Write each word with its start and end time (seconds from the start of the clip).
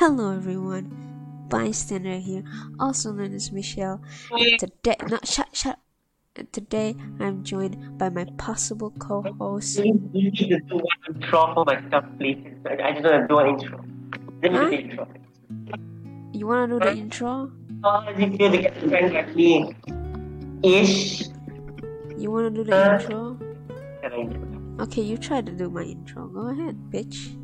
Hello 0.00 0.32
everyone, 0.32 0.88
bystander 1.50 2.16
here, 2.16 2.42
also 2.78 3.12
known 3.12 3.34
as 3.34 3.52
Michelle. 3.52 4.00
And 4.32 4.58
today, 4.58 4.96
not 5.10 5.28
shut, 5.28 5.54
shut. 5.54 5.78
And 6.34 6.50
today 6.54 6.96
I'm 7.20 7.44
joined 7.44 7.98
by 7.98 8.08
my 8.08 8.24
possible 8.38 8.92
co-host. 8.98 9.76
You 9.76 10.00
need 10.14 10.38
to 10.38 10.58
do 10.58 10.76
one 10.76 10.86
intro 11.06 11.52
for 11.52 11.66
myself, 11.66 12.06
please. 12.16 12.40
I 12.64 12.92
just 12.92 13.04
want 13.04 13.20
to 13.20 13.28
do 13.28 13.38
an 13.40 13.46
intro. 13.48 13.84
Let 14.42 14.52
me 14.52 14.56
Huh? 14.56 14.64
do 14.64 14.70
the 14.70 14.80
intro. 14.80 15.08
You 16.32 16.46
wanna 16.46 16.68
do 16.72 16.80
the 16.80 16.96
intro? 16.96 17.52
Uh, 17.84 18.00
How 18.00 18.10
does 18.10 18.22
it 18.24 18.38
feel 18.38 18.50
to 18.52 18.56
get 18.56 18.74
friends 18.88 19.12
like 19.12 19.36
me? 19.36 19.74
Ish. 20.62 21.28
You 22.16 22.30
wanna 22.30 22.48
do 22.48 22.64
the 22.64 22.72
intro? 22.72 23.36
Can 24.00 24.12
I 24.14 24.24
do 24.24 24.80
Okay, 24.80 25.02
you 25.02 25.18
try 25.18 25.42
to 25.42 25.52
do 25.52 25.68
my 25.68 25.82
intro. 25.82 26.26
Go 26.26 26.48
ahead, 26.48 26.88
bitch. 26.88 27.36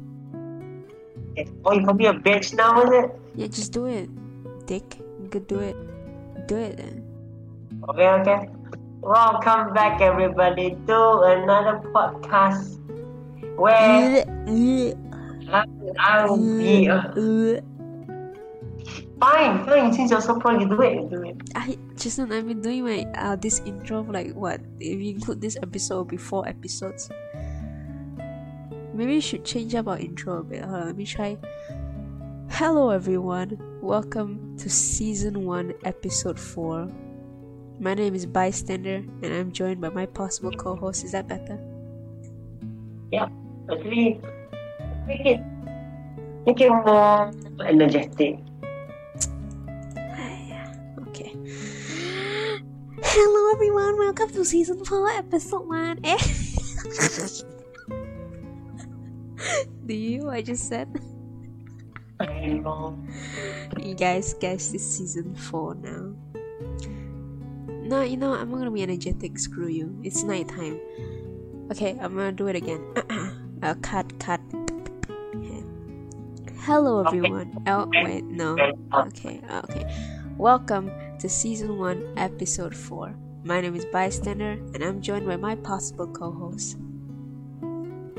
Oh, 1.36 1.72
you 1.76 1.84
call 1.84 1.92
be 1.92 2.06
a 2.06 2.14
bitch 2.14 2.56
now, 2.56 2.80
is 2.80 2.88
it? 2.88 3.12
Yeah, 3.36 3.46
just 3.52 3.72
do 3.72 3.84
it, 3.84 4.08
dick. 4.64 4.96
You 5.20 5.28
could 5.28 5.46
do 5.46 5.60
it. 5.60 5.76
Do 6.48 6.56
it 6.56 6.80
then. 6.80 7.04
Okay, 7.92 8.08
okay. 8.08 8.48
Welcome 9.04 9.74
back, 9.76 10.00
everybody, 10.00 10.80
to 10.88 10.98
another 11.28 11.84
podcast 11.92 12.80
where 13.60 14.24
I'll 16.00 16.40
be. 16.40 16.88
Uh, 16.88 17.60
fine, 19.20 19.60
fine. 19.68 19.92
Since 19.92 20.10
you're 20.10 20.24
so 20.24 20.40
pro, 20.40 20.56
you 20.56 20.64
do 20.64 20.80
it. 20.80 21.04
You 21.04 21.08
do 21.12 21.20
it. 21.20 21.36
I 21.54 21.76
just 22.00 22.16
I've 22.18 22.48
been 22.48 22.64
doing 22.64 22.80
my 22.80 23.04
uh 23.12 23.36
this 23.36 23.60
intro 23.68 24.00
for 24.04 24.12
like 24.12 24.32
what? 24.32 24.64
If 24.80 24.96
you 25.04 25.12
include 25.12 25.42
this 25.42 25.60
episode 25.60 26.08
before 26.08 26.48
episodes, 26.48 27.10
maybe 28.96 29.12
we 29.12 29.20
should 29.20 29.44
change 29.44 29.74
up 29.74 29.88
our 29.88 29.98
intro 29.98 30.38
a 30.38 30.42
bit. 30.42 30.64
Hold 30.64 30.74
on, 30.74 30.86
let 30.86 30.96
me 30.96 31.04
try. 31.04 31.36
Hello 32.48 32.88
everyone, 32.90 33.58
welcome 33.82 34.56
to 34.56 34.70
season 34.70 35.44
one, 35.44 35.74
episode 35.84 36.40
four. 36.40 36.88
My 37.78 37.92
name 37.92 38.14
is 38.14 38.24
Bystander, 38.24 39.04
and 39.22 39.26
I'm 39.26 39.52
joined 39.52 39.82
by 39.82 39.90
my 39.90 40.06
possible 40.06 40.50
co-host. 40.50 41.04
Is 41.04 41.12
that 41.12 41.28
better? 41.28 41.60
Yeah. 43.12 43.28
Actually, 43.70 44.18
make 45.06 45.26
it, 45.26 45.40
make 46.46 46.60
it 46.60 46.70
more 46.70 47.32
energetic. 47.66 48.38
Okay. 51.08 51.32
Hello 53.02 53.52
everyone, 53.54 53.98
welcome 53.98 54.30
to 54.30 54.44
season 54.44 54.84
4, 54.84 55.10
episode 55.10 55.66
1. 55.66 56.00
Do 59.86 59.94
you 59.94 60.30
I 60.30 60.42
just 60.42 60.68
said? 60.68 60.88
You 63.78 63.94
guys, 63.94 64.34
guys, 64.34 64.72
this 64.72 64.96
season 64.96 65.34
4 65.34 65.74
now. 65.76 66.14
No, 67.68 68.02
you 68.02 68.16
know. 68.16 68.32
I'm 68.32 68.50
not 68.50 68.58
gonna 68.58 68.70
be 68.70 68.82
energetic, 68.82 69.38
screw 69.38 69.68
you. 69.68 69.98
It's 70.02 70.22
nighttime. 70.24 70.80
Okay, 71.70 71.98
I'm 72.00 72.14
gonna 72.16 72.32
do 72.32 72.46
it 72.48 72.56
again. 72.56 72.82
uh, 73.62 73.74
cut, 73.82 74.18
cut. 74.18 74.40
Okay. 75.36 75.62
Hello 76.60 77.00
Okay. 77.00 77.18
everyone. 77.18 77.62
Oh, 77.66 77.88
wait, 78.02 78.24
no. 78.24 78.56
Okay, 78.94 79.40
okay. 79.50 79.84
Welcome 80.38 80.90
to 81.20 81.28
season 81.28 81.78
1, 81.78 82.14
episode 82.16 82.74
4. 82.74 83.14
My 83.44 83.60
name 83.60 83.76
is 83.76 83.84
Bystander, 83.86 84.58
and 84.74 84.82
I'm 84.82 85.00
joined 85.00 85.26
by 85.26 85.36
my 85.36 85.54
possible 85.54 86.06
co 86.08 86.32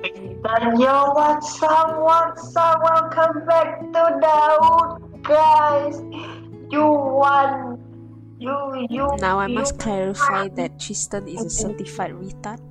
host. 0.02 0.14
And 0.62 0.80
yo, 0.80 1.12
what's 1.12 1.62
up? 1.64 2.00
What's 2.00 2.56
up? 2.56 2.81
Welcome 2.84 3.45
back 3.45 3.80
to 3.80 4.20
Daud, 4.22 5.23
guys. 5.23 6.00
You 6.70 6.86
won. 6.86 7.84
You, 8.40 8.88
you. 8.90 9.09
Now, 9.19 9.40
I 9.40 9.47
you 9.47 9.56
must 9.56 9.80
clarify 9.80 10.47
that 10.50 10.78
Triston 10.78 11.28
is 11.28 11.44
a 11.44 11.50
certified 11.50 12.12
retard. 12.12 12.62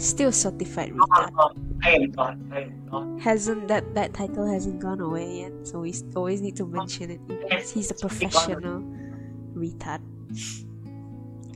Still 0.00 0.32
certified 0.32 0.92
retard. 0.92 1.32
won. 1.32 1.80
I 1.84 1.90
am 1.90 2.10
not. 2.12 2.36
I 2.50 2.60
am 2.62 2.88
not. 2.90 3.20
Hasn't 3.20 3.68
that 3.68 3.94
that 3.94 4.14
title 4.14 4.46
hasn't 4.46 4.80
gone 4.80 5.00
away 5.00 5.46
yet, 5.46 5.52
so 5.62 5.80
we 5.80 5.94
always 6.16 6.40
need 6.40 6.56
to 6.56 6.66
mention 6.66 7.10
it. 7.10 7.20
because 7.28 7.70
He's 7.70 7.90
a 7.90 7.94
professional 7.94 8.82
retard. 9.54 10.00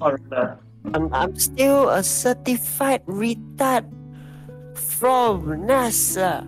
Horrible. 0.00 0.58
I'm, 0.94 1.12
I'm 1.12 1.34
still 1.34 1.88
a 1.88 2.04
certified 2.04 3.04
retard 3.06 3.90
from 4.76 5.42
NASA, 5.66 6.42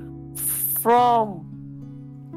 from 0.80 1.44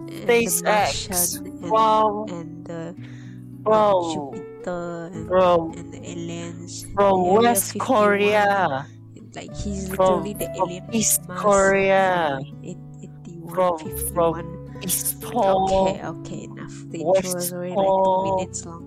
SpaceX, 0.08 1.40
and, 1.40 1.68
from 1.70 2.28
and 2.30 2.66
the 2.66 2.96
from 3.64 4.14
Jupiter 4.14 5.10
and, 5.14 5.28
from 5.28 5.72
and 5.74 5.94
the 5.94 6.10
aliens. 6.10 6.86
from 6.96 7.36
West 7.36 7.74
51. 7.74 7.88
Korea, 7.88 8.86
Like 9.36 9.56
he's 9.56 9.88
from, 9.94 10.24
literally 10.24 10.34
the 10.34 10.46
from 10.58 10.70
alien 10.70 10.86
East 10.96 11.28
Mars. 11.28 11.42
Korea, 11.42 12.40
Eight- 12.64 12.78
81, 13.26 13.56
from 13.56 13.78
51. 13.80 14.34
from 14.34 14.78
East 14.84 15.22
Pole, 15.22 15.88
Okay, 15.90 16.04
okay, 16.06 16.44
enough. 16.44 16.74
The 16.90 17.00
intro 17.00 17.34
was 17.34 17.54
already 17.54 17.76
like 17.76 17.86
two 17.86 18.36
minutes 18.38 18.66
long. 18.66 18.84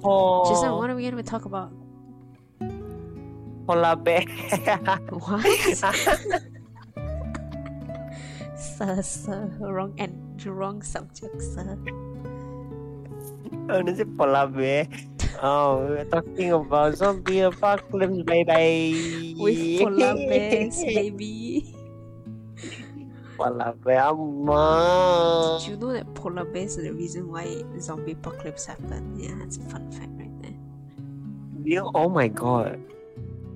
Pole, 0.00 0.46
Triston, 0.46 0.76
what 0.78 0.90
are 0.90 0.96
we 0.96 1.08
gonna 1.08 1.22
talk 1.22 1.44
about? 1.44 1.72
Polar 3.72 3.96
Bear. 3.96 4.28
What? 5.08 5.48
sir, 8.52 9.00
sir, 9.00 9.48
wrong 9.64 9.96
and 9.96 10.12
wrong 10.44 10.82
subject, 10.84 11.40
sir. 11.40 11.72
oh, 13.72 13.80
this 13.80 13.96
is 13.96 14.04
Polar 14.12 14.44
Bear. 14.52 14.84
Oh, 15.40 15.88
we're 15.88 16.04
talking 16.04 16.52
about 16.52 17.00
zombie 17.00 17.40
apocalypse, 17.40 18.20
baby. 18.28 19.32
With 19.40 19.80
polar 19.80 20.20
bears, 20.20 20.76
baby. 20.92 21.72
Polar 23.40 23.72
Bear, 23.80 24.04
amma. 24.12 25.56
Did 25.64 25.70
you 25.70 25.76
know 25.80 25.96
that 25.96 26.12
polar 26.12 26.44
bears 26.44 26.76
are 26.76 26.82
the 26.84 26.92
reason 26.92 27.32
why 27.32 27.64
zombie 27.80 28.12
apocalypse 28.12 28.66
happened? 28.66 29.16
Yeah, 29.16 29.32
that's 29.40 29.56
a 29.56 29.64
fun 29.72 29.88
fact 29.90 30.12
right 30.20 30.42
there. 30.44 30.52
You- 31.64 31.88
Oh 31.94 32.10
my 32.12 32.28
god. 32.28 32.76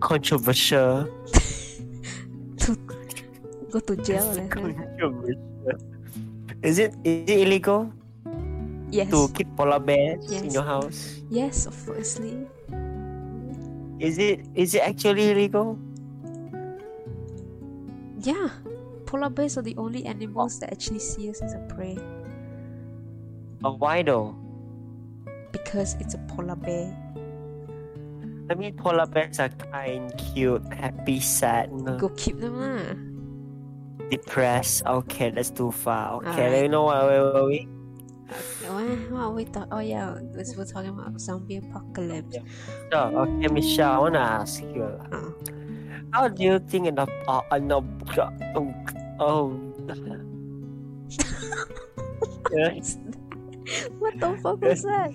Controversial. 0.01 1.09
To 2.59 2.77
go 3.71 3.81
to 3.81 3.97
jail, 3.97 4.29
eh? 4.39 4.49
Controversial. 4.49 5.41
Is 6.63 6.79
it 6.79 6.95
is 7.05 7.29
it 7.31 7.39
illegal 7.47 7.93
Yes. 8.91 9.11
to 9.11 9.27
keep 9.35 9.49
polar 9.57 9.79
bears 9.81 10.31
in 10.31 10.51
your 10.51 10.63
house? 10.63 11.21
Yes, 11.31 11.67
obviously. 11.67 12.47
Is 13.99 14.19
it 14.19 14.47
is 14.55 14.75
it 14.75 14.83
actually 14.85 15.31
illegal? 15.33 15.79
Yeah. 18.21 18.51
Polar 19.07 19.31
bears 19.31 19.57
are 19.57 19.63
the 19.63 19.77
only 19.79 20.05
animals 20.05 20.59
that 20.61 20.73
actually 20.73 20.99
see 20.99 21.31
us 21.31 21.41
as 21.41 21.55
a 21.55 21.63
prey 21.71 21.97
Or 23.63 23.77
why 23.79 24.03
though? 24.03 24.35
because 25.53 25.95
it's 26.01 26.13
a 26.15 26.19
polar 26.29 26.57
bear. 26.57 26.93
I 28.49 28.55
mean 28.55 28.77
polar 28.77 29.07
bears 29.07 29.41
are 29.41 29.49
kind, 29.49 30.13
cute, 30.17 30.63
happy, 30.73 31.19
sad, 31.21 31.73
no, 31.73 31.99
Go 31.99 32.09
keep 32.11 32.39
them 32.39 32.61
lah. 32.61 32.95
depressed. 34.11 34.87
Okay, 34.87 35.31
that's 35.31 35.51
too 35.51 35.73
far. 35.73 36.23
Okay, 36.23 36.47
Alright. 36.47 36.63
you 36.63 36.69
know 36.69 36.85
what? 36.85 37.07
Wait, 37.11 37.21
wait, 37.21 37.45
wait. 37.47 37.69
What, 38.67 38.87
what 39.11 39.21
are 39.21 39.31
we 39.31 39.45
talk? 39.47 39.69
Oh 39.71 39.79
yeah, 39.79 40.15
we're 40.35 40.45
we're 40.57 40.67
talking 40.67 40.91
about 40.91 41.19
zombie 41.21 41.59
apocalypse. 41.59 42.37
So, 42.91 42.99
okay, 43.15 43.47
Michelle, 43.51 43.93
I 43.93 43.99
wanna 43.99 44.19
ask 44.19 44.63
you. 44.63 44.99
Oh. 45.13 45.35
How 46.13 46.29
do 46.29 46.43
you 46.43 46.59
think 46.59 46.87
an 46.87 46.99
uh, 46.99 47.07
an 47.51 47.71
um, 47.71 48.01
oh. 49.21 49.55
What 53.99 54.15
the 54.21 54.39
fuck 54.43 54.61
was 54.63 54.83
that? 54.83 55.11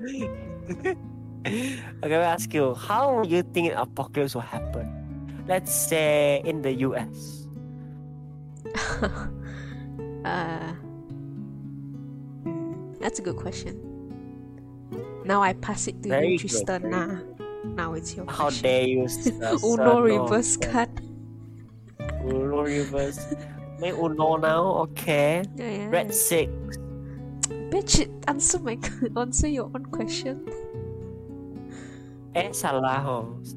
okay, 1.46 1.82
let 2.02 2.10
me 2.10 2.14
ask 2.16 2.52
you, 2.54 2.74
how 2.74 3.22
do 3.22 3.28
you 3.28 3.42
think 3.42 3.72
an 3.72 3.78
apocalypse 3.78 4.34
will 4.34 4.42
happen? 4.42 5.44
Let's 5.46 5.74
say 5.74 6.42
in 6.44 6.62
the 6.62 6.72
US. 6.86 7.48
uh, 10.24 10.72
that's 13.00 13.18
a 13.18 13.22
good 13.22 13.36
question. 13.36 13.80
Now 15.24 15.42
I 15.42 15.52
pass 15.54 15.86
it 15.86 16.02
to 16.02 16.08
Very 16.08 16.32
you, 16.32 16.38
Triston. 16.38 16.90
Nah, 16.90 17.18
now 17.74 17.94
it's 17.94 18.16
your 18.16 18.26
How 18.26 18.44
question. 18.44 18.62
dare 18.62 18.86
you? 18.86 19.06
Uno 19.64 20.00
reverse 20.00 20.56
cut. 20.56 20.90
Uno 22.24 22.62
reverse. 22.62 23.34
Make 23.80 23.94
Uno 23.94 24.36
now, 24.36 24.64
okay. 24.86 25.42
Yeah, 25.56 25.70
yeah. 25.70 25.88
Red 25.88 26.14
six. 26.14 26.50
Bitch, 27.70 28.06
answer 28.28 28.58
my 28.58 28.78
answer 29.16 29.48
your 29.48 29.70
own 29.74 29.86
question. 29.86 30.46
Eh, 32.34 32.40
and 32.40 32.54
Salahos. 32.54 33.54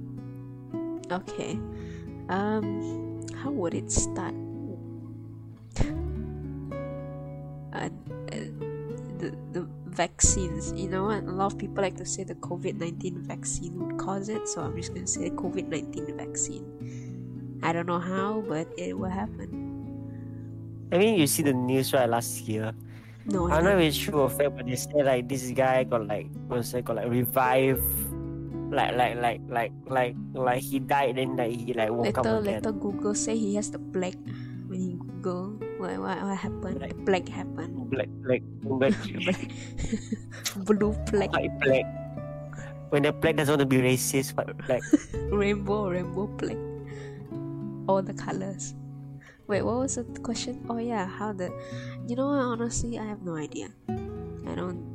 Okay. 1.12 1.60
Um, 2.30 3.22
how 3.36 3.52
would 3.52 3.74
it 3.74 3.92
start? 3.92 4.34
Uh, 7.72 7.78
uh, 7.78 7.90
the 9.20 9.36
the 9.52 9.68
vaccines. 9.86 10.74
You 10.76 10.90
know 10.90 11.06
what? 11.06 11.24
A 11.24 11.32
lot 11.32 11.54
of 11.54 11.58
people 11.58 11.84
like 11.84 11.96
to 11.98 12.06
say 12.06 12.24
the 12.24 12.36
COVID 12.36 12.80
nineteen 12.80 13.20
vaccine 13.24 13.80
would 13.80 13.98
cause 13.98 14.30
it, 14.30 14.48
so 14.48 14.62
I'm 14.62 14.76
just 14.76 14.94
gonna 14.94 15.08
say 15.08 15.30
COVID 15.30 15.68
nineteen 15.68 16.12
vaccine. 16.18 16.66
I 17.64 17.72
don't 17.72 17.88
know 17.88 18.00
how, 18.00 18.44
but 18.48 18.68
it 18.78 18.98
will 18.98 19.10
happen. 19.10 19.66
I 20.92 20.98
mean, 20.98 21.20
you 21.20 21.28
see 21.28 21.44
the 21.44 21.54
news 21.54 21.94
right 21.94 22.10
last 22.10 22.48
year. 22.48 22.74
No, 23.26 23.50
I'm 23.50 23.64
not 23.64 23.76
really 23.76 23.92
sure 23.92 24.26
of 24.26 24.40
it, 24.40 24.56
but 24.56 24.68
they 24.68 24.76
say 24.76 25.02
like 25.02 25.28
this 25.28 25.50
guy 25.52 25.84
got 25.84 26.06
like 26.06 26.28
was 26.48 26.74
got 26.74 26.96
like 26.96 27.10
revived 27.10 27.82
like 28.72 28.96
like 28.96 29.16
like 29.18 29.42
like 29.50 29.72
like 29.88 30.16
like 30.34 30.62
he 30.62 30.80
died 30.80 31.18
then 31.18 31.36
like 31.36 31.54
he 31.54 31.74
like 31.74 31.92
woke 31.92 32.18
up 32.18 32.26
again. 32.26 32.44
later 32.44 32.72
Google 32.72 33.16
say 33.16 33.38
he 33.38 33.56
has 33.56 33.72
the 33.72 33.80
plague. 33.80 34.20
When 34.66 34.82
he 34.82 34.98
Google 34.98 35.62
what 35.78 35.98
what, 36.00 36.18
what 36.24 36.38
happened, 36.38 36.82
the 36.82 36.94
plague 37.06 37.30
happened. 37.30 37.90
Black 37.90 38.10
black 38.26 38.42
black 38.64 38.94
black. 39.26 39.42
Blue 40.66 40.94
plague, 41.06 41.32
white 41.32 41.54
black. 41.62 41.86
When 42.90 43.04
the 43.04 43.14
black 43.14 43.36
doesn't 43.36 43.52
want 43.52 43.62
to 43.62 43.70
be 43.70 43.82
racist, 43.82 44.36
but 44.36 44.50
black. 44.66 44.82
rainbow, 45.32 45.90
rainbow 45.90 46.28
plague. 46.38 46.62
All 47.88 48.02
the 48.02 48.14
colors. 48.14 48.74
Wait, 49.48 49.62
what 49.62 49.78
was 49.78 49.96
the 49.96 50.04
question? 50.26 50.66
Oh 50.70 50.78
yeah, 50.78 51.06
how 51.06 51.34
the? 51.34 51.54
You 52.08 52.16
know, 52.16 52.30
honestly, 52.30 52.98
I 52.98 53.06
have 53.06 53.22
no 53.22 53.36
idea. 53.36 53.70
I 53.90 54.56
don't. 54.56 54.95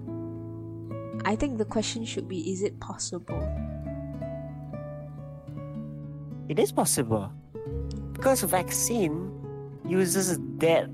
I 1.25 1.37
think 1.37 1.59
the 1.59 1.65
question 1.65 2.05
should 2.05 2.29
be: 2.29 2.51
Is 2.53 2.63
it 2.63 2.79
possible? 2.81 3.41
It 6.49 6.59
is 6.59 6.73
possible 6.73 7.31
because 8.13 8.43
vaccine 8.43 9.31
uses 9.87 10.37
dead 10.59 10.91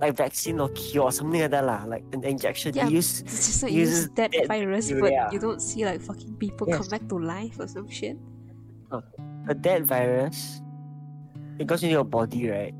like 0.00 0.16
vaccine 0.16 0.58
or 0.60 0.68
cure 0.70 1.04
or 1.04 1.12
something 1.12 1.40
like 1.40 1.50
that 1.52 1.64
lah. 1.64 1.84
Like 1.86 2.04
an 2.12 2.24
injection 2.24 2.74
Yeah, 2.74 2.88
use 2.88 3.22
It's 3.22 3.46
just 3.46 3.62
like 3.62 3.72
uses 3.72 4.04
use 4.04 4.14
that 4.16 4.32
dead 4.32 4.48
virus, 4.48 4.90
bacteria. 4.90 5.24
but 5.24 5.32
you 5.32 5.38
don't 5.38 5.62
see 5.62 5.86
like 5.86 6.00
fucking 6.02 6.34
people 6.36 6.66
Yes. 6.68 6.78
come 6.78 6.88
back 6.88 7.08
to 7.08 7.16
life 7.18 7.56
or 7.58 7.66
some 7.68 7.88
shit. 7.88 8.18
a 9.48 9.54
dead 9.54 9.86
virus. 9.86 10.60
It 11.58 11.66
goes 11.66 11.82
into 11.82 11.92
your 11.96 12.04
body, 12.04 12.50
right? 12.50 12.74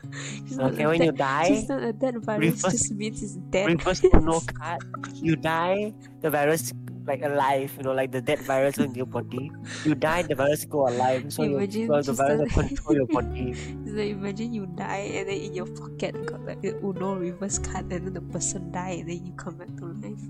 Okay, 0.58 0.86
when 0.86 0.98
dead, 0.98 1.06
you 1.06 1.12
die, 1.12 1.48
It's 1.50 1.68
not 1.68 1.82
a 1.82 1.92
dead 1.92 2.16
virus. 2.24 2.62
reverse- 2.62 2.72
just 2.72 2.94
means 2.94 3.22
it's 3.22 3.34
dead. 3.50 3.66
reverse 3.68 4.02
no 4.14 4.40
card. 4.40 4.82
You 5.14 5.36
die, 5.36 5.94
the 6.20 6.30
virus 6.30 6.72
like 7.06 7.22
alive. 7.24 7.72
You 7.76 7.82
know, 7.84 7.92
like 7.92 8.12
the 8.12 8.20
dead 8.20 8.38
virus 8.40 8.78
in 8.78 8.94
your 8.94 9.06
body. 9.06 9.50
You 9.84 9.94
die, 9.94 10.22
the 10.22 10.34
virus 10.34 10.64
go 10.64 10.86
alive. 10.88 11.32
So, 11.32 11.42
you, 11.42 11.56
Imagine 11.56 11.88
so 11.88 12.02
the 12.02 12.12
virus 12.12 12.40
will 12.40 12.62
control 12.62 12.94
your 12.94 13.06
body. 13.06 13.54
So 13.92 13.98
imagine 13.98 14.54
you 14.54 14.66
die 14.66 15.12
and 15.20 15.28
then 15.28 15.36
in 15.36 15.52
your 15.54 15.66
pocket 15.66 16.14
got 16.26 16.40
like 16.46 16.62
the 16.62 16.76
Uno 16.80 17.14
reverse 17.16 17.58
card 17.58 17.92
and 17.92 18.06
then 18.06 18.14
the 18.14 18.22
person 18.32 18.70
die 18.72 19.02
and 19.04 19.08
then 19.08 19.26
you 19.26 19.32
come 19.34 19.56
back 19.56 19.68
to 19.78 19.84
life. 20.00 20.22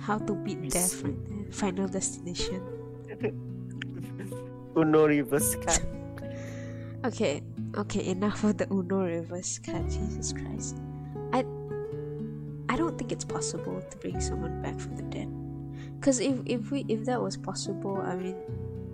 How 0.00 0.18
to 0.18 0.34
beat 0.34 0.68
death 0.70 1.02
right 1.02 1.16
there. 1.28 1.52
Final 1.52 1.88
destination. 1.88 2.60
Uno 4.76 5.06
reverse 5.06 5.54
card. 5.56 5.80
Okay, 7.04 7.42
okay, 7.76 8.06
enough 8.06 8.44
of 8.44 8.56
the 8.58 8.66
Uno 8.72 9.04
reverse 9.04 9.58
card. 9.58 9.88
Jesus 9.90 10.32
Christ. 10.32 10.78
I 11.32 11.44
I 12.68 12.76
don't 12.76 12.96
think 12.98 13.12
it's 13.12 13.24
possible 13.24 13.80
to 13.80 13.96
bring 13.98 14.20
someone 14.20 14.62
back 14.62 14.78
from 14.78 14.96
the 14.96 15.02
dead. 15.04 15.28
Cause 16.00 16.20
if 16.20 16.38
if 16.46 16.70
we 16.70 16.84
if 16.88 17.04
that 17.06 17.20
was 17.20 17.36
possible, 17.36 17.98
I 18.00 18.14
mean 18.16 18.36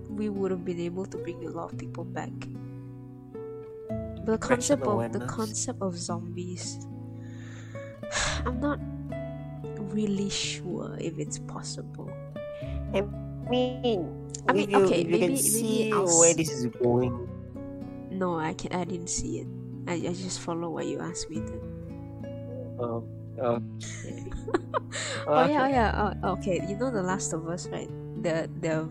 we 0.08 0.28
would 0.28 0.50
have 0.50 0.64
been 0.64 0.80
able 0.80 1.06
to 1.06 1.18
bring 1.18 1.44
a 1.44 1.50
lot 1.50 1.72
of 1.72 1.78
people 1.78 2.04
back. 2.04 2.32
But 4.24 4.26
the 4.26 4.38
concept 4.38 4.82
of 4.86 5.12
the 5.12 5.20
concept 5.26 5.82
of 5.82 5.96
zombies 5.98 6.78
I'm 8.46 8.60
not 8.60 8.80
really 9.92 10.30
sure 10.30 10.96
if 11.00 11.18
it's 11.18 11.38
possible. 11.38 12.10
I 12.94 13.02
mean, 13.50 14.08
I 14.48 14.52
mean, 14.52 14.70
you, 14.70 14.76
okay, 14.86 15.02
you 15.02 15.10
maybe- 15.10 15.18
can 15.18 15.28
maybe 15.34 15.36
see 15.36 15.92
I'll 15.92 16.06
where 16.06 16.30
s- 16.30 16.36
this 16.36 16.50
is 16.50 16.66
going. 16.66 17.28
No, 18.24 18.38
I 18.40 18.54
can 18.54 18.72
I 18.72 18.84
didn't 18.84 19.08
see 19.12 19.40
it. 19.44 19.48
I, 19.86 19.94
I 20.08 20.12
just 20.16 20.40
follow 20.40 20.70
what 20.70 20.86
you 20.86 20.98
asked 21.00 21.28
me 21.28 21.40
then. 21.40 21.60
Oh, 22.78 23.04
okay. 23.38 24.32
Oh 25.26 25.42
yeah, 25.42 25.64
oh 25.64 25.68
yeah. 25.68 25.90
Oh, 26.22 26.32
okay, 26.38 26.60
you 26.68 26.76
know 26.76 26.90
the 26.90 27.02
Last 27.02 27.32
of 27.32 27.48
Us, 27.48 27.68
right? 27.68 27.88
The 28.22 28.48
the 28.60 28.88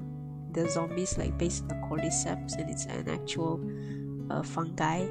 the 0.52 0.70
zombies 0.70 1.18
like 1.18 1.38
based 1.38 1.64
on 1.64 1.68
the 1.70 1.80
cordyceps, 1.88 2.58
and 2.58 2.70
it's 2.70 2.86
an 2.86 3.10
actual 3.10 3.62
uh, 4.30 4.44
fungi. 4.44 5.08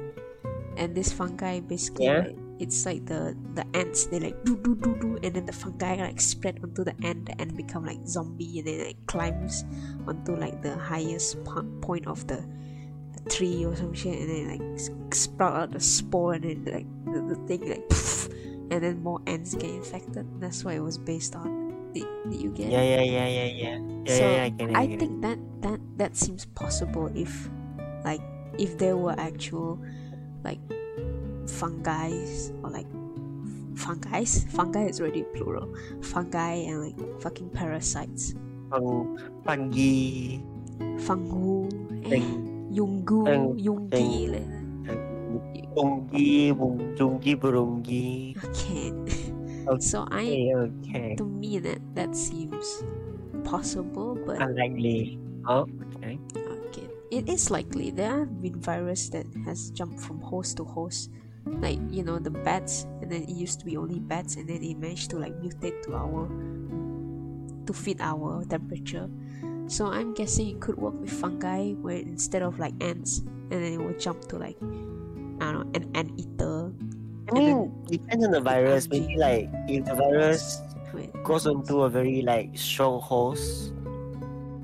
And 0.77 0.95
this 0.95 1.13
fungi 1.13 1.59
basically, 1.61 2.05
Yeah. 2.05 2.19
like, 2.19 2.37
it's 2.59 2.85
like 2.85 3.05
the 3.05 3.35
the 3.53 3.65
ants. 3.73 4.07
They 4.07 4.19
like 4.19 4.43
do 4.43 4.57
do 4.57 4.75
do 4.75 4.95
do, 4.99 5.09
and 5.23 5.35
then 5.35 5.45
the 5.45 5.53
fungi 5.55 5.95
like 6.01 6.19
spread 6.21 6.59
onto 6.63 6.83
the 6.83 6.95
ant. 7.03 7.29
and 7.39 7.55
become 7.55 7.85
like 7.85 8.03
zombie, 8.07 8.59
and 8.59 8.67
then 8.67 8.79
like 8.87 8.99
climbs 9.07 9.63
onto 10.07 10.35
like 10.35 10.61
the 10.61 10.77
highest 10.77 11.39
point 11.81 12.07
of 12.07 12.25
the, 12.27 12.43
tree 13.29 13.65
or 13.65 13.75
some 13.75 13.93
shit, 13.93 14.19
and 14.19 14.29
then 14.29 14.45
like 14.57 15.13
sprout 15.13 15.53
out 15.55 15.71
the 15.71 15.79
spore, 15.79 16.33
and 16.33 16.43
then 16.43 16.65
like 16.65 16.87
the, 17.05 17.35
the 17.35 17.39
thing 17.47 17.69
like. 17.69 17.85
and 18.71 18.81
then 18.81 19.03
more 19.03 19.21
ants 19.27 19.53
get 19.55 19.69
infected. 19.69 20.25
That's 20.39 20.63
what 20.63 20.73
it 20.73 20.79
was 20.79 20.97
based 20.97 21.35
on. 21.35 21.91
Did, 21.93 22.07
did 22.29 22.41
you 22.41 22.49
get 22.51 22.71
Yeah, 22.71 22.81
it? 22.81 23.05
yeah, 23.05 23.27
yeah, 23.27 23.27
yeah, 23.27 23.45
yeah. 23.45 23.77
Yeah, 24.07 24.17
so 24.17 24.23
yeah, 24.25 24.49
yeah, 24.57 24.77
I. 24.77 24.81
I 24.83 24.87
think 24.97 25.21
that 25.21 25.37
that 25.61 25.79
that 25.97 26.15
seems 26.15 26.45
possible 26.57 27.11
if, 27.13 27.49
like, 28.03 28.21
if 28.57 28.77
there 28.79 28.97
were 28.97 29.13
actual, 29.19 29.77
like, 30.43 30.59
fungi 31.45 32.09
or 32.63 32.69
like 32.71 32.87
fungi. 33.75 34.25
Fungi 34.25 34.85
is 34.85 34.99
already 35.01 35.23
plural. 35.35 35.69
Fungi 36.01 36.65
and 36.65 36.81
like 36.81 37.21
fucking 37.21 37.49
parasites. 37.51 38.33
Fung, 38.71 39.19
fungi, 39.45 40.39
Fungu, 40.97 41.69
eh, 42.09 42.25
Feng- 42.73 43.05
yungu, 43.05 43.19
Feng- 43.25 43.57
yungi. 43.57 44.29
like 44.31 44.47
that. 44.49 45.03
fungi, 45.73 46.53
bungi, 46.53 47.33
burungi. 47.35 48.35
Can't. 48.53 49.09
Okay. 49.63 49.79
So 49.79 50.05
I, 50.11 50.27
Okay, 50.27 50.53
okay. 50.53 51.09
to 51.17 51.23
me, 51.25 51.57
that 51.59 51.79
that 51.95 52.11
seems 52.15 52.83
possible, 53.47 54.13
but 54.25 54.41
Unlikely. 54.41 55.17
Oh, 55.47 55.65
okay. 55.95 56.19
Okay. 56.67 56.87
It 57.11 57.29
is 57.29 57.49
likely 57.49 57.89
there 57.91 58.25
have 58.27 58.41
been 58.41 58.59
virus 58.59 59.09
that 59.15 59.25
has 59.45 59.71
jumped 59.71 59.99
from 60.03 60.19
host 60.19 60.57
to 60.57 60.65
host. 60.65 61.09
Like, 61.45 61.79
you 61.91 62.03
know, 62.03 62.19
the 62.19 62.31
bats 62.31 62.87
and 63.03 63.11
then 63.11 63.23
it 63.23 63.35
used 63.35 63.59
to 63.59 63.65
be 63.65 63.75
only 63.75 63.99
bats 63.99 64.35
and 64.35 64.47
then 64.47 64.63
it 64.63 64.75
managed 64.79 65.11
to 65.11 65.19
like 65.19 65.35
mutate 65.43 65.79
to 65.87 65.95
our 65.95 66.27
to 67.67 67.73
fit 67.73 67.99
our 67.99 68.43
temperature. 68.45 69.07
So 69.67 69.87
I'm 69.87 70.13
guessing 70.13 70.49
it 70.49 70.59
could 70.59 70.77
work 70.77 70.93
with 70.99 71.11
fungi 71.11 71.73
where 71.81 71.97
instead 71.97 72.41
of 72.43 72.59
like 72.59 72.73
ants 72.83 73.19
and 73.49 73.57
then 73.63 73.73
it 73.73 73.79
will 73.81 73.97
jump 73.97 74.25
to 74.29 74.37
like 74.37 74.57
I 75.41 75.51
don't 75.51 75.65
know, 75.65 75.67
an 75.73 75.89
ant 75.95 76.11
eater. 76.19 76.71
I 77.31 77.39
mean, 77.39 77.71
depends 77.87 78.25
on 78.25 78.31
the 78.31 78.41
virus. 78.41 78.87
Maybe 78.89 79.15
like 79.17 79.49
if 79.67 79.85
the 79.85 79.95
virus 79.95 80.61
Wait, 80.93 81.09
goes 81.23 81.47
onto 81.47 81.81
a 81.83 81.89
very 81.89 82.21
like 82.21 82.51
strong 82.57 83.01
host, 83.01 83.73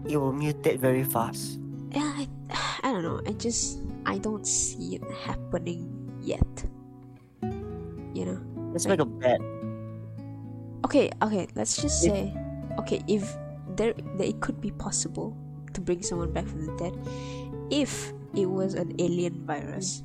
it 0.06 0.18
will 0.18 0.34
mutate 0.36 0.77
very 0.77 1.03
fast. 1.03 1.60
yeah, 1.91 2.13
I, 2.15 2.27
I 2.84 2.91
don't 2.91 3.03
know. 3.03 3.22
I 3.25 3.34
just 3.34 3.79
I 4.06 4.18
don't 4.20 4.46
see 4.46 4.96
it 4.96 5.03
happening 5.25 5.88
yet. 6.22 6.46
You 8.13 8.25
know? 8.25 8.39
Let's 8.74 8.86
Like- 8.86 9.00
make 9.00 9.08
a 9.08 9.10
bet. 9.10 9.41
Okay, 10.86 11.10
okay, 11.22 11.48
let's 11.56 11.82
just 11.82 12.01
say, 12.01 12.34
okay, 12.79 13.03
if 13.08 13.24
there, 13.79 13.93
that 13.93 14.27
it 14.27 14.39
could 14.41 14.59
be 14.59 14.71
possible 14.71 15.36
to 15.74 15.79
bring 15.79 16.03
someone 16.03 16.31
back 16.33 16.45
from 16.45 16.65
the 16.65 16.75
dead, 16.75 16.93
if 17.71 18.12
it 18.36 18.45
was 18.45 18.75
an 18.75 18.93
alien 19.00 19.45
virus, 19.45 20.03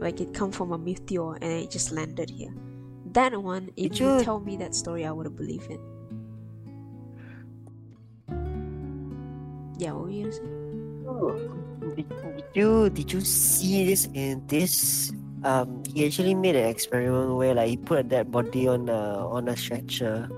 like 0.00 0.20
it 0.20 0.34
come 0.34 0.50
from 0.50 0.72
a 0.72 0.78
meteor 0.78 1.34
and 1.34 1.44
it 1.44 1.70
just 1.70 1.92
landed 1.92 2.28
here, 2.28 2.52
that 3.12 3.40
one, 3.40 3.70
if 3.76 4.00
you 4.00 4.22
tell 4.22 4.40
me 4.40 4.56
that 4.56 4.74
story, 4.74 5.06
I 5.06 5.12
would 5.12 5.26
have 5.26 5.36
believed 5.36 5.70
it. 5.70 5.80
Yeah, 9.78 9.92
what 9.92 10.04
were 10.04 10.10
you 10.10 10.24
gonna 10.24 10.32
say? 10.32 10.42
Did, 11.96 12.08
did 12.08 12.44
you 12.54 12.90
did 12.90 13.12
you 13.12 13.20
see 13.20 13.84
this 13.86 14.08
in 14.14 14.46
this? 14.46 15.12
Um, 15.44 15.82
he 15.92 16.06
actually 16.06 16.34
made 16.34 16.54
an 16.54 16.68
experiment 16.68 17.34
where 17.34 17.54
like 17.54 17.68
he 17.68 17.76
put 17.76 17.98
a 17.98 18.02
dead 18.02 18.30
body 18.30 18.68
on 18.68 18.88
a 18.88 19.26
on 19.26 19.48
a 19.48 19.56
stretcher. 19.56 20.30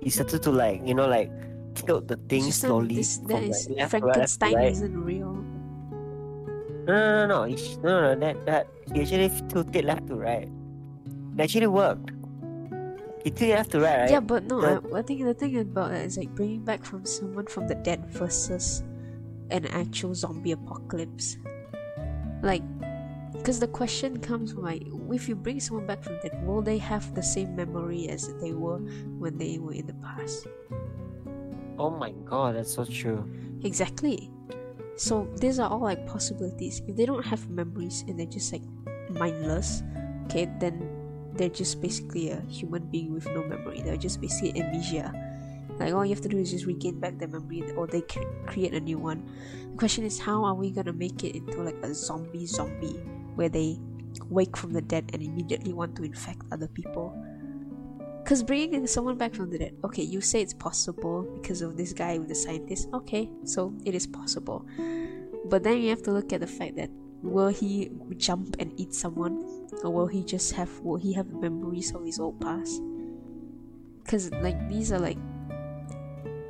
He 0.00 0.10
started 0.10 0.42
to 0.44 0.50
like 0.50 0.80
you 0.84 0.94
know 0.94 1.08
like 1.08 1.32
tilt 1.74 2.08
the 2.08 2.16
thing 2.28 2.46
It's 2.46 2.46
just 2.46 2.60
slowly. 2.62 2.96
this, 2.96 3.18
from, 3.18 3.44
is 3.44 3.66
right, 3.68 3.78
left 3.78 3.90
Frankenstein 3.90 4.54
right. 4.54 4.72
isn't 4.72 5.04
real. 5.04 5.34
No, 6.86 6.94
no, 6.94 7.26
no, 7.26 7.26
no. 7.26 7.38
He, 7.44 7.56
no, 7.82 8.14
no, 8.14 8.20
that 8.20 8.46
that 8.46 8.66
he 8.92 9.02
actually 9.02 9.30
tilted 9.48 9.84
left 9.84 10.06
to 10.08 10.16
right. 10.16 10.48
It 11.36 11.40
actually 11.40 11.68
worked. 11.68 12.10
He 13.22 13.30
tilted 13.30 13.56
left 13.56 13.70
to 13.72 13.80
right, 13.80 14.00
right? 14.00 14.10
Yeah, 14.10 14.20
but 14.20 14.44
no, 14.44 14.60
I, 14.60 14.98
I 14.98 15.02
think 15.02 15.24
the 15.24 15.34
thing 15.34 15.58
about 15.58 15.90
that 15.90 16.04
is 16.04 16.16
like 16.16 16.34
bringing 16.34 16.64
back 16.64 16.84
from 16.84 17.04
someone 17.04 17.46
from 17.46 17.68
the 17.68 17.74
dead 17.74 18.06
versus 18.10 18.82
an 19.50 19.66
actual 19.66 20.14
zombie 20.14 20.52
apocalypse. 20.52 21.36
Like, 22.42 22.62
because 23.32 23.60
the 23.60 23.68
question 23.68 24.18
comes 24.18 24.52
from 24.52 24.62
like 24.62 24.82
if 25.12 25.28
you 25.28 25.34
bring 25.34 25.60
someone 25.60 25.86
back 25.86 26.02
from 26.02 26.18
dead 26.20 26.32
will 26.46 26.62
they 26.62 26.78
have 26.78 27.14
the 27.14 27.22
same 27.22 27.56
memory 27.56 28.08
as 28.08 28.32
they 28.40 28.52
were 28.52 28.78
when 29.18 29.38
they 29.38 29.58
were 29.58 29.72
in 29.72 29.86
the 29.86 29.94
past 29.94 30.46
Oh 31.80 31.88
my 31.88 32.12
god, 32.28 32.56
that's 32.56 32.74
so 32.76 32.84
true. 32.84 33.24
exactly. 33.64 34.28
So 34.96 35.26
these 35.40 35.58
are 35.58 35.70
all 35.70 35.80
like 35.80 36.04
possibilities. 36.06 36.82
If 36.86 36.94
they 36.96 37.06
don't 37.06 37.24
have 37.24 37.48
memories 37.48 38.04
and 38.06 38.20
they're 38.20 38.28
just 38.28 38.52
like 38.52 38.62
mindless 39.08 39.82
okay 40.30 40.46
then 40.60 40.86
they're 41.34 41.48
just 41.48 41.80
basically 41.80 42.30
a 42.30 42.40
human 42.52 42.84
being 42.92 43.14
with 43.14 43.24
no 43.32 43.42
memory. 43.42 43.80
They're 43.80 43.96
just 43.96 44.20
basically 44.20 44.60
amnesia. 44.60 45.08
Like 45.78 45.94
all 45.94 46.04
you 46.04 46.12
have 46.12 46.20
to 46.22 46.28
do 46.28 46.36
is 46.36 46.50
just 46.50 46.66
regain 46.66 47.00
back 47.00 47.16
their 47.16 47.28
memory 47.28 47.64
or 47.72 47.86
they 47.86 48.02
cre- 48.02 48.28
create 48.46 48.74
a 48.74 48.80
new 48.80 48.98
one. 48.98 49.24
The 49.72 49.78
question 49.78 50.04
is 50.04 50.20
how 50.20 50.44
are 50.44 50.54
we 50.54 50.70
gonna 50.70 50.92
make 50.92 51.24
it 51.24 51.34
into 51.34 51.62
like 51.62 51.80
a 51.82 51.94
zombie 51.94 52.44
zombie 52.44 53.00
where 53.40 53.48
they 53.48 53.80
wake 54.28 54.56
from 54.56 54.74
the 54.74 54.82
dead 54.82 55.08
and 55.14 55.22
immediately 55.22 55.72
want 55.72 55.96
to 55.96 56.02
infect 56.02 56.42
other 56.52 56.68
people 56.68 57.16
because 58.30 58.44
bringing 58.44 58.86
someone 58.86 59.18
back 59.18 59.34
from 59.34 59.50
the 59.50 59.58
dead 59.58 59.74
okay 59.82 60.04
you 60.04 60.20
say 60.20 60.40
it's 60.40 60.54
possible 60.54 61.22
because 61.42 61.62
of 61.62 61.76
this 61.76 61.92
guy 61.92 62.16
with 62.16 62.28
the 62.28 62.34
scientist 62.34 62.88
okay 62.94 63.28
so 63.42 63.74
it 63.84 63.92
is 63.92 64.06
possible. 64.06 64.64
But 65.46 65.64
then 65.64 65.78
you 65.78 65.90
have 65.90 66.04
to 66.04 66.12
look 66.12 66.32
at 66.32 66.38
the 66.38 66.46
fact 66.46 66.76
that 66.76 66.90
will 67.24 67.48
he 67.48 67.90
jump 68.18 68.54
and 68.60 68.72
eat 68.78 68.94
someone? 68.94 69.66
Or 69.82 69.90
will 69.90 70.06
he 70.06 70.22
just 70.22 70.52
have 70.52 70.70
will 70.78 70.94
he 70.96 71.12
have 71.14 71.26
memories 71.32 71.92
of 71.92 72.04
his 72.04 72.20
old 72.20 72.40
past? 72.40 72.80
Because 74.04 74.30
like 74.30 74.68
these 74.68 74.92
are 74.92 75.00
like 75.00 75.18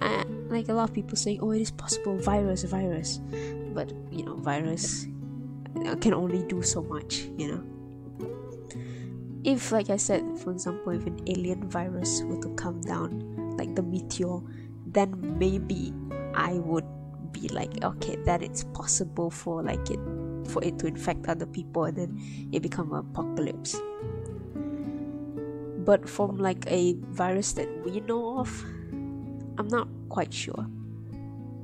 uh, 0.03 0.25
like 0.51 0.69
a 0.69 0.75
lot 0.75 0.91
of 0.91 0.95
people 0.95 1.17
saying 1.17 1.39
oh 1.41 1.53
it 1.53 1.63
is 1.63 1.71
possible 1.71 2.19
virus 2.19 2.63
virus. 2.65 3.21
But 3.73 3.91
you 4.11 4.27
know 4.27 4.37
virus 4.37 5.07
can 6.03 6.13
only 6.13 6.43
do 6.43 6.61
so 6.61 6.83
much 6.83 7.31
you 7.39 7.49
know 7.49 7.65
if 9.45 9.73
like 9.73 9.91
i 9.91 9.97
said 9.97 10.25
for 10.39 10.51
example 10.51 10.93
if 10.93 11.07
an 11.07 11.19
alien 11.27 11.69
virus 11.69 12.23
were 12.25 12.41
to 12.41 12.49
come 12.55 12.81
down 12.83 13.57
like 13.57 13.75
the 13.75 13.83
meteor 13.83 14.41
then 14.87 15.39
maybe 15.39 15.93
i 16.35 16.55
would 16.55 16.85
be 17.33 17.49
like 17.49 17.83
okay 17.85 18.17
that 18.25 18.43
it's 18.43 18.65
possible 18.65 19.31
for 19.31 19.63
like 19.63 19.91
it 19.91 20.01
for 20.51 20.63
it 20.65 20.79
to 20.79 20.87
infect 20.87 21.27
other 21.27 21.47
people 21.47 21.85
and 21.85 21.97
then 21.97 22.49
it 22.53 22.61
become 22.61 22.93
an 22.93 22.99
apocalypse. 22.99 23.81
But 25.85 26.09
from 26.09 26.39
like 26.39 26.65
a 26.67 26.95
virus 27.11 27.53
that 27.55 27.69
we 27.85 28.01
know 28.01 28.39
of 28.39 28.51
i'm 29.59 29.69
not 29.69 29.89
quite 30.09 30.33
sure. 30.33 30.67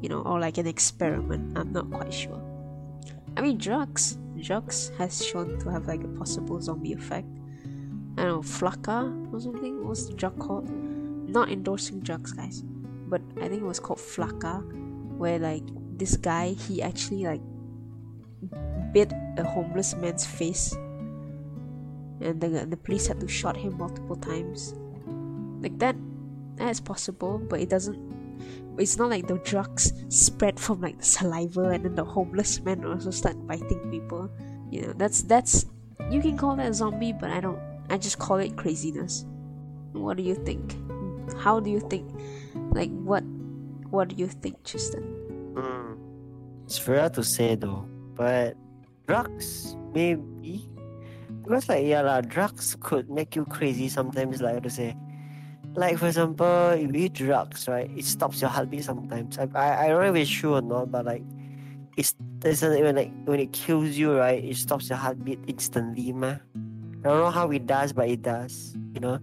You 0.02 0.09
know 0.09 0.23
or 0.23 0.40
like 0.40 0.59
an 0.59 0.66
experiment 0.66 1.59
i'm 1.59 1.73
not 1.73 1.90
quite 1.90 2.14
sure. 2.14 2.40
I 3.37 3.40
mean 3.40 3.59
drugs 3.59 4.18
drugs 4.40 4.92
has 4.99 5.25
shown 5.25 5.59
to 5.61 5.71
have 5.71 5.87
like 5.87 6.04
a 6.04 6.09
possible 6.09 6.61
zombie 6.61 6.92
effect 6.92 7.26
i 8.16 8.25
don't 8.25 8.28
know 8.28 8.40
flakka 8.40 9.32
or 9.32 9.40
something? 9.40 9.78
What 9.78 9.90
was 9.90 10.08
the 10.08 10.14
drug 10.14 10.38
called 10.38 10.68
not 11.28 11.50
endorsing 11.50 12.00
drugs 12.00 12.32
guys 12.32 12.62
but 13.08 13.20
i 13.38 13.49
think 13.49 13.62
it 13.62 13.66
was 13.66 13.80
called 13.80 13.99
flakka 13.99 14.62
where 15.18 15.38
like 15.38 15.62
this 15.96 16.16
guy 16.16 16.49
he 16.50 16.82
actually 16.82 17.25
like 17.25 17.40
bit 18.96 19.12
a 19.37 19.44
homeless 19.44 19.94
man's 19.96 20.25
face. 20.25 20.73
And 22.20 22.40
the, 22.40 22.64
the 22.64 22.76
police 22.76 23.06
had 23.06 23.20
to 23.20 23.28
shot 23.28 23.56
him 23.56 23.76
multiple 23.76 24.16
times. 24.16 24.75
Like 25.61 25.78
that 25.78 25.96
that 26.56 26.70
is 26.70 26.80
possible 26.80 27.38
but 27.38 27.61
it 27.61 27.68
doesn't 27.68 28.00
it's 28.78 28.96
not 28.96 29.11
like 29.11 29.26
the 29.26 29.37
drugs 29.38 29.92
spread 30.08 30.58
from 30.58 30.80
like 30.80 30.96
the 30.99 31.04
saliva 31.04 31.68
and 31.76 31.85
then 31.85 31.94
the 31.94 32.04
homeless 32.04 32.61
man 32.61 32.85
also 32.85 33.11
start 33.11 33.37
biting 33.46 33.90
people. 33.90 34.30
You 34.70 34.82
know 34.87 34.92
that's 34.96 35.23
that's 35.23 35.66
you 36.11 36.23
can 36.23 36.38
call 36.38 36.56
that 36.56 36.70
a 36.70 36.75
zombie 36.75 37.12
but 37.12 37.30
i 37.30 37.40
don't 37.40 37.58
i 37.90 37.96
just 37.96 38.18
call 38.18 38.36
it 38.36 38.56
craziness 38.56 39.24
what 39.92 40.16
do 40.16 40.22
you 40.22 40.34
think 40.34 40.76
how 41.38 41.60
do 41.60 41.70
you 41.70 41.80
think 41.80 42.10
like 42.72 42.90
what 43.02 43.22
what 43.90 44.08
do 44.08 44.16
you 44.16 44.26
think 44.26 44.62
triston 44.62 45.04
Hmm. 45.56 45.96
It's 46.66 46.76
hard 46.84 47.14
to 47.14 47.24
say 47.24 47.54
though, 47.54 47.88
but 48.14 48.56
drugs 49.08 49.74
maybe 49.94 50.68
because 51.42 51.68
like 51.68 51.86
yeah 51.86 52.02
lah, 52.02 52.20
drugs 52.20 52.76
could 52.80 53.08
make 53.08 53.34
you 53.34 53.46
crazy 53.46 53.88
sometimes. 53.88 54.42
Like 54.42 54.62
to 54.64 54.70
say, 54.70 54.94
like 55.72 55.96
for 55.96 56.08
example, 56.08 56.76
if 56.76 56.92
you 56.92 57.08
eat 57.08 57.14
drugs, 57.14 57.68
right, 57.68 57.88
it 57.96 58.04
stops 58.04 58.42
your 58.42 58.50
heartbeat 58.50 58.84
sometimes. 58.84 59.38
I 59.38 59.48
I, 59.54 59.84
I 59.84 59.88
don't 59.88 60.02
know 60.04 60.12
if 60.12 60.20
it's 60.20 60.30
true 60.30 60.56
or 60.56 60.60
not, 60.60 60.92
but 60.92 61.06
like 61.06 61.24
it's 61.96 62.12
a, 62.44 62.68
when 62.82 62.96
like 62.96 63.12
when 63.24 63.40
it 63.40 63.54
kills 63.56 63.96
you, 63.96 64.12
right, 64.12 64.44
it 64.44 64.56
stops 64.56 64.90
your 64.90 64.98
heartbeat 64.98 65.40
instantly, 65.46 66.12
ma. 66.12 66.36
I 67.06 67.10
don't 67.10 67.22
know 67.22 67.30
how 67.30 67.50
it 67.52 67.66
does, 67.66 67.92
but 67.92 68.08
it 68.08 68.22
does, 68.22 68.75
you 68.94 68.98
know. 69.00 69.20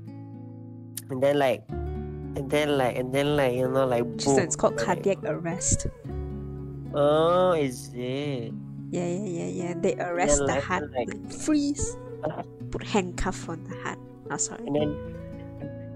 And 1.10 1.22
then 1.22 1.38
like, 1.38 1.64
and 1.68 2.50
then 2.50 2.78
like, 2.78 2.96
and 2.96 3.14
then 3.14 3.36
like, 3.36 3.56
you 3.56 3.68
know, 3.68 3.86
like 3.86 4.04
boom, 4.24 4.40
it's 4.40 4.56
called 4.56 4.78
cardiac 4.78 5.20
arrest. 5.26 5.88
Oh, 6.96 7.52
is 7.52 7.92
it? 7.94 8.54
yeah 8.94 9.04
yeah 9.04 9.26
yeah 9.26 9.48
yeah. 9.50 9.74
They 9.76 9.96
arrest 10.00 10.38
the 10.38 10.46
like- 10.46 10.64
heart. 10.64 10.92
like- 10.96 11.12
freeze. 11.32 11.98
Put 12.72 12.84
handcuff 12.88 13.50
on 13.50 13.64
the 13.66 13.76
heart. 13.84 14.00
Oh 14.32 14.38
sorry. 14.38 14.64
And 14.66 14.76
then 14.80 14.90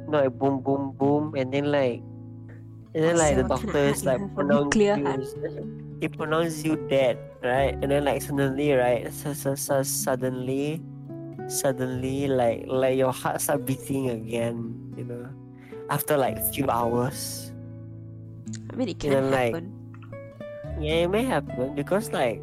you 0.04 0.12
know, 0.12 0.24
like 0.28 0.38
boom 0.38 0.60
boom 0.60 0.92
boom. 0.92 1.36
And 1.40 1.54
then 1.54 1.72
like 1.72 2.04
and 2.94 3.04
then 3.04 3.16
Oh, 3.16 3.20
like 3.20 3.36
so 3.38 3.44
the 3.44 3.48
what 3.48 3.62
kind 3.64 3.70
of 3.70 3.74
doctors 3.74 4.04
like 4.04 4.36
pronounce 4.36 4.76
you 4.76 5.98
they 6.02 6.08
pronounce 6.10 6.64
you 6.66 6.76
dead 6.90 7.18
right? 7.42 7.74
And 7.80 7.90
then 7.90 8.04
like 8.04 8.22
suddenly 8.22 8.74
right 8.74 9.08
so, 9.14 9.32
so, 9.34 9.56
so 9.56 9.84
suddenly 9.84 10.82
suddenly 11.48 12.28
like 12.28 12.64
like 12.68 12.98
your 12.98 13.12
heart 13.12 13.40
start 13.42 13.66
beating 13.66 14.10
again 14.10 14.76
you 14.98 15.04
know 15.04 15.28
after 15.90 16.18
like 16.18 16.38
few 16.54 16.70
hours. 16.70 17.52
I 18.72 18.76
mean 18.76 18.90
it 18.90 19.00
can 19.00 19.12
then, 19.12 19.32
like, 19.32 19.54
happen. 19.54 19.72
yeah 20.80 21.08
it 21.08 21.10
may 21.10 21.24
happen 21.24 21.76
because 21.76 22.12
like 22.12 22.42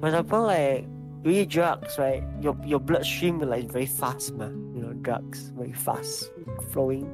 for 0.00 0.08
example 0.08 0.42
like 0.42 0.86
you 1.24 1.30
eat 1.30 1.48
drugs 1.48 1.98
right? 1.98 2.22
Your 2.40 2.56
your 2.64 2.80
bloodstream 2.80 3.38
will 3.38 3.48
like 3.48 3.70
very 3.70 3.86
fast 3.86 4.32
man 4.34 4.72
you 4.74 4.82
know 4.82 4.92
drugs 4.94 5.52
very 5.56 5.72
fast 5.72 6.30
flowing. 6.72 7.08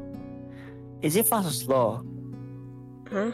Is 1.03 1.17
it 1.17 1.27
fast 1.27 1.49
or 1.49 1.51
slow? 1.51 2.07
Huh? 3.11 3.33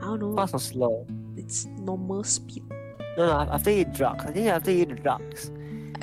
I 0.00 0.04
don't 0.04 0.20
know. 0.20 0.36
Fast 0.36 0.54
or 0.54 0.60
slow? 0.60 1.06
It's 1.36 1.66
normal 1.80 2.24
speed. 2.24 2.64
No 3.16 3.26
no 3.26 3.52
after 3.52 3.70
you 3.70 3.80
eat 3.80 3.92
drugs. 3.92 4.24
I 4.24 4.32
think 4.32 4.48
after 4.48 4.70
you 4.70 4.82
eat 4.82 5.02
drugs 5.02 5.50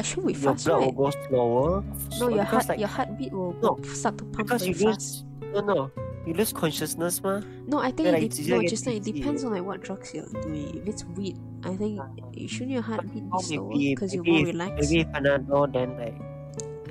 should 0.06 0.26
be 0.26 0.34
your 0.34 0.42
fast 0.42 0.66
blood 0.66 0.80
right? 0.80 0.96
will 0.96 1.12
go 1.12 1.28
slower. 1.28 1.82
No 1.82 2.16
So- 2.18 2.30
your 2.30 2.44
heart 2.44 2.70
like 2.70 2.80
your 2.80 2.88
heartbeat 2.88 3.32
will 3.34 3.54
No, 3.62 3.80
start 3.94 4.18
to 4.20 4.26
pump 4.26 4.38
because 4.48 4.62
very 4.64 4.74
you 4.78 4.86
fast. 4.86 5.26
lose 5.44 5.54
no 5.54 5.62
no. 5.62 5.92
You 6.26 6.34
lose 6.36 6.54
consciousness 6.54 7.22
ma. 7.24 7.42
No 7.68 7.80
i 7.80 7.90
think 7.92 8.04
then, 8.10 8.16
it, 8.16 8.38
like, 8.38 8.48
no 8.48 8.62
just 8.62 8.86
like 8.86 8.98
it 8.98 9.04
depends 9.04 9.44
on 9.44 9.52
like 9.54 9.64
what 9.64 9.82
drugs 9.82 10.14
you're 10.14 10.28
doing. 10.42 10.78
If 10.78 10.88
it's 10.88 11.04
weed 11.06 11.38
i 11.64 11.76
think 11.76 12.00
uh-huh. 12.00 12.48
shouldn't 12.48 12.72
your 12.72 12.84
heartbeat 12.84 13.24
be 13.32 13.40
slower? 13.44 13.72
Because 13.74 14.14
you're 14.14 14.24
more 14.24 14.46
relaxed. 14.46 14.92
maybe 14.92 15.04
Panadol 15.10 15.74
then 15.74 15.98
like 15.98 16.18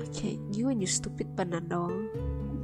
okay 0.09 0.37
you 0.51 0.67
and 0.69 0.81
your 0.81 0.89
stupid 0.89 1.27
panadol. 1.35 2.09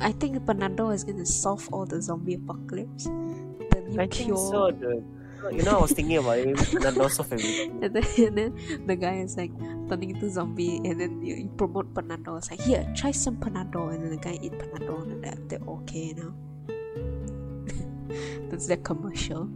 I 0.01 0.11
think 0.11 0.37
panadol 0.45 0.93
is 0.93 1.03
gonna 1.03 1.25
solve 1.25 1.67
all 1.71 1.85
the 1.85 2.01
zombie 2.01 2.35
apocalypse. 2.35 3.05
The 3.05 3.81
new 3.87 3.99
I 4.01 4.07
cure 4.07 4.35
think 4.35 4.37
so 4.37 4.71
dude 4.71 5.03
you 5.51 5.63
know 5.63 5.77
I 5.77 5.81
was 5.81 5.91
thinking 5.91 6.17
about 6.17 6.39
it 6.39 6.55
Panadol 6.55 7.09
solve 7.09 7.33
everything. 7.33 7.79
And 7.83 7.93
then, 7.95 8.05
and 8.17 8.37
then 8.37 8.51
the 8.87 8.95
guy 8.95 9.17
is 9.19 9.37
like 9.37 9.51
turning 9.89 10.11
into 10.11 10.29
zombie 10.29 10.77
and 10.77 10.99
then 10.99 11.21
you, 11.21 11.35
you 11.35 11.49
promote 11.57 11.93
panadol. 11.93 12.37
It's 12.37 12.51
like 12.51 12.61
here 12.61 12.85
try 12.95 13.11
some 13.11 13.37
panadol. 13.37 13.93
And 13.93 14.03
then 14.03 14.11
the 14.11 14.17
guy 14.17 14.37
eat 14.41 14.53
panadol 14.53 15.03
and 15.03 15.23
they're, 15.23 15.37
they're 15.47 15.67
okay 15.67 16.13
now 16.13 16.33
that's 18.49 18.67
their 18.67 18.77
commercial. 18.77 19.49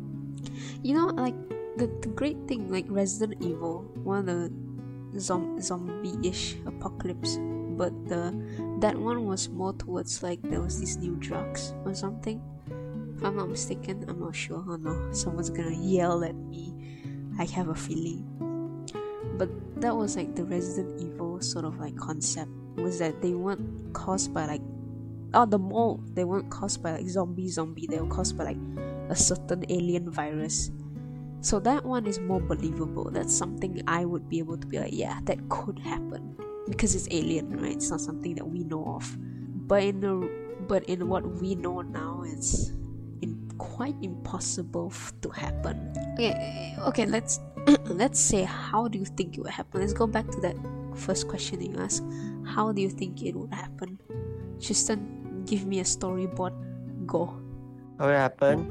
You 0.84 0.96
know 0.96 1.08
like 1.08 1.36
the, 1.78 1.88
the 2.02 2.10
great 2.10 2.38
thing 2.48 2.72
like 2.72 2.86
resident 2.90 3.42
evil 3.42 3.86
one 4.04 4.20
of 4.20 4.26
the 4.26 5.20
zom- 5.20 5.60
zombie-ish 5.62 6.56
apocalypse 6.66 7.38
but 7.78 7.94
the 8.08 8.36
that 8.80 8.98
one 8.98 9.26
was 9.26 9.50
more 9.50 9.74
towards 9.74 10.22
like 10.22 10.42
there 10.44 10.62
was 10.62 10.80
these 10.80 10.98
new 10.98 11.16
drugs 11.16 11.74
or 11.86 11.94
something 11.94 12.42
if 13.22 13.28
i'm 13.28 13.38
not 13.38 13.50
mistaken 13.50 14.04
i'm 14.10 14.20
not 14.20 14.36
sure 14.36 14.64
oh 14.68 14.76
no 14.78 15.14
someone's 15.14 15.52
gonna 15.52 15.76
yell 15.76 16.24
at 16.24 16.36
me. 16.36 16.74
I 17.40 17.46
have 17.46 17.70
a 17.70 17.76
feeling. 17.76 18.22
But 19.38 19.50
that 19.82 19.96
was 19.96 20.16
like 20.16 20.36
the 20.36 20.44
resident 20.44 21.02
evil 21.02 21.42
sort 21.42 21.66
of 21.66 21.80
like 21.80 21.96
concept 21.96 22.52
was 22.76 23.00
that 23.00 23.22
they 23.22 23.34
weren't 23.34 23.94
caused 23.94 24.34
by 24.34 24.46
like 24.46 24.62
oh 25.34 25.46
the 25.46 25.58
mold 25.58 26.16
they 26.16 26.24
weren't 26.24 26.50
caused 26.50 26.84
by 26.84 26.92
like 26.92 27.08
zombie 27.08 27.50
zombie. 27.50 27.88
They 27.88 28.00
were 28.00 28.08
caused 28.08 28.38
by 28.38 28.44
like 28.46 28.62
a 29.10 29.16
certain 29.16 29.66
alien 29.70 30.12
virus. 30.12 30.72
So 31.42 31.60
that 31.62 31.84
one 31.84 32.06
is 32.06 32.20
more 32.20 32.40
believable. 32.40 33.10
That's 33.10 33.34
something 33.34 33.82
i 33.88 34.06
would 34.06 34.30
be 34.30 34.40
able 34.40 34.58
to 34.58 34.68
be 34.68 34.80
like 34.80 34.94
yeah 34.94 35.20
that 35.26 35.38
could 35.50 35.80
happen. 35.80 36.36
Because 36.68 36.94
it's 36.94 37.08
alien 37.10 37.50
right? 37.58 37.74
It's 37.74 37.90
not 37.90 38.02
something 38.02 38.36
that 38.36 38.48
we 38.48 38.64
know 38.64 38.86
of. 38.86 39.18
But 39.68 39.84
in 39.84 40.00
the 40.02 40.30
but 40.68 40.84
in 40.84 41.08
what 41.08 41.26
we 41.42 41.56
know 41.56 41.82
now 41.82 42.24
it's 42.24 42.72
quite 43.62 43.94
impossible 44.02 44.90
f- 44.90 45.14
to 45.22 45.30
happen 45.30 45.94
okay 46.18 46.74
okay 46.90 47.06
let's 47.06 47.38
let's 47.94 48.18
say 48.20 48.42
how 48.42 48.88
do 48.90 48.98
you 48.98 49.06
think 49.06 49.38
it 49.38 49.42
would 49.46 49.54
happen? 49.54 49.82
Let's 49.86 49.94
go 49.94 50.08
back 50.10 50.26
to 50.34 50.40
that 50.42 50.58
first 50.98 51.28
question 51.30 51.62
you 51.62 51.78
asked. 51.78 52.02
How 52.42 52.74
do 52.74 52.82
you 52.82 52.90
think 52.90 53.22
it 53.22 53.36
would 53.38 53.54
happen? 53.54 54.02
Triston, 54.58 55.46
give 55.46 55.70
me 55.70 55.78
a 55.80 55.86
storyboard. 55.86 56.58
Go. 57.06 57.30
How 58.02 58.10
will 58.10 58.18
happen? 58.18 58.66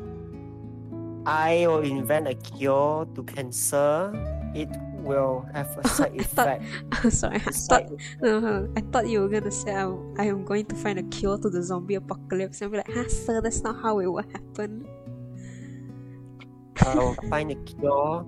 I 1.27 1.67
will 1.71 1.87
invent 1.87 2.27
a 2.27 2.35
cure 2.35 3.07
to 3.15 3.23
cancer. 3.23 4.11
It 4.59 4.69
will 5.07 5.47
have 5.55 5.71
a 5.79 5.87
side 5.95 6.19
I 6.19 6.23
thought- 6.25 6.59
effect. 6.59 7.15
Sorry, 7.15 7.39
I 7.39 7.47
A 7.47 7.55
thought 7.55 7.55
side 7.55 7.91
no, 8.21 8.41
no, 8.41 8.69
I 8.75 8.81
thought 8.91 9.07
you 9.07 9.21
were 9.23 9.29
gonna 9.31 9.51
say 9.55 9.71
I, 9.75 9.87
I 10.19 10.27
am 10.27 10.45
going 10.45 10.67
to 10.67 10.75
find 10.75 10.99
a 10.99 11.07
cure 11.15 11.39
to 11.39 11.49
the 11.49 11.63
zombie 11.63 11.95
apocalypse. 11.95 12.61
And 12.61 12.73
be 12.73 12.79
like, 12.83 12.91
huh, 12.91 13.07
sir, 13.09 13.41
that's 13.41 13.63
not 13.63 13.79
how 13.81 14.01
it 14.01 14.07
will 14.11 14.27
happen. 14.35 14.80
I 16.87 16.95
will 16.97 17.15
find 17.29 17.51
a 17.51 17.59
cure. 17.65 18.27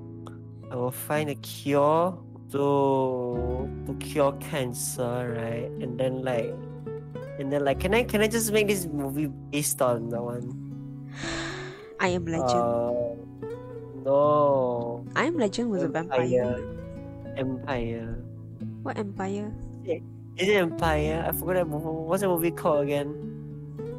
I 0.70 0.74
will 0.76 0.90
find 0.92 1.28
a 1.30 1.34
cure 1.36 2.16
to 2.52 2.64
to 3.86 3.92
cure 4.00 4.32
cancer, 4.40 5.36
right? 5.36 5.70
And 5.80 5.98
then 5.98 6.22
like, 6.22 6.52
and 7.40 7.52
then 7.52 7.64
like, 7.64 7.80
can 7.80 7.94
I 7.94 8.04
can 8.04 8.20
I 8.20 8.28
just 8.28 8.52
make 8.52 8.68
this 8.68 8.86
movie 8.86 9.28
based 9.50 9.80
on 9.80 10.08
that 10.10 10.22
one? 10.22 10.52
I 12.00 12.08
am 12.12 12.26
Legend. 12.26 12.50
Uh, 12.50 12.92
no, 14.04 15.06
I 15.16 15.24
am 15.24 15.36
Legend 15.38 15.70
was 15.70 15.82
a 15.82 15.88
vampire. 15.88 16.60
Empire. 17.36 18.20
What 18.82 18.98
empire? 18.98 19.52
Is 19.84 20.48
it 20.48 20.56
Empire? 20.56 21.24
I 21.28 21.32
forgot 21.32 21.54
that 21.54 21.68
movie. 21.68 21.84
What's 21.84 22.22
the 22.22 22.28
movie 22.28 22.50
called 22.50 22.84
again? 22.84 23.08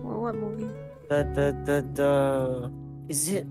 What, 0.02 0.18
what 0.20 0.36
movie? 0.36 0.70
The 1.10 1.26
the 1.34 1.46
the 1.66 1.78
the. 1.94 2.10
Is 3.10 3.30
it? 3.30 3.48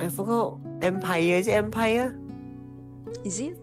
I 0.00 0.08
forgot. 0.08 0.58
Empire. 0.82 1.36
Is 1.42 1.48
it 1.48 1.52
Empire? 1.52 2.18
Is 3.24 3.40
it? 3.40 3.58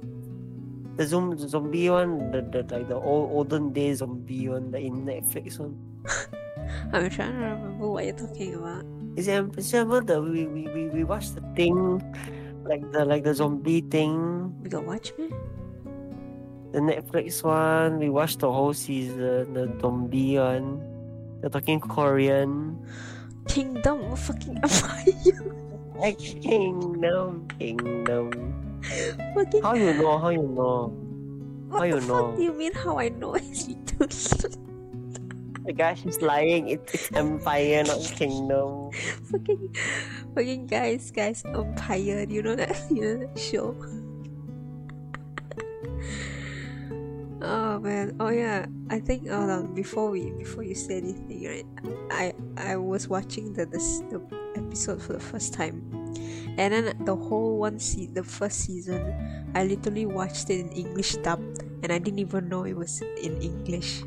The 0.97 1.05
zombie, 1.05 1.35
the 1.35 1.47
zombie 1.47 1.89
one, 1.89 2.31
the, 2.31 2.41
the 2.41 2.63
like 2.71 2.87
the 2.87 2.95
old 2.95 3.31
olden 3.31 3.73
day 3.73 3.93
zombie 3.93 4.47
one, 4.49 4.71
the 4.71 4.79
in 4.79 5.05
Netflix 5.05 5.59
one. 5.59 5.75
I'm 6.93 7.09
trying 7.09 7.33
to 7.33 7.45
remember 7.51 7.89
what 7.89 8.05
you're 8.05 8.15
talking 8.15 8.55
about. 8.55 8.85
Is 9.15 9.27
it? 9.27 9.43
Is 9.57 9.73
it 9.73 9.77
remember 9.79 10.01
the 10.01 10.21
we, 10.21 10.45
we, 10.47 10.67
we, 10.69 10.87
we 10.89 11.03
watched 11.03 11.35
the 11.35 11.41
thing, 11.55 11.99
like 12.63 12.79
the 12.91 13.03
like 13.05 13.23
the 13.23 13.35
zombie 13.35 13.81
thing, 13.81 14.55
We 14.63 14.69
got 14.69 14.85
Watchmen? 14.85 15.31
the 16.71 16.79
Netflix 16.79 17.43
one. 17.43 17.99
We 17.99 18.09
watched 18.09 18.39
the 18.39 18.51
whole 18.51 18.73
season. 18.73 19.53
The 19.53 19.71
zombie 19.79 20.37
one. 20.37 20.79
They're 21.41 21.49
talking 21.49 21.79
Korean. 21.79 22.79
Kingdom 23.47 24.01
of 24.11 24.19
fucking 24.19 24.57
empire. 24.63 25.55
Like 25.95 26.19
kingdom, 26.19 27.47
kingdom. 27.57 28.53
fucking 29.33 29.63
How 29.63 29.73
you 29.73 29.93
know? 29.93 30.17
How 30.19 30.29
you 30.29 30.43
know? 30.43 30.93
what 31.69 31.79
how 31.79 31.81
the 31.81 31.87
you 31.87 32.01
fuck 32.01 32.07
know? 32.07 32.35
do 32.35 32.43
you 32.43 32.53
mean 32.53 32.73
how 32.73 32.99
I 32.99 33.09
know 33.09 33.35
it's 33.35 33.65
The 35.65 35.73
guy 35.73 35.95
she's 35.95 36.21
lying. 36.21 36.69
It, 36.69 36.87
it's 36.93 37.11
empire, 37.13 37.83
not 37.83 37.99
kingdom. 38.13 38.91
fucking 39.31 39.75
fucking 40.35 40.67
guys 40.67 41.11
guys 41.11 41.43
empire 41.55 42.25
you 42.29 42.43
know 42.43 42.55
that 42.55 42.75
you 42.91 43.01
know 43.01 43.17
that 43.25 43.39
show 43.39 43.75
oh 47.41 47.79
man 47.79 48.15
oh 48.19 48.29
yeah 48.29 48.65
i 48.89 48.99
think 48.99 49.27
hold 49.27 49.49
on 49.49 49.73
before 49.73 50.09
we 50.09 50.31
before 50.31 50.63
you 50.63 50.75
say 50.75 50.97
anything 50.97 51.45
right 51.45 51.65
i 52.11 52.33
i 52.57 52.75
was 52.75 53.07
watching 53.07 53.53
the 53.53 53.65
this 53.65 53.99
the 54.11 54.19
episode 54.55 55.01
for 55.01 55.13
the 55.13 55.19
first 55.19 55.53
time 55.53 55.81
and 56.57 56.73
then 56.73 56.95
the 57.05 57.15
whole 57.15 57.57
one 57.57 57.79
se- 57.79 58.09
the 58.13 58.23
first 58.23 58.61
season 58.61 59.13
i 59.55 59.63
literally 59.63 60.05
watched 60.05 60.49
it 60.49 60.59
in 60.59 60.69
english 60.71 61.15
dub 61.17 61.39
and 61.83 61.91
i 61.91 61.97
didn't 61.97 62.19
even 62.19 62.47
know 62.49 62.63
it 62.63 62.75
was 62.75 63.01
in 63.21 63.41
english 63.41 64.03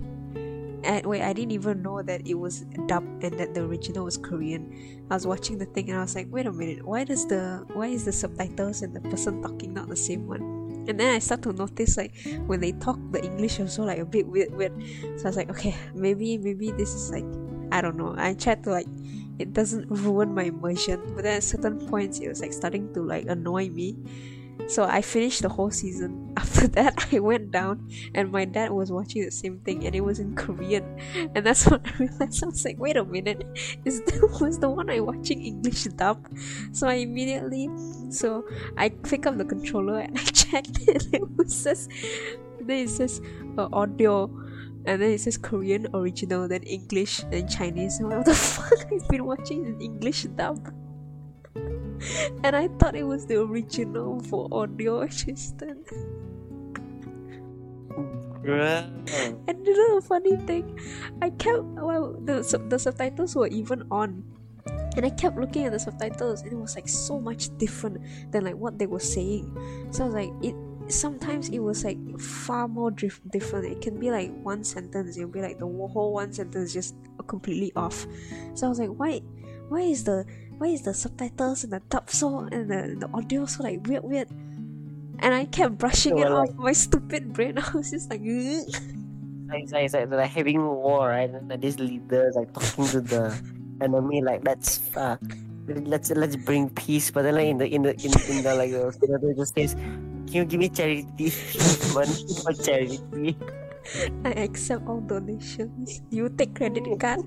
and 0.85 1.05
wait 1.07 1.23
i 1.23 1.33
didn't 1.33 1.53
even 1.53 1.83
know 1.83 2.03
that 2.03 2.27
it 2.27 2.35
was 2.35 2.61
dubbed 2.87 3.23
and 3.23 3.39
that 3.39 3.55
the 3.55 3.63
original 3.63 4.05
was 4.05 4.17
korean 4.17 4.99
I 5.11 5.15
was 5.15 5.27
watching 5.27 5.57
the 5.57 5.65
thing 5.65 5.89
and 5.89 5.99
I 5.99 6.03
was 6.03 6.15
like, 6.15 6.29
wait 6.31 6.47
a 6.47 6.53
minute, 6.53 6.85
why 6.85 7.05
does 7.05 7.27
the 7.27 7.65
why 7.73 7.87
is 7.87 8.05
the 8.05 8.13
subtitles 8.13 8.83
and 8.83 8.95
the 8.95 9.01
person 9.09 9.41
talking 9.41 9.73
not 9.73 9.89
the 9.89 9.97
same 9.97 10.27
one? 10.27 10.85
And 10.87 11.01
then 11.01 11.15
I 11.15 11.19
start 11.19 11.43
to 11.43 11.53
notice 11.53 11.97
like 11.97 12.15
when 12.47 12.61
they 12.61 12.73
talk 12.73 12.99
the 13.11 13.25
English 13.25 13.59
also 13.59 13.85
like 13.85 13.99
a 13.99 14.05
bit 14.05 14.27
weird 14.27 14.55
weird. 14.55 14.73
So 15.17 15.25
I 15.25 15.29
was 15.29 15.37
like, 15.37 15.49
okay, 15.51 15.75
maybe 15.95 16.37
maybe 16.37 16.73
this 16.73 16.93
is 16.93 17.11
like 17.11 17.25
I 17.73 17.81
don't 17.81 17.97
know. 17.97 18.15
I 18.19 18.35
tried 18.35 18.65
to 18.65 18.71
like 18.71 18.89
it 19.39 19.53
doesn't 19.53 19.87
ruin 19.89 20.35
my 20.35 20.45
immersion, 20.45 21.01
but 21.15 21.25
then 21.25 21.37
at 21.37 21.45
certain 21.45 21.79
points 21.89 22.19
it 22.19 22.29
was 22.29 22.41
like 22.41 22.53
starting 22.53 22.93
to 22.95 23.03
like 23.03 23.27
annoy 23.27 23.69
me. 23.71 23.97
So 24.67 24.85
I 24.85 25.01
finished 25.01 25.43
the 25.43 25.49
whole 25.49 25.71
season. 25.71 26.35
After 26.37 26.67
that, 26.69 27.09
I 27.13 27.21
went 27.21 27.51
down 27.51 27.89
and 28.15 28.31
my 28.31 28.45
dad 28.45 28.71
was 28.71 28.93
watching 28.93 29.25
the 29.25 29.31
same 29.31 29.61
thing 29.61 29.87
and 29.87 29.95
it 29.95 30.03
was 30.03 30.19
in 30.19 30.35
Korean. 30.35 30.85
And 31.35 31.47
that's 31.47 31.67
when 31.71 31.81
I 31.87 31.93
realized 31.99 32.43
I 32.43 32.47
was 32.47 32.65
like, 32.65 32.79
wait 32.79 32.97
a 32.97 33.05
minute, 33.05 33.47
is 33.85 34.03
that 34.07 34.39
was 34.41 34.59
the 34.59 34.69
one 34.69 34.91
I 34.91 35.01
watching 35.01 35.43
English 35.43 35.85
dub? 35.97 36.27
So 36.73 36.89
I 36.89 36.95
immediately, 36.95 37.71
so 38.11 38.45
I 38.77 38.91
pick 38.91 39.27
up 39.27 39.39
the 39.39 39.45
controller 39.45 40.01
and 40.01 40.19
I 40.19 40.23
checked 40.23 40.81
it. 40.89 41.07
It 41.13 41.23
was 41.37 41.67
it 42.69 42.91
says 42.91 43.21
uh, 43.57 43.69
audio, 43.73 44.31
and 44.89 45.03
then 45.03 45.13
it 45.13 45.21
says 45.21 45.37
Korean 45.37 45.87
original, 45.93 46.49
then 46.49 46.65
English, 46.65 47.21
then 47.29 47.47
Chinese. 47.47 48.01
What 48.01 48.25
the 48.25 48.33
fuck? 48.57 48.73
I've 48.89 49.07
been 49.09 49.29
watching 49.29 49.67
in 49.69 49.77
English 49.81 50.25
dub. 50.33 50.73
And 52.47 52.55
I 52.55 52.71
thought 52.79 52.95
it 52.95 53.03
was 53.03 53.27
the 53.27 53.43
original 53.43 54.23
for 54.23 54.49
audio. 54.55 55.05
Bruh. 58.41 58.87
And 59.45 59.57
you 59.67 59.75
know 59.77 60.01
the 60.01 60.07
funny 60.07 60.37
thing, 60.47 60.79
I 61.21 61.35
kept 61.37 61.59
well 61.75 62.15
the 62.23 62.47
sub- 62.47 62.71
the 62.71 62.79
subtitles 62.79 63.35
were 63.35 63.51
even 63.51 63.83
on, 63.91 64.23
and 64.95 65.05
I 65.05 65.11
kept 65.11 65.37
looking 65.37 65.67
at 65.67 65.75
the 65.75 65.83
subtitles, 65.83 66.47
and 66.47 66.55
it 66.55 66.57
was 66.57 66.79
like 66.79 66.89
so 66.89 67.19
much 67.19 67.51
different 67.59 67.99
than 68.31 68.47
like 68.47 68.57
what 68.57 68.79
they 68.79 68.87
were 68.87 69.03
saying. 69.03 69.51
So 69.91 70.05
I 70.05 70.07
was 70.07 70.15
like, 70.15 70.33
it 70.41 70.55
sometimes 70.89 71.49
it 71.49 71.61
was 71.61 71.85
like 71.85 71.99
far 72.21 72.69
more 72.69 72.91
dif- 72.91 73.21
different. 73.31 73.67
It 73.67 73.81
can 73.81 73.99
be 73.99 74.11
like 74.11 74.33
one 74.43 74.65
sentence, 74.65 75.17
it'll 75.17 75.31
be 75.31 75.43
like 75.43 75.59
the 75.59 75.67
whole 75.67 76.13
one 76.13 76.33
sentence 76.33 76.73
just 76.73 76.95
completely 77.27 77.73
off. 77.77 78.07
So 78.55 78.67
I 78.67 78.69
was 78.69 78.79
like, 78.79 78.91
why, 78.91 79.21
why 79.69 79.81
is 79.81 80.05
the 80.05 80.25
why 80.59 80.69
is 80.69 80.83
the 80.83 80.93
subtitles 80.93 81.63
and 81.63 81.73
the 81.73 81.81
dub 81.89 82.11
so 82.11 82.41
and 82.51 82.71
the 82.71 82.97
the 82.99 83.09
audio 83.15 83.47
so 83.47 83.63
like 83.63 83.87
weird 83.87 84.05
weird? 84.05 84.29
And 85.21 85.35
I 85.35 85.47
kept 85.47 85.79
brushing 85.79 86.17
They 86.17 86.23
it 86.23 86.31
were 86.31 86.41
off 86.41 86.55
my 86.55 86.73
stupid 86.73 87.33
brain. 87.33 87.59
I 87.63 87.71
was 87.73 87.91
just 87.91 88.11
like. 88.11 88.21
Like, 89.49 89.63
it's 89.63 89.73
like, 89.73 89.85
it's 89.85 89.95
like 89.95 90.11
they're 90.11 90.19
like 90.19 90.31
having 90.31 90.63
war, 90.63 91.09
right? 91.09 91.31
And 91.31 91.51
then 91.51 91.61
these 91.61 91.79
leaders 91.79 92.37
like 92.37 92.53
talking 92.53 92.87
to 92.89 93.01
the 93.01 93.43
enemy, 93.81 94.21
like 94.21 94.45
let's 94.45 94.95
uh, 94.95 95.17
let's 95.67 96.11
let's 96.11 96.37
bring 96.37 96.69
peace. 96.71 97.11
But 97.11 97.23
then 97.23 97.35
like 97.35 97.47
in 97.47 97.59
the 97.59 97.67
in 97.67 97.83
the 97.83 97.95
in, 97.95 98.13
in 98.37 98.45
the 98.45 98.55
like 98.55 98.71
the 98.73 99.35
just 99.37 99.55
says, 99.55 99.75
"Can 100.29 100.35
you 100.35 100.45
give 100.45 100.61
me 100.61 100.69
charity 100.69 101.33
money 101.97 102.17
for 102.45 102.53
charity?" 102.53 103.37
I 104.25 104.45
accept 104.45 104.85
all 104.87 105.01
donations. 105.01 106.05
You 106.13 106.29
take 106.29 106.53
credit 106.55 106.85
card, 107.01 107.25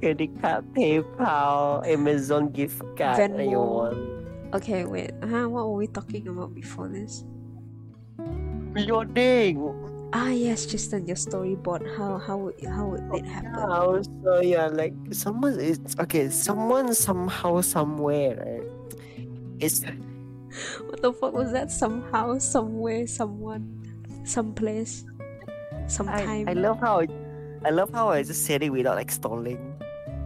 Credit 0.00 0.30
card, 0.40 0.62
PayPal, 0.72 1.82
Amazon 1.86 2.48
gift 2.54 2.80
card, 2.96 3.18
Venmo. 3.18 3.42
you 3.50 3.58
want. 3.58 3.98
Okay, 4.54 4.84
wait. 4.86 5.10
Huh? 5.22 5.50
What 5.50 5.66
were 5.66 5.78
we 5.82 5.86
talking 5.90 6.26
about 6.30 6.54
before 6.54 6.88
this? 6.88 7.26
Reloading. 8.72 9.58
Ah, 10.12 10.30
yes, 10.30 10.66
Triston, 10.66 11.06
your 11.06 11.14
storyboard. 11.18 11.86
How 11.98 12.18
how 12.18 12.36
would 12.38 12.58
how 12.66 12.86
would 12.94 13.02
it 13.14 13.26
happen? 13.26 13.54
How 13.54 14.02
so? 14.02 14.40
Yeah, 14.42 14.66
like 14.66 14.94
someone 15.12 15.58
it's 15.58 15.94
okay. 15.98 16.30
Someone 16.30 16.94
somehow 16.94 17.60
somewhere, 17.62 18.34
right? 18.42 18.66
It's 19.62 19.82
What 20.86 21.02
the 21.02 21.12
fuck 21.12 21.32
was 21.32 21.52
that? 21.52 21.70
Somehow, 21.70 22.38
somewhere, 22.38 23.06
someone, 23.06 23.82
someplace, 24.24 25.04
sometime. 25.86 26.48
I 26.48 26.50
I 26.50 26.54
love 26.54 26.80
how 26.80 27.02
I 27.64 27.70
love 27.70 27.90
how 27.92 28.08
I 28.08 28.22
just 28.22 28.44
said 28.46 28.62
it 28.62 28.70
without 28.70 28.96
like 28.96 29.10
stalling. 29.10 29.76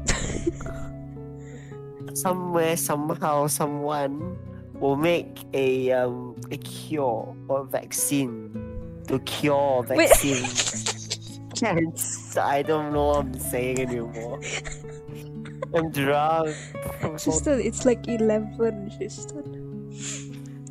Somewhere, 2.14 2.76
somehow, 2.76 3.48
someone 3.48 4.38
will 4.74 4.96
make 4.96 5.40
a 5.52 5.90
um 5.92 6.36
a 6.50 6.56
cure 6.58 7.34
or 7.48 7.64
vaccine 7.64 9.02
to 9.08 9.18
cure 9.20 9.82
vaccine. 9.82 10.44
Cancer. 11.56 12.40
I 12.40 12.62
don't 12.62 12.92
know 12.92 13.06
what 13.06 13.26
I'm 13.26 13.38
saying 13.38 13.80
anymore. 13.80 14.40
I'm 15.74 15.90
drunk. 15.90 16.54
Triston, 17.18 17.64
it's 17.64 17.84
like 17.84 18.06
eleven, 18.06 18.90
Triston. 18.90 19.63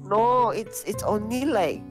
No, 0.04 0.50
it's 0.50 0.84
it's 0.84 1.04
only 1.04 1.46
like 1.46 1.82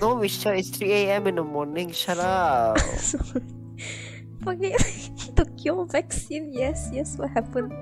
no, 0.00 0.16
Michelle. 0.16 0.54
It's 0.54 0.70
3 0.70 0.92
a.m. 0.92 1.26
in 1.26 1.36
the 1.36 1.44
morning. 1.44 1.92
Shut 1.92 2.18
up. 2.18 2.78
The 4.46 5.44
cure 5.58 5.84
vaccine. 5.86 6.52
Yes, 6.54 6.88
yes. 6.92 7.18
What 7.18 7.30
happened? 7.30 7.74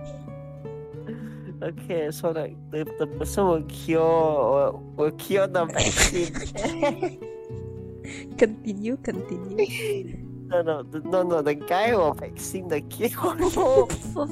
Okay, 1.63 2.11
so 2.11 2.33
like 2.33 2.57
the, 2.71 2.85
the 2.99 3.07
person 3.07 3.47
will 3.47 3.63
cure 3.69 4.01
or 4.01 4.73
will 4.97 5.13
cure 5.13 5.47
the 5.47 5.65
vaccine. 5.65 6.33
Continue, 8.37 8.97
continue. 8.99 10.24
No, 10.55 10.63
no, 10.63 11.01
no, 11.03 11.23
no. 11.27 11.43
The 11.43 11.55
guy 11.59 11.91
will 11.97 12.15
vaccine 12.15 12.69
the 12.69 12.81
kid. 12.83 13.11
Oh, 13.19 13.35
no. 13.35 13.87
For 14.15 14.29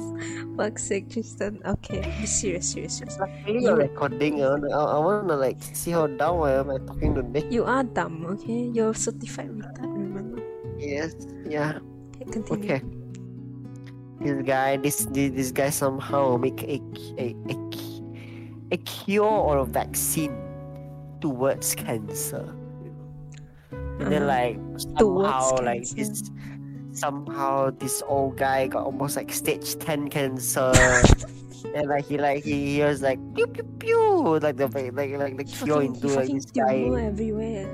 fuck's 0.55 0.87
sake, 0.87 1.09
Triston. 1.09 1.59
Okay, 1.65 1.99
be 1.99 2.25
serious, 2.25 2.71
serious, 2.71 2.97
serious. 2.97 3.19
Luckily, 3.19 3.59
you're 3.63 3.75
recording. 3.75 4.39
I 4.39 4.55
I, 4.55 4.95
I 4.95 4.99
wanna 5.03 5.35
like 5.35 5.59
see 5.59 5.91
how 5.91 6.07
dumb 6.07 6.39
I 6.43 6.63
am 6.63 6.71
at 6.71 6.87
talking 6.87 7.13
today. 7.13 7.43
You 7.51 7.65
are 7.65 7.83
dumb, 7.83 8.23
okay? 8.39 8.71
You're 8.71 8.93
certified 8.93 9.51
retard, 9.51 9.91
remember? 9.91 10.39
Yes. 10.79 11.11
Yeah. 11.43 11.83
Okay, 12.15 12.31
continue. 12.31 12.71
Okay. 12.71 12.81
This 14.23 14.39
guy, 14.47 14.77
this 14.77 15.03
this, 15.11 15.31
this 15.35 15.51
guy 15.51 15.69
somehow 15.69 16.37
make 16.37 16.63
a, 16.63 16.79
a 17.19 17.35
a 17.51 17.55
a 18.71 18.77
cure 18.77 19.27
or 19.27 19.57
a 19.57 19.65
vaccine 19.65 20.31
towards 21.19 21.75
cancer. 21.75 22.47
And 23.99 24.11
then 24.11 24.23
Uh-huh. 24.23 24.33
like 24.33 24.57
somehow 24.97 25.57
like 25.61 25.87
this 25.89 26.31
somehow 26.93 27.71
this 27.71 28.03
old 28.05 28.37
guy 28.37 28.67
got 28.67 28.85
almost 28.85 29.15
like 29.17 29.31
stage 29.33 29.77
ten 29.79 30.07
cancer. 30.09 30.71
and 31.75 31.87
like 31.87 32.05
he 32.05 32.17
like 32.17 32.43
he, 32.43 32.81
was 32.81 33.01
like 33.01 33.17
pew 33.35 33.47
pew 33.47 33.63
pew 33.79 34.39
like 34.39 34.57
the 34.57 34.67
like 34.67 34.91
like, 34.93 35.11
like 35.17 35.37
the 35.37 35.43
He 35.47 35.65
cure 35.65 35.81
into 35.81 36.07
like 36.07 36.29
this 36.29 36.45
guy. 36.51 36.85
everywhere. 37.01 37.65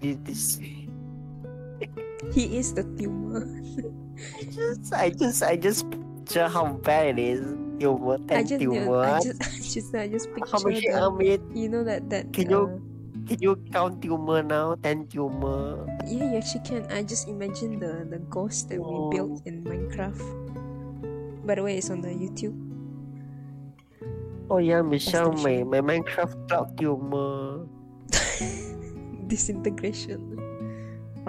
This, 0.00 0.58
He 2.34 2.58
is 2.58 2.74
the 2.74 2.84
tumor. 2.98 3.46
I 4.36 4.42
just 4.50 4.92
I 4.94 5.10
just 5.10 5.42
I 5.42 5.56
just 5.56 5.86
picture 5.90 6.48
how 6.48 6.74
bad 6.82 7.18
it 7.18 7.22
is. 7.22 7.40
Tumor, 7.80 8.18
I 8.30 8.42
ten 8.42 8.46
just, 8.46 8.60
tumor. 8.60 8.98
I 9.06 9.20
just, 9.22 9.38
I 9.42 9.58
just, 9.58 9.94
I 9.94 10.06
just 10.08 10.26
picture 10.34 10.50
how 10.50 10.58
the, 10.58 10.90
how 10.98 11.10
many 11.10 11.38
you 11.54 11.68
know 11.70 11.82
that 11.84 12.10
that. 12.10 12.32
Can 12.34 12.50
you- 12.50 12.66
uh, 12.66 12.97
can 13.28 13.38
you 13.40 13.54
count 13.70 14.00
tumor 14.02 14.42
now? 14.42 14.74
Ten 14.82 15.06
tumor. 15.06 15.84
Yeah, 16.08 16.32
you 16.32 16.36
actually 16.40 16.64
can. 16.64 16.88
I 16.90 17.04
just 17.04 17.28
imagine 17.28 17.78
the 17.78 18.08
the 18.08 18.18
ghost 18.32 18.68
that 18.72 18.80
Oh. 18.80 19.08
we 19.12 19.16
built 19.20 19.44
in 19.44 19.62
Minecraft. 19.64 20.24
By 21.44 21.54
the 21.56 21.62
way, 21.62 21.76
it's 21.78 21.88
on 21.92 22.00
the 22.00 22.10
YouTube. 22.12 22.56
Oh 24.50 24.58
yeah, 24.58 24.80
Michelle, 24.80 25.32
my, 25.44 25.60
my 25.62 25.80
Minecraft 25.84 26.48
cloud 26.48 26.72
tumor. 26.80 27.68
Disintegration. 29.28 30.40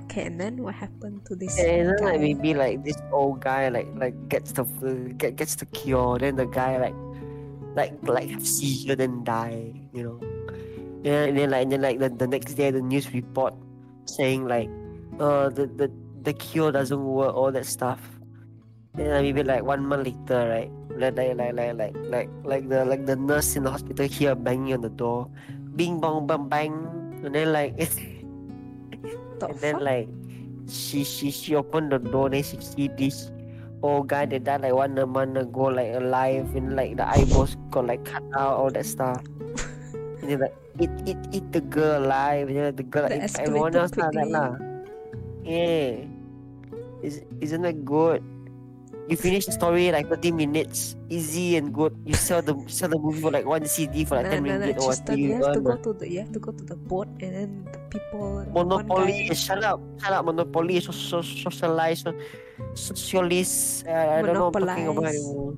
Okay, 0.07 0.23
and 0.31 0.39
then 0.39 0.63
what 0.63 0.75
happened 0.75 1.25
to 1.27 1.35
this 1.35 1.59
And 1.59 1.67
then 1.67 1.97
guy? 1.99 2.15
like 2.15 2.21
maybe 2.23 2.53
like 2.55 2.83
this 2.88 2.95
old 3.12 3.43
guy 3.43 3.67
like 3.67 3.91
like 3.99 4.15
gets 4.31 4.55
the 4.55 4.63
get 5.19 5.35
gets 5.35 5.55
the 5.59 5.67
cure, 5.75 6.17
then 6.17 6.35
the 6.39 6.47
guy 6.47 6.79
like 6.79 6.95
like 7.75 7.91
like 8.07 8.29
have 8.31 8.47
seizure 8.47 8.95
then 8.95 9.23
die, 9.27 9.75
you 9.91 10.03
know. 10.03 10.19
Yeah, 11.03 11.31
and 11.31 11.38
then 11.38 11.49
like 11.51 11.63
and 11.63 11.71
then 11.71 11.81
like 11.81 11.99
the, 11.99 12.09
the 12.09 12.27
next 12.27 12.55
day 12.55 12.71
the 12.71 12.81
news 12.81 13.13
report 13.13 13.53
saying 14.05 14.47
like 14.47 14.67
uh 15.19 15.47
the, 15.49 15.67
the 15.67 15.88
the 16.23 16.33
cure 16.33 16.71
doesn't 16.71 16.99
work, 16.99 17.33
all 17.35 17.51
that 17.51 17.65
stuff. 17.65 17.99
Then 18.95 19.12
like, 19.12 19.23
maybe 19.23 19.43
like 19.43 19.63
one 19.63 19.85
month 19.85 20.07
later, 20.07 20.49
right? 20.49 20.71
Like 20.99 21.15
like 21.15 21.38
like 21.38 21.53
like 21.55 21.73
like 21.75 21.95
like 22.03 22.29
like 22.43 22.67
the 22.67 22.83
like 22.83 23.05
the 23.05 23.15
nurse 23.15 23.55
in 23.55 23.63
the 23.63 23.71
hospital 23.71 24.07
here 24.07 24.35
banging 24.35 24.73
on 24.73 24.81
the 24.81 24.91
door. 24.91 25.29
Bing 25.75 26.01
bong 26.01 26.27
bang 26.27 26.49
bang 26.49 26.73
and 27.23 27.33
then 27.33 27.53
like 27.53 27.79
The 29.39 29.47
and 29.47 29.59
then 29.59 29.79
like 29.79 30.07
she 30.67 31.03
she 31.03 31.31
she 31.31 31.55
opened 31.55 31.91
the 31.91 31.99
door 31.99 32.27
and 32.27 32.35
then 32.35 32.43
she 32.43 32.59
see 32.59 32.91
this 32.99 33.31
old 33.81 34.12
guy 34.12 34.25
that 34.27 34.43
died 34.43 34.62
like 34.62 34.75
one 34.75 34.93
month 34.93 35.38
ago 35.38 35.71
like 35.71 35.95
alive 35.95 36.51
and 36.55 36.75
like 36.75 36.97
the 36.97 37.07
eyeballs 37.07 37.55
got 37.71 37.88
like 37.88 38.03
cut 38.03 38.23
out 38.35 38.59
all 38.59 38.69
that 38.69 38.85
stuff. 38.85 39.23
and 40.19 40.27
then 40.27 40.39
like 40.43 40.55
eat 40.79 40.93
eat 41.05 41.21
eat 41.31 41.47
the 41.51 41.61
girl 41.61 42.01
alive 42.03 42.47
and 42.49 42.57
then 42.57 42.75
the 42.75 42.87
girl 42.87 43.07
That 43.07 43.19
eat 43.29 43.35
everyone 43.39 43.75
else 43.75 43.93
lah, 43.95 44.09
like 44.09 44.15
quickly. 44.15 44.31
lah. 44.33 44.51
Yeah. 45.43 46.07
Is 47.03 47.23
isn't 47.39 47.63
that 47.63 47.83
good? 47.85 48.23
You 49.09 49.17
finish 49.17 49.49
the 49.49 49.53
story 49.57 49.89
like 49.89 50.05
30 50.05 50.29
minutes, 50.37 50.93
easy 51.09 51.57
and 51.57 51.73
good. 51.73 51.97
You 52.05 52.13
sell 52.13 52.45
the 52.45 52.53
sell 52.69 52.93
the 52.93 52.99
movie 53.01 53.17
for 53.25 53.33
like 53.33 53.41
one 53.41 53.65
CD 53.65 54.05
for 54.05 54.21
like 54.21 54.29
Nah, 54.29 54.37
10 54.37 54.45
nah, 54.45 54.45
nah, 54.45 54.69
ringgit 54.69 54.77
or 54.77 54.93
what 54.93 55.01
you 55.17 55.17
you 55.17 55.33
have 55.33 55.49
to 55.57 55.61
go 55.65 55.75
to 55.81 55.91
the 55.97 56.05
you 56.05 56.19
have 56.21 56.29
to 56.29 56.37
go 56.37 56.51
to 56.53 56.61
the 56.63 56.77
boat 56.77 57.09
and 57.17 57.31
then 57.33 57.49
the 57.73 57.79
people 57.89 58.45
Monopoly, 58.53 59.25
guy- 59.25 59.33
shut 59.33 59.65
up, 59.65 59.81
shut 59.97 60.13
up, 60.13 60.29
Monopoly, 60.29 60.77
so, 60.77 60.93
so, 60.93 61.25
socialize, 61.25 62.05
so, 62.05 62.13
socialist, 62.77 63.87
uh, 63.89 64.21
I 64.21 64.21
don't 64.21 64.37
know 64.37 64.53
what 64.53 64.61
I'm 64.61 64.67
talking 64.69 64.87
about 64.93 65.09
anymore. 65.09 65.53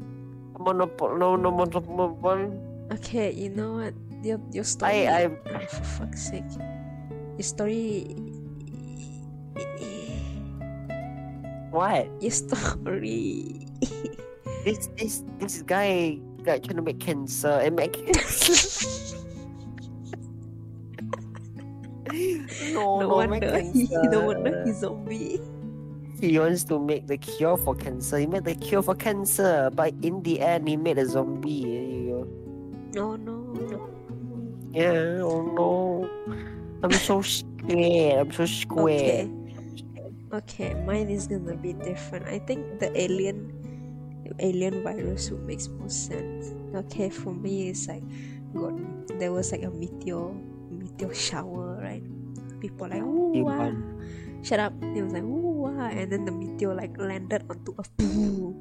Monopoly, 0.56 1.20
no, 1.20 1.36
no, 1.36 1.52
monopoly. 1.52 2.48
Okay, 2.94 3.32
you 3.36 3.50
know 3.52 3.84
what? 3.84 3.94
Your 4.22 4.40
your 4.52 4.64
story. 4.64 5.08
I, 5.08 5.26
I, 5.26 5.66
for 5.66 5.84
fuck's 5.84 6.30
sake, 6.30 6.46
your 7.38 7.44
story. 7.44 8.16
what? 11.72 12.08
Your 12.22 12.32
story. 12.32 13.68
This, 14.62 14.94
this, 14.94 15.24
this 15.40 15.64
guy 15.64 16.22
like 16.46 16.62
trying 16.62 16.76
to 16.78 16.84
make 16.84 17.00
cancer 17.00 17.50
and 17.66 17.76
make 17.76 17.94
cancer. 17.94 18.54
no, 22.70 23.00
no 23.00 23.00
no, 23.00 23.08
wonder 23.10 23.60
he 23.74 23.90
no 23.90 24.22
wonder 24.22 24.64
he's 24.64 24.78
zombie. 24.82 25.42
He 26.22 26.38
wants 26.38 26.64
to 26.66 26.78
make 26.78 27.08
the 27.08 27.18
cure 27.18 27.58
for 27.58 27.74
cancer. 27.74 28.20
He 28.20 28.28
made 28.28 28.44
the 28.44 28.54
cure 28.54 28.84
for 28.84 28.94
cancer, 28.94 29.72
but 29.74 29.96
in 30.04 30.22
the 30.22 30.40
end, 30.40 30.70
he 30.70 30.78
made 30.78 31.00
a 31.00 31.08
zombie. 31.08 31.66
There 31.66 31.82
you 31.82 32.30
go. 32.94 33.02
Oh 33.02 33.16
no. 33.16 33.41
Yeah, 34.72 35.20
oh 35.20 35.44
no. 35.44 36.10
I'm 36.84 36.92
so 36.92 37.22
scared. 37.22 38.20
I'm 38.20 38.32
so 38.32 38.46
scared. 38.46 38.80
Okay, 38.80 39.30
Okay, 40.32 40.72
mine 40.88 41.12
is 41.12 41.28
gonna 41.28 41.60
be 41.60 41.76
different. 41.76 42.24
I 42.24 42.40
think 42.40 42.80
the 42.80 42.88
alien 42.96 43.52
alien 44.40 44.80
virus 44.80 45.28
would 45.28 45.44
makes 45.44 45.68
more 45.68 45.92
sense. 45.92 46.56
Okay, 46.72 47.12
for 47.12 47.36
me 47.36 47.68
it's 47.68 47.92
like 47.92 48.04
got 48.56 48.72
there 49.20 49.36
was 49.36 49.52
like 49.52 49.68
a 49.68 49.72
meteor 49.76 50.32
meteor 50.72 51.12
shower, 51.12 51.84
right? 51.84 52.04
People 52.64 52.88
like 52.88 53.04
ooh 53.04 53.44
wow. 53.44 53.76
Ah. 53.76 53.76
Shut 54.40 54.64
up. 54.64 54.72
It 54.96 55.04
was 55.04 55.12
like 55.12 55.28
ooh 55.28 55.68
wow 55.68 55.92
and 55.92 56.08
then 56.08 56.24
the 56.24 56.32
meteor 56.32 56.72
like 56.80 56.96
landed 56.96 57.44
onto 57.52 57.76
a 57.76 57.84
pool. 58.00 58.56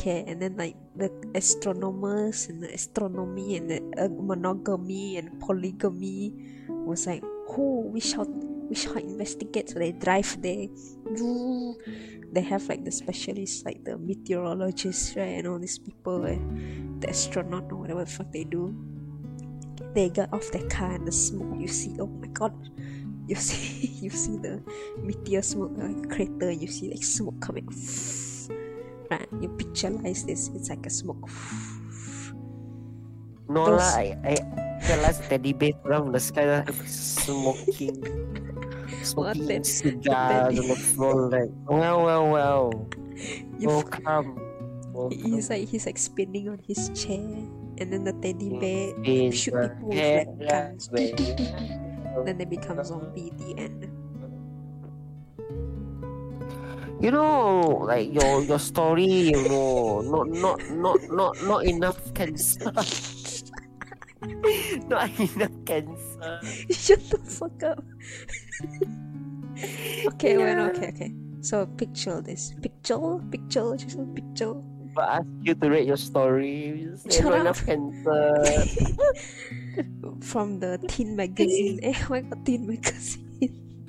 Okay, 0.00 0.24
and 0.24 0.40
then 0.40 0.56
like 0.56 0.80
the 0.96 1.12
astronomers 1.36 2.48
and 2.48 2.64
the 2.64 2.72
astronomy 2.72 3.60
and 3.60 3.68
the 3.68 3.84
uh, 4.00 4.08
monogamy 4.08 5.20
and 5.20 5.36
polygamy 5.44 6.32
was 6.72 7.04
like, 7.04 7.20
who 7.52 7.84
we 7.84 8.00
shall 8.00 8.24
we 8.24 8.74
shall 8.74 8.96
investigate. 8.96 9.68
So 9.68 9.76
they 9.76 9.92
drive 9.92 10.40
there. 10.40 10.72
They 12.32 12.40
have 12.48 12.64
like 12.70 12.86
the 12.86 12.92
specialists, 12.92 13.66
like 13.66 13.84
the 13.84 13.98
meteorologists, 13.98 15.16
right, 15.16 15.36
and 15.36 15.48
all 15.48 15.58
these 15.58 15.76
people, 15.76 16.24
eh, 16.24 16.38
the 17.00 17.10
astronaut 17.10 17.68
or 17.68 17.76
whatever 17.76 18.04
the 18.06 18.10
fuck 18.10 18.32
they 18.32 18.44
do. 18.44 18.72
They 19.92 20.08
got 20.08 20.32
off 20.32 20.48
their 20.52 20.64
car 20.70 20.92
and 20.92 21.04
the 21.04 21.12
smoke. 21.12 21.60
You 21.60 21.68
see, 21.68 21.98
oh 22.00 22.06
my 22.06 22.28
god, 22.28 22.54
you 23.26 23.34
see, 23.34 23.98
you 24.00 24.08
see 24.08 24.38
the 24.38 24.62
meteor 25.02 25.42
smoke 25.42 25.76
like 25.76 26.08
crater. 26.08 26.52
You 26.52 26.68
see 26.68 26.88
like 26.88 27.04
smoke 27.04 27.36
coming. 27.42 27.68
Right, 29.10 29.26
you 29.42 29.48
pictureize 29.50 30.22
this. 30.24 30.50
It's 30.54 30.70
like 30.70 30.86
a 30.86 30.90
smoke. 30.90 31.26
No 33.50 33.66
Those- 33.66 33.82
lah, 33.82 33.98
I, 33.98 34.14
I 34.22 34.34
realized 34.86 35.26
teddy 35.26 35.50
bear 35.52 35.74
from 35.82 36.14
the 36.14 36.22
sky 36.22 36.62
smoking, 36.86 37.98
smoking 39.02 39.62
teddy- 39.66 40.06
on 40.14 40.54
the 40.54 40.78
floor 40.94 41.26
like, 41.28 41.50
well, 41.66 41.98
well, 42.06 42.24
well, 42.30 42.64
You 43.58 43.66
welcome. 43.68 44.38
He's 45.10 45.50
like 45.50 45.66
he's 45.66 45.86
like 45.86 45.98
spinning 45.98 46.46
on 46.48 46.62
his 46.62 46.90
chair, 46.94 47.18
and 47.82 47.86
then 47.90 48.06
the 48.06 48.14
teddy 48.22 48.54
bear 48.62 48.94
shoot 49.34 49.54
the 49.54 49.74
people 49.74 49.90
with 49.90 49.98
like 49.98 50.30
guns. 50.46 50.86
Then 52.26 52.36
they 52.38 52.44
become 52.44 52.82
zombie. 52.82 53.30
The 53.38 53.54
end. 53.58 53.86
You 57.00 57.10
know, 57.10 57.60
like 57.88 58.12
your 58.12 58.42
your 58.44 58.58
story, 58.60 59.32
you 59.32 59.48
know, 59.48 60.00
not 60.04 60.28
not 60.28 60.60
not 60.70 60.98
not 61.10 61.32
not 61.44 61.64
enough 61.64 61.96
cancer. 62.12 62.60
not 64.88 65.08
enough 65.18 65.56
cancer. 65.64 66.40
Shut 66.70 67.00
the 67.08 67.16
fuck 67.24 67.56
up. 67.64 67.80
okay, 70.12 70.36
Yeah. 70.38 70.68
okay, 70.76 70.88
okay. 70.92 71.12
So 71.40 71.64
picture 71.64 72.20
this. 72.20 72.52
Picture, 72.60 73.16
picture, 73.32 73.76
just 73.80 73.96
a 73.96 74.04
picture. 74.12 74.52
But 74.92 75.08
ask 75.24 75.28
you 75.40 75.54
to 75.54 75.70
rate 75.70 75.86
your 75.88 75.96
story. 75.96 76.84
You 76.84 76.96
say 77.00 77.16
Shut 77.16 77.32
not 77.32 77.32
up. 77.32 77.40
enough 77.40 77.64
cancer. 77.64 78.20
From 80.20 80.60
the 80.60 80.76
teen 80.88 81.16
magazine. 81.16 81.80
eh, 81.82 81.94
oh 81.96 82.06
my 82.10 82.20
god, 82.20 82.44
teen 82.44 82.66
magazine. 82.68 83.29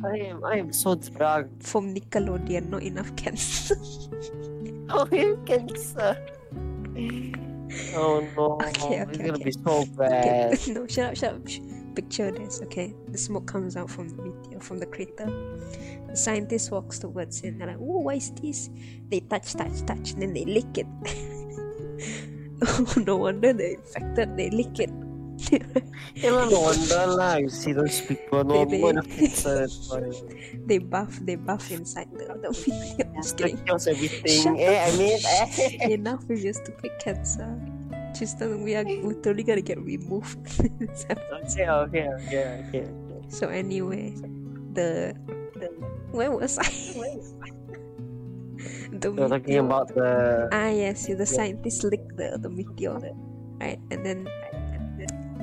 I 0.03 0.17
am 0.31 0.43
I 0.43 0.55
am 0.57 0.73
so 0.73 0.95
drunk. 0.95 1.63
From 1.63 1.93
Nickelodeon, 1.93 2.69
not 2.69 2.83
enough 2.83 3.15
cancer. 3.15 3.75
Oh, 4.93 5.05
have 5.07 5.45
cancer. 5.45 6.19
Oh 7.95 8.19
no. 8.35 8.59
Okay, 8.59 9.07
it's 9.07 9.15
okay, 9.15 9.23
gonna 9.23 9.39
okay. 9.39 9.43
be 9.47 9.51
so 9.51 9.87
Okay, 10.03 10.51
bad. 10.51 10.59
no, 10.67 10.85
shut 10.87 11.11
up, 11.11 11.15
shut 11.15 11.33
up. 11.35 11.41
Picture 11.95 12.31
this, 12.31 12.61
okay? 12.63 12.93
The 13.07 13.17
smoke 13.17 13.47
comes 13.47 13.77
out 13.77 13.89
from 13.89 14.09
the 14.09 14.19
meteor, 14.21 14.59
from 14.59 14.79
the 14.79 14.85
crater. 14.85 15.27
The 16.07 16.15
scientist 16.15 16.71
walks 16.71 16.99
towards 16.99 17.39
it. 17.43 17.57
They're 17.57 17.67
like, 17.67 17.79
"Oh, 17.79 18.03
what 18.03 18.17
is 18.17 18.31
this?" 18.35 18.69
They 19.07 19.21
touch, 19.21 19.55
touch, 19.55 19.79
touch, 19.87 20.11
and 20.11 20.21
then 20.21 20.33
they 20.33 20.43
lick 20.45 20.75
it. 20.77 20.87
Oh, 22.61 22.93
no 23.07 23.17
wonder 23.17 23.53
they're 23.53 23.73
infected. 23.73 24.37
They 24.37 24.51
lick 24.51 24.77
it. 24.77 24.91
Yeah, 26.15 26.45
no 26.51 26.59
wonder 26.69 27.07
lah. 27.07 27.35
You 27.39 27.49
see 27.49 27.71
those 27.73 28.01
people, 28.03 28.43
no 28.43 28.65
They- 28.65 28.77
they- 28.77 28.91
the 28.91 29.01
cancer. 29.07 29.67
They 30.67 30.77
buff, 30.77 31.17
they 31.23 31.35
buff 31.39 31.71
inside 31.71 32.11
the, 32.13 32.29
the 32.37 32.51
meteor. 32.51 33.07
Just 33.15 33.37
kidding. 33.39 33.57
Everything. 33.65 34.43
Shut 34.43 34.59
eh, 34.59 34.85
I 34.85 34.89
mean, 34.99 35.17
eh. 35.23 35.95
Enough 35.97 36.27
with 36.27 36.43
your 36.43 36.53
stupid 36.53 36.91
cancer. 36.99 37.47
Triston, 38.11 38.61
we 38.67 38.75
are 38.75 38.83
we're 38.83 39.15
totally 39.23 39.43
gonna 39.47 39.63
get 39.63 39.79
removed. 39.79 40.35
okay, 40.59 41.63
okay, 41.67 42.05
okay, 42.27 42.45
okay. 42.67 42.85
so 43.31 43.47
anyway, 43.47 44.11
the, 44.75 45.15
the 45.55 45.71
where 46.11 46.29
was 46.29 46.59
I? 46.59 46.67
the 48.91 49.09
You're 49.15 49.29
talking 49.31 49.57
about 49.63 49.95
the 49.95 50.49
Ah 50.51 50.69
yes, 50.69 51.07
the 51.07 51.25
scientists 51.25 51.83
licked 51.87 52.17
the, 52.19 52.35
the 52.35 52.49
meteor, 52.51 52.99
right? 53.63 53.79
And 53.89 54.05
then 54.05 54.27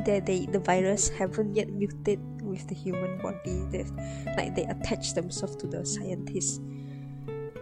they, 0.09 0.21
they 0.25 0.49
the 0.49 0.59
virus 0.59 1.12
haven't 1.12 1.53
yet 1.53 1.68
mutated 1.68 2.25
with 2.40 2.64
the 2.68 2.75
human 2.75 3.21
body. 3.21 3.68
They 3.68 3.85
like 4.40 4.57
they 4.57 4.64
attach 4.64 5.12
themselves 5.12 5.57
to 5.61 5.68
the 5.68 5.85
scientists, 5.85 6.64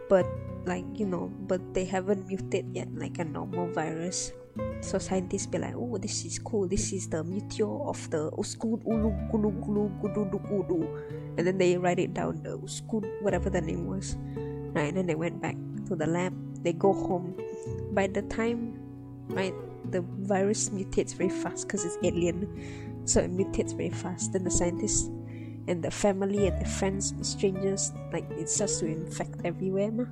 but 0.08 0.26
like 0.62 0.86
you 0.94 1.06
know, 1.06 1.34
but 1.50 1.58
they 1.74 1.84
haven't 1.84 2.30
mutated 2.30 2.70
yet 2.70 2.86
like 2.94 3.18
a 3.18 3.26
normal 3.26 3.66
virus. 3.74 4.30
So 4.80 4.96
scientists 4.96 5.44
be 5.44 5.58
like, 5.58 5.74
oh, 5.76 5.98
this 5.98 6.24
is 6.24 6.38
cool. 6.38 6.66
This 6.68 6.92
is 6.94 7.10
the 7.10 7.24
meteor 7.24 7.68
of 7.84 7.98
the 8.08 8.30
Uskun 8.38 8.80
Ulu 8.86 9.10
Gulu 9.28 9.50
Gulu 9.60 9.84
Gudu 10.00 10.38
Gudu, 10.46 10.80
and 11.36 11.42
then 11.42 11.58
they 11.58 11.76
write 11.76 11.98
it 11.98 12.14
down 12.14 12.40
the 12.46 12.56
Uskun 12.56 13.04
whatever 13.20 13.50
the 13.50 13.60
name 13.60 13.90
was, 13.90 14.16
right? 14.72 14.94
And 14.94 14.96
then 14.96 15.06
they 15.06 15.18
went 15.18 15.42
back 15.42 15.58
to 15.90 15.96
the 15.96 16.06
lab. 16.06 16.32
They 16.62 16.72
go 16.72 16.94
home. 16.94 17.34
By 17.92 18.06
the 18.06 18.22
time, 18.22 18.78
right, 19.28 19.54
the 19.90 20.02
virus 20.26 20.70
mutates 20.70 21.14
very 21.14 21.30
fast 21.30 21.66
because 21.66 21.84
it's 21.84 21.98
alien, 22.02 22.48
so 23.04 23.20
it 23.20 23.30
mutates 23.30 23.76
very 23.76 23.90
fast. 23.90 24.32
Then 24.32 24.44
the 24.44 24.50
scientists 24.50 25.08
and 25.68 25.82
the 25.82 25.90
family 25.90 26.46
and 26.46 26.60
the 26.60 26.68
friends, 26.68 27.12
the 27.12 27.24
strangers, 27.24 27.92
like 28.12 28.28
it 28.32 28.48
starts 28.48 28.78
to 28.80 28.86
infect 28.86 29.40
everywhere, 29.44 29.90
ma. 29.90 30.04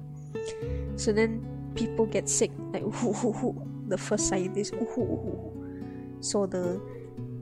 So 0.96 1.12
then 1.12 1.72
people 1.74 2.06
get 2.06 2.28
sick, 2.28 2.50
like 2.72 2.82
whoo. 3.02 3.54
the 3.88 3.98
first 3.98 4.28
scientist, 4.28 4.74
whoo, 4.74 4.88
whoo, 4.96 5.04
whoo. 5.04 6.20
so 6.20 6.46
the 6.46 6.80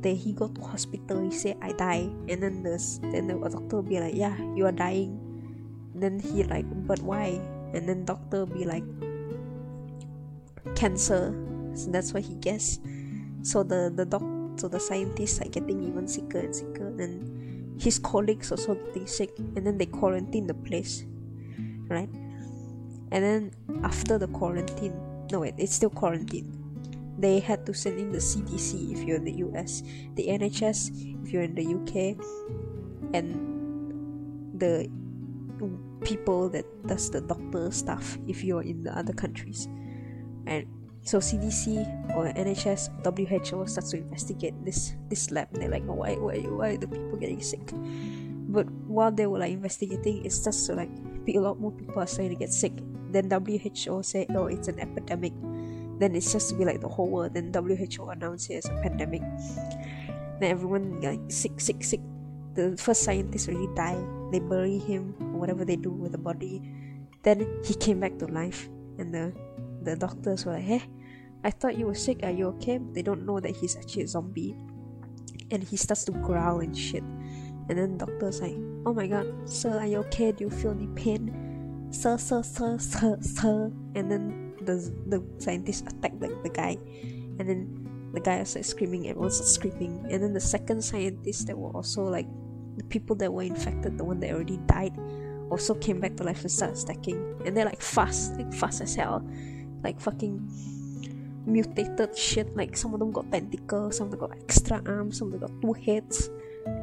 then 0.03 0.16
he 0.16 0.33
go 0.33 0.49
to 0.49 0.61
hospital. 0.61 1.23
He 1.23 1.31
say 1.31 1.57
I 1.62 1.73
die, 1.73 2.11
and 2.29 2.42
then 2.42 2.62
the 2.62 2.77
then 3.12 3.29
the 3.29 3.38
doctor 3.49 3.77
will 3.77 3.87
be 3.87 4.01
like, 4.01 4.14
yeah, 4.14 4.37
you 4.55 4.66
are 4.66 4.75
dying. 4.75 5.18
and 5.95 6.03
then 6.03 6.18
he 6.18 6.42
like, 6.45 6.66
but 6.87 7.01
why? 7.01 7.40
And 7.73 7.88
then 7.88 8.05
doctor 8.05 8.45
be 8.47 8.64
like, 8.64 8.85
cancer. 10.75 11.33
So 11.74 11.90
that's 11.90 12.12
what 12.12 12.22
he 12.22 12.35
guess. 12.37 12.80
So 13.42 13.62
the 13.62 13.92
the 13.94 14.04
doc, 14.04 14.22
so 14.56 14.68
the 14.68 14.80
scientists 14.80 15.40
are 15.40 15.48
getting 15.48 15.82
even 15.82 16.06
sicker 16.06 16.38
and 16.38 16.54
sicker, 16.54 16.88
and 16.98 17.80
his 17.80 17.98
colleagues 17.98 18.50
also 18.50 18.74
getting 18.74 19.06
sick, 19.06 19.30
and 19.38 19.66
then 19.66 19.78
they 19.78 19.87
quarantine 19.87 20.46
the 20.46 20.54
place, 20.54 21.04
right? 21.88 22.08
And 23.11 23.22
then 23.24 23.50
after 23.82 24.18
the 24.18 24.28
quarantine, 24.28 24.94
no 25.30 25.40
wait, 25.40 25.54
it's 25.58 25.74
still 25.74 25.90
quarantine. 25.90 26.58
They 27.18 27.40
had 27.40 27.66
to 27.66 27.74
send 27.74 27.98
in 27.98 28.11
the 28.11 28.18
CDC 28.18 28.92
if 28.92 29.04
you're 29.04 29.16
in 29.16 29.24
the 29.24 29.37
US, 29.44 29.82
the 30.14 30.28
NHS 30.28 31.22
if 31.22 31.32
you're 31.32 31.42
in 31.42 31.54
the 31.54 31.66
UK, 31.66 32.16
and 33.12 34.58
the 34.58 34.88
people 36.04 36.48
that 36.48 36.64
does 36.87 37.11
the 37.11 37.20
doctor 37.20 37.70
stuff 37.70 38.18
if 38.26 38.42
you're 38.42 38.62
in 38.62 38.82
the 38.82 38.96
other 38.96 39.12
countries. 39.12 39.68
And 40.46 40.66
so 41.03 41.19
CDC 41.19 41.83
or 42.15 42.31
NHS, 42.33 42.95
WHO 43.03 43.67
starts 43.67 43.91
to 43.91 43.99
investigate 43.99 44.55
this 44.65 44.95
this 45.11 45.31
lab. 45.31 45.49
And 45.53 45.62
they're 45.62 45.71
like, 45.71 45.83
oh, 45.88 45.99
why 45.99 46.15
why 46.15 46.38
why 46.47 46.69
are 46.75 46.79
the 46.79 46.87
people 46.87 47.19
getting 47.19 47.43
sick? 47.43 47.75
But 48.53 48.71
while 48.87 49.11
they 49.11 49.27
were 49.27 49.38
like 49.38 49.53
investigating, 49.53 50.25
it 50.25 50.33
starts 50.33 50.67
to 50.67 50.75
like 50.75 50.91
a 51.27 51.38
lot 51.38 51.59
more 51.59 51.73
people 51.73 51.99
are 51.99 52.07
starting 52.07 52.31
to 52.31 52.38
get 52.38 52.53
sick. 52.53 52.73
Then 53.11 53.31
WHO 53.31 54.03
say, 54.03 54.27
oh, 54.35 54.47
it's 54.47 54.69
an 54.69 54.79
epidemic. 54.79 55.33
Then 55.99 56.15
it's 56.15 56.33
just 56.33 56.51
to 56.51 56.55
be 56.55 56.65
like 56.65 56.81
the 56.81 56.88
whole 56.88 57.09
world. 57.09 57.35
Then 57.35 57.53
WHO 57.53 58.09
announced 58.11 58.51
it 58.51 58.62
as 58.62 58.67
a 58.67 58.75
pandemic. 58.83 59.23
Then 60.41 60.51
everyone 60.51 61.01
like 61.01 61.21
sick, 61.29 61.61
sick, 61.61 61.83
sick. 61.85 62.01
The 62.55 62.77
first 62.77 63.03
scientist 63.03 63.49
already 63.49 63.69
died. 63.75 64.05
They 64.31 64.41
bury 64.41 64.79
him, 64.79 65.15
or 65.21 65.41
whatever 65.41 65.65
they 65.65 65.77
do 65.77 65.91
with 65.91 66.12
the 66.12 66.19
body. 66.19 66.62
Then 67.23 67.47
he 67.65 67.75
came 67.75 68.01
back 68.01 68.19
to 68.19 68.27
life, 68.27 68.69
and 68.99 69.15
the 69.15 69.33
the 69.85 69.97
doctors 69.97 70.47
were 70.47 70.53
like, 70.53 70.64
"Hey, 70.64 70.83
I 71.45 71.51
thought 71.51 71.77
you 71.77 71.87
were 71.87 71.95
sick. 71.95 72.23
Are 72.23 72.31
you 72.31 72.49
okay?" 72.59 72.79
But 72.79 72.95
they 72.95 73.03
don't 73.03 73.27
know 73.27 73.40
that 73.40 73.57
he's 73.57 73.77
actually 73.77 74.03
a 74.03 74.09
zombie, 74.09 74.57
and 75.51 75.62
he 75.62 75.77
starts 75.77 76.05
to 76.07 76.12
growl 76.12 76.61
and 76.61 76.77
shit. 76.77 77.03
And 77.68 77.79
then 77.79 77.99
the 77.99 78.07
doctor's 78.07 78.40
like, 78.40 78.57
"Oh 78.87 78.95
my 78.95 79.07
god, 79.07 79.27
sir, 79.49 79.79
are 79.79 79.87
you 79.87 79.99
okay? 80.09 80.33
Do 80.33 80.45
you 80.45 80.51
feel 80.51 80.73
any 80.73 80.88
pain?" 80.95 81.31
Sir, 81.90 82.16
sir, 82.16 82.42
sir, 82.42 82.79
sir, 82.79 83.18
sir. 83.21 83.71
And 83.95 84.11
then 84.11 84.55
the 84.64 84.77
the 85.07 85.23
scientist 85.38 85.87
attacked 85.87 86.21
the, 86.21 86.29
the 86.42 86.51
guy, 86.51 86.77
and 87.38 87.49
then 87.49 88.11
the 88.12 88.21
guy 88.21 88.40
was 88.40 88.55
like 88.55 88.64
screaming. 88.64 89.09
Everyone's 89.09 89.40
screaming, 89.40 90.07
and 90.11 90.23
then 90.23 90.33
the 90.33 90.40
second 90.40 90.83
scientist 90.83 91.47
that 91.47 91.57
were 91.57 91.71
also 91.71 92.05
like 92.05 92.27
the 92.77 92.85
people 92.85 93.16
that 93.16 93.33
were 93.33 93.42
infected, 93.42 93.99
the 93.99 94.05
one 94.05 94.21
that 94.21 94.33
already 94.33 94.59
died, 94.66 94.97
also 95.51 95.75
came 95.75 96.01
back 96.01 96.16
to 96.16 96.25
life 96.25 96.40
and 96.40 96.51
started 96.51 96.77
stacking. 96.77 97.40
And 97.45 97.57
they're 97.57 97.66
like 97.66 97.83
fast, 97.83 98.37
like 98.37 98.53
fast 98.55 98.81
as 98.81 98.95
hell, 98.95 99.27
like 99.83 100.01
fucking 100.01 100.40
mutated 101.47 102.16
shit. 102.16 102.55
Like 102.57 102.77
some 102.77 102.95
of 102.95 103.01
them 103.01 103.11
got 103.11 103.31
tentacles, 103.31 103.99
some 103.99 104.07
of 104.07 104.11
them 104.12 104.21
got 104.21 104.38
extra 104.38 104.83
arms, 104.87 105.18
some 105.18 105.33
of 105.33 105.40
them 105.40 105.49
got 105.49 105.62
two 105.62 105.73
heads. 105.73 106.31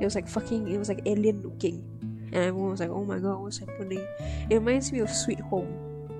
It 0.02 0.04
was 0.04 0.16
like 0.16 0.28
fucking, 0.28 0.68
it 0.68 0.78
was 0.78 0.90
like 0.90 1.02
alien 1.06 1.42
looking. 1.42 1.84
And 2.32 2.36
everyone 2.36 2.72
was 2.72 2.80
like, 2.80 2.90
oh 2.90 3.04
my 3.04 3.18
god, 3.18 3.42
what's 3.42 3.58
happening? 3.58 4.06
It 4.50 4.56
reminds 4.56 4.92
me 4.92 5.00
of 5.00 5.10
Sweet 5.10 5.40
Home. 5.40 5.74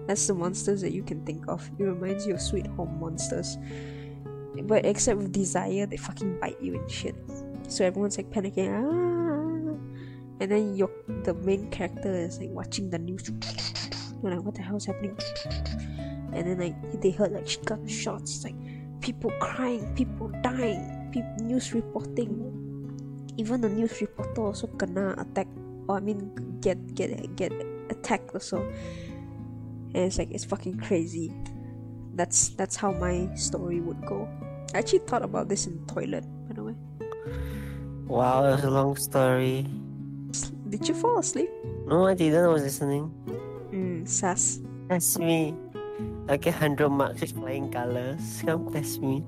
That's 0.08 0.26
the 0.26 0.34
monsters 0.34 0.82
that 0.82 0.92
you 0.92 1.04
can 1.04 1.24
think 1.24 1.48
of. 1.48 1.70
It 1.78 1.84
reminds 1.84 2.26
you 2.26 2.34
of 2.34 2.42
Sweet 2.42 2.66
Home 2.68 3.00
monsters. 3.00 3.58
But 4.64 4.86
except 4.86 5.20
with 5.20 5.32
desire, 5.32 5.86
they 5.86 5.98
fucking 5.98 6.40
bite 6.40 6.60
you 6.62 6.76
and 6.76 6.90
shit. 6.90 7.16
So 7.68 7.86
everyone's 7.86 8.18
like 8.18 8.32
panicking. 8.32 8.74
Ah! 8.74 9.30
And 10.42 10.52
then 10.52 10.76
your 10.76 10.90
the 11.24 11.34
main 11.36 11.70
character 11.70 12.12
is 12.12 12.40
like 12.40 12.50
watching 12.50 12.90
the 12.90 12.98
news. 12.98 13.30
You're 14.24 14.36
like, 14.36 14.44
what 14.44 14.56
the 14.56 14.64
hell 14.64 14.78
is 14.78 14.86
happening? 14.86 15.18
And 16.34 16.48
then 16.48 16.60
like 16.60 17.02
they 17.02 17.12
heard 17.12 17.32
like 17.32 17.48
gunshots, 17.66 18.44
like 18.44 18.56
people 19.02 19.32
crying, 19.40 19.94
people 19.96 20.32
dying, 20.44 21.10
people 21.12 21.36
news 21.42 21.74
reporting. 21.74 22.56
Even 23.38 23.62
the 23.62 23.70
news 23.70 24.02
reporter 24.02 24.42
also 24.42 24.68
kena 24.68 25.16
attack, 25.20 25.48
or 25.88 25.98
I 25.98 26.00
mean 26.00 26.32
get 26.62 26.78
get 26.94 27.36
get 27.36 27.54
attacked 27.90 28.34
also. 28.34 28.62
And 29.94 30.06
it's 30.06 30.18
like 30.18 30.32
it's 30.32 30.46
fucking 30.46 30.80
crazy. 30.80 31.34
That's 32.14 32.50
that's 32.60 32.76
how 32.76 32.92
my 32.92 33.34
story 33.36 33.80
would 33.80 34.06
go. 34.06 34.28
I 34.74 34.80
actually 34.80 35.00
thought 35.08 35.24
about 35.24 35.50
this 35.50 35.66
in 35.66 35.80
the 35.80 35.94
toilet, 35.94 36.26
by 36.48 36.54
the 36.54 36.64
way. 36.64 36.76
Wow, 38.06 38.44
that's 38.44 38.64
a 38.64 38.70
long 38.70 38.96
story. 38.98 39.66
Did 40.70 40.88
you 40.88 40.94
fall 40.94 41.20
asleep? 41.20 41.50
No, 41.88 42.06
I 42.06 42.14
didn't. 42.14 42.44
I 42.44 42.48
was 42.48 42.62
listening. 42.62 43.10
Mm, 43.72 44.08
sus. 44.08 44.60
That's 44.88 45.18
me. 45.18 45.56
Get 46.38 46.54
100 46.54 46.90
marks 46.90 47.22
with 47.22 47.32
flying 47.34 47.72
colors. 47.72 48.44
Come 48.46 48.72
test 48.72 49.02
me. 49.02 49.24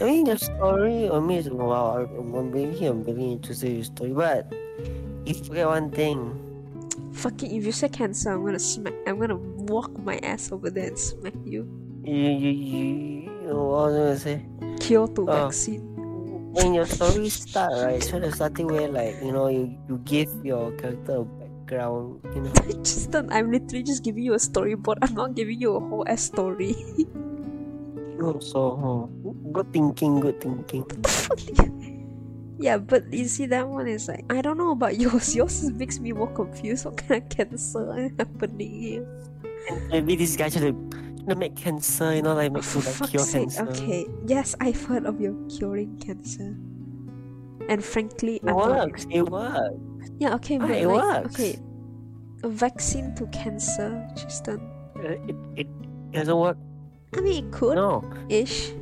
I 0.00 0.04
mean, 0.04 0.26
your 0.26 0.36
story, 0.36 1.08
I 1.10 1.18
mean, 1.18 1.38
it's, 1.38 1.48
wow, 1.48 1.96
I'm 2.04 2.52
really, 2.52 2.84
I'm 2.86 3.02
really 3.04 3.32
interested 3.32 3.70
in 3.70 3.74
your 3.76 3.84
story. 3.84 4.12
But, 4.12 4.52
if 5.24 5.38
you 5.38 5.44
forget 5.44 5.66
one 5.66 5.90
thing. 5.90 6.42
Fucking, 7.14 7.50
if 7.56 7.64
you 7.64 7.72
say 7.72 7.88
cancer, 7.88 8.32
I'm 8.32 8.44
gonna 8.44 8.58
smack. 8.58 8.92
I'm 9.06 9.18
gonna 9.18 9.36
walk 9.36 9.96
my 10.04 10.18
ass 10.18 10.52
over 10.52 10.68
there 10.68 10.88
and 10.88 10.98
smack 10.98 11.32
you. 11.44 11.64
You, 12.04 12.14
you, 12.14 12.50
you, 12.50 13.30
what 13.56 13.90
was 13.90 13.94
I 13.94 13.98
gonna 13.98 14.18
say? 14.18 14.46
Kyoto 14.80 15.22
Oh. 15.22 15.24
vaccine. 15.48 15.80
When 16.52 16.74
your 16.74 16.86
story 16.86 17.28
start, 17.30 17.72
right? 17.82 18.02
So 18.02 18.20
the 18.20 18.30
starting 18.32 18.66
where, 18.68 18.88
like, 18.88 19.16
you 19.22 19.32
know, 19.32 19.48
you, 19.48 19.76
you 19.88 19.98
give 20.04 20.28
your 20.44 20.72
character 20.72 21.16
a 21.20 21.24
background, 21.66 22.20
you 22.34 22.40
know. 22.42 22.52
just 22.82 23.14
I'm 23.14 23.50
literally 23.50 23.82
just 23.82 24.04
giving 24.04 24.22
you 24.22 24.34
a 24.34 24.38
storyboard. 24.38 24.98
I'm 25.02 25.14
not 25.14 25.34
giving 25.34 25.60
you 25.60 25.76
a 25.76 25.80
whole 25.80 26.04
ass 26.06 26.22
story. 26.22 26.74
Oh, 28.18 28.40
so, 28.40 28.80
huh. 28.80 29.30
good 29.52 29.70
thinking, 29.74 30.20
good 30.20 30.40
thinking. 30.40 30.88
yeah, 32.58 32.78
but 32.78 33.12
you 33.12 33.28
see, 33.28 33.44
that 33.44 33.68
one 33.68 33.86
is 33.86 34.08
like, 34.08 34.24
I 34.32 34.40
don't 34.40 34.56
know 34.56 34.70
about 34.70 34.96
yours. 34.96 35.36
Yours 35.36 35.70
makes 35.72 36.00
me 36.00 36.12
more 36.12 36.32
confused. 36.32 36.86
What 36.86 36.96
kind 36.96 37.22
of 37.22 37.28
cancer 37.28 37.84
is 38.00 38.12
happening 38.18 38.72
here? 38.72 39.06
Maybe 39.90 40.16
this 40.16 40.34
guy 40.34 40.48
should 40.48 40.72
to 41.28 41.34
make 41.36 41.56
cancer, 41.56 42.14
you 42.16 42.22
know, 42.22 42.32
like 42.32 42.52
make 42.52 42.64
oh, 42.64 42.80
to 42.80 42.88
like 42.88 43.10
cure 43.10 43.22
sake, 43.22 43.52
cancer. 43.52 43.68
okay. 43.68 44.06
Yes, 44.24 44.56
I've 44.60 44.82
heard 44.82 45.04
of 45.04 45.20
your 45.20 45.36
curing 45.52 45.98
cancer. 45.98 46.56
And 47.68 47.84
frankly, 47.84 48.36
It 48.36 48.42
I'm 48.48 48.56
not- 48.56 48.88
works. 48.88 49.06
It 49.10 49.22
works. 49.28 50.10
Yeah, 50.18 50.34
okay, 50.36 50.58
but 50.58 50.70
it 50.70 50.86
like, 50.86 51.02
works. 51.24 51.34
okay, 51.34 51.58
a 52.42 52.48
vaccine 52.48 53.14
to 53.16 53.26
cancer, 53.28 53.90
Triston. 54.16 54.60
Uh, 54.96 55.18
It, 55.28 55.36
it 55.56 55.68
doesn't 56.12 56.36
work. 56.38 56.56
I 57.16 57.20
mean, 57.20 57.44
it 57.46 57.52
could 57.52 57.74
No. 57.76 58.02
ish. 58.28 58.72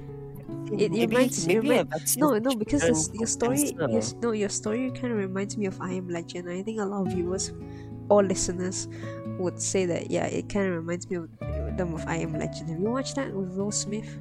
It 0.73 0.90
maybe, 0.92 1.07
reminds- 1.07 1.47
maybe 1.47 1.68
remind- 1.68 2.16
No, 2.16 2.38
no, 2.38 2.55
because 2.57 2.83
this, 2.83 3.11
your 3.12 3.27
story, 3.27 3.73
your, 3.77 4.03
no, 4.23 4.33
your 4.33 4.49
story 4.49 4.90
kind 4.92 5.12
of 5.12 5.18
reminds 5.18 5.57
me 5.57 5.66
of 5.66 5.81
I 5.81 5.92
Am 5.92 6.09
Legend. 6.09 6.49
I 6.49 6.62
think 6.62 6.81
a 6.81 6.85
lot 6.85 7.07
of 7.07 7.12
viewers 7.12 7.53
or 8.09 8.23
listeners 8.23 8.88
would 9.38 9.61
say 9.61 9.87
that 9.87 10.11
yeah, 10.11 10.27
it 10.27 10.49
kind 10.49 10.66
of 10.68 10.75
reminds 10.77 11.09
me 11.11 11.16
of 11.16 11.29
them 11.77 11.94
of 11.94 12.05
I 12.07 12.16
Am 12.16 12.33
Legend. 12.33 12.70
Have 12.70 12.81
you 12.81 12.90
watched 12.90 13.16
that 13.16 13.33
with 13.35 13.51
Will 13.57 13.70
Smith 13.73 14.18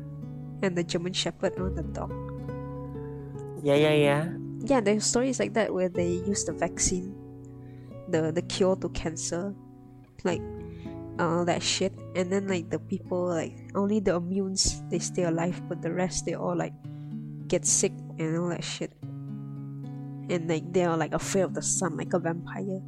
and 0.62 0.76
the 0.78 0.84
German 0.84 1.13
Shepherd 1.13 1.58
on 1.60 1.76
the 1.76 1.84
dog? 1.84 2.12
Yeah, 3.63 3.76
yeah, 3.76 3.93
yeah. 3.93 4.30
Yeah, 4.63 4.80
there's 4.80 5.04
stories 5.04 5.39
like 5.39 5.54
that 5.56 5.73
where 5.73 5.89
they 5.89 6.23
use 6.23 6.45
the 6.45 6.54
vaccine, 6.54 7.13
the 8.08 8.32
the 8.32 8.41
cure 8.43 8.78
to 8.78 8.88
cancer, 8.95 9.54
like 10.23 10.41
all 11.19 11.43
that 11.43 11.62
shit, 11.62 11.91
and 12.15 12.32
then 12.32 12.47
like 12.47 12.69
the 12.69 12.80
people 12.80 13.28
like 13.28 13.60
only 13.76 13.99
the 13.99 14.15
immunes 14.15 14.80
they 14.89 14.99
stay 14.99 15.23
alive, 15.23 15.62
but 15.67 15.82
the 15.82 15.91
rest 15.91 16.26
they 16.26 16.36
all 16.36 16.56
like 16.56 16.71
get 17.49 17.65
sick 17.65 17.91
and 18.17 18.38
all 18.38 18.47
that 18.56 18.63
shit, 18.63 18.95
and 19.04 20.47
like 20.47 20.71
they 20.71 20.86
are 20.86 20.95
like 20.95 21.13
afraid 21.13 21.41
of 21.41 21.54
the 21.54 21.62
sun 21.62 21.97
like 21.97 22.13
a 22.13 22.19
vampire. 22.19 22.80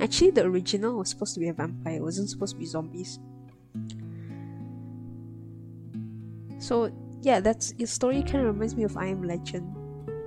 Actually, 0.00 0.30
the 0.30 0.46
original 0.46 0.96
was 0.96 1.10
supposed 1.10 1.34
to 1.34 1.40
be 1.40 1.48
a 1.48 1.52
vampire. 1.52 1.96
It 1.96 2.02
wasn't 2.02 2.30
supposed 2.30 2.54
to 2.54 2.58
be 2.58 2.66
zombies. 2.66 3.18
So 6.60 6.94
yeah, 7.20 7.40
that's 7.40 7.74
your 7.78 7.88
story. 7.88 8.22
Kind 8.22 8.46
of 8.46 8.54
reminds 8.54 8.76
me 8.76 8.84
of 8.84 8.96
I 8.96 9.06
Am 9.06 9.24
Legend 9.24 9.81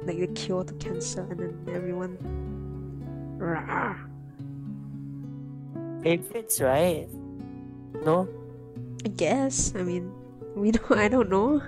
like 0.05 0.19
the 0.19 0.27
cure 0.27 0.63
to 0.63 0.73
cancer, 0.75 1.27
and 1.29 1.39
then 1.39 1.75
everyone. 1.75 2.17
Rah. 3.37 3.95
It 6.03 6.23
fits, 6.23 6.61
right? 6.61 7.07
No? 8.05 8.29
I 9.03 9.09
guess. 9.09 9.73
I 9.75 9.83
mean, 9.83 10.11
we 10.55 10.71
don't. 10.71 10.91
I 10.97 11.07
don't 11.07 11.29
know. 11.29 11.61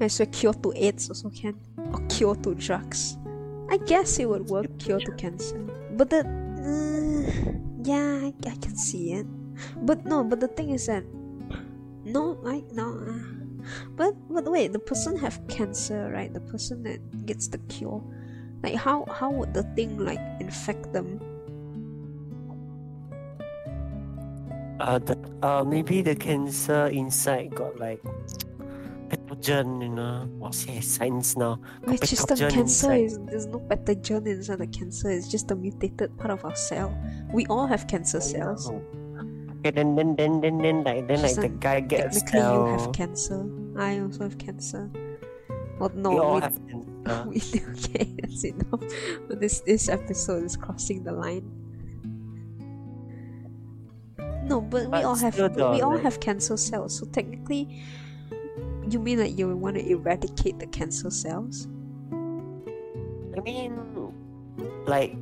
I 0.00 0.08
swear, 0.08 0.26
cure 0.26 0.54
to 0.54 0.72
AIDS 0.76 1.08
also 1.08 1.28
can, 1.30 1.56
or 1.92 2.00
cure 2.08 2.36
to 2.36 2.54
drugs. 2.54 3.16
I 3.70 3.76
guess 3.76 4.18
it 4.18 4.28
would 4.28 4.48
work. 4.48 4.66
Cure 4.78 5.00
to 5.00 5.12
cancer, 5.12 5.58
but 5.96 6.10
the. 6.10 6.24
Uh, 6.24 7.52
yeah, 7.82 8.28
I, 8.28 8.34
I 8.48 8.56
can 8.56 8.76
see 8.76 9.12
it. 9.12 9.26
But 9.84 10.04
no, 10.04 10.24
but 10.24 10.40
the 10.40 10.48
thing 10.48 10.70
is 10.70 10.86
that. 10.86 11.04
No, 12.04 12.40
I 12.46 12.64
no. 12.72 12.96
Uh, 12.96 13.39
but 14.00 14.16
but 14.32 14.48
wait, 14.48 14.72
the 14.72 14.78
person 14.80 15.12
have 15.20 15.36
cancer, 15.46 16.08
right? 16.08 16.32
The 16.32 16.40
person 16.40 16.82
that 16.88 17.04
gets 17.26 17.48
the 17.48 17.60
cure, 17.68 18.00
like 18.64 18.74
how 18.74 19.04
how 19.12 19.28
would 19.28 19.52
the 19.52 19.64
thing 19.76 20.00
like 20.00 20.24
infect 20.40 20.90
them? 20.96 21.20
Uh, 24.80 24.96
the, 24.96 25.20
uh, 25.44 25.62
maybe 25.68 26.00
the 26.00 26.16
cancer 26.16 26.88
inside 26.88 27.54
got 27.54 27.76
like 27.78 28.00
pathogen, 29.12 29.84
you 29.84 29.92
know. 29.92 30.24
What's 30.40 30.64
it? 30.64 30.80
Science 30.80 31.36
now. 31.36 31.60
Wait, 31.84 32.00
just 32.00 32.24
the 32.26 32.36
cancer 32.48 32.96
inside. 32.96 33.04
is 33.04 33.20
there's 33.28 33.48
no 33.52 33.60
pathogen 33.60 34.24
inside 34.24 34.64
the 34.64 34.72
cancer. 34.72 35.10
It's 35.10 35.28
just 35.28 35.50
a 35.50 35.54
mutated 35.54 36.16
part 36.16 36.30
of 36.30 36.42
our 36.46 36.56
cell. 36.56 36.88
We 37.34 37.44
all 37.52 37.66
have 37.66 37.84
cancer 37.84 38.24
cells. 38.24 38.72
Okay, 39.60 39.76
then 39.76 39.92
then 39.92 40.16
then 40.16 40.40
then 40.40 40.56
then 40.56 40.84
like 40.88 41.04
then 41.06 41.20
like 41.20 41.36
the 41.36 41.52
guy 41.52 41.80
gets 41.80 42.24
Technically, 42.24 42.48
you 42.48 42.64
have 42.80 42.92
cancer. 42.96 43.59
I 43.80 43.98
also 44.00 44.24
have 44.24 44.36
cancer. 44.36 44.90
Well, 45.78 45.90
no, 45.94 46.10
we 46.10 46.18
all 46.18 46.34
we, 46.34 46.40
have 46.42 46.60
cancer. 46.68 47.24
we 47.28 47.38
do. 47.40 47.60
Okay, 47.72 48.14
that's 48.20 48.44
enough. 48.44 48.84
But 49.26 49.40
this 49.40 49.60
this 49.60 49.88
episode 49.88 50.44
is 50.44 50.56
crossing 50.56 51.02
the 51.02 51.12
line. 51.12 51.48
No, 54.44 54.60
but, 54.60 54.90
we 54.90 55.00
all 55.00 55.16
have 55.16 55.38
we 55.38 55.80
all 55.80 55.96
have 55.96 56.20
cancer 56.20 56.56
cells. 56.56 56.98
So 56.98 57.06
technically, 57.06 57.82
you 58.90 58.98
mean 58.98 59.16
that 59.18 59.38
you 59.38 59.48
want 59.56 59.76
to 59.76 59.88
eradicate 59.88 60.58
the 60.58 60.66
cancer 60.66 61.08
cells? 61.08 61.66
I 63.32 63.40
mean, 63.40 63.80
like, 64.84 65.16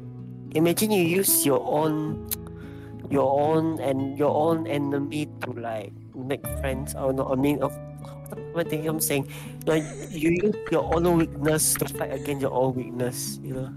imagine 0.56 0.90
you 0.90 1.04
use 1.04 1.46
your 1.46 1.62
own, 1.62 2.26
your 3.10 3.28
own 3.38 3.78
and 3.78 4.18
your 4.18 4.34
own 4.34 4.66
enemy 4.66 5.28
to 5.46 5.52
like 5.52 5.92
make 6.16 6.42
friends. 6.58 6.96
Oh, 6.98 7.10
or 7.10 7.12
not? 7.12 7.30
I 7.30 7.36
mean, 7.36 7.62
of 7.62 7.78
what 8.52 8.68
thing 8.68 8.86
I'm 8.86 9.00
saying, 9.00 9.28
like 9.66 9.84
you 10.10 10.30
use 10.30 10.54
your 10.70 10.84
own 10.94 11.18
weakness 11.18 11.74
to 11.74 11.88
fight 11.88 12.12
against 12.12 12.42
your 12.42 12.52
own 12.52 12.74
weakness. 12.74 13.38
You 13.42 13.54
know. 13.54 13.72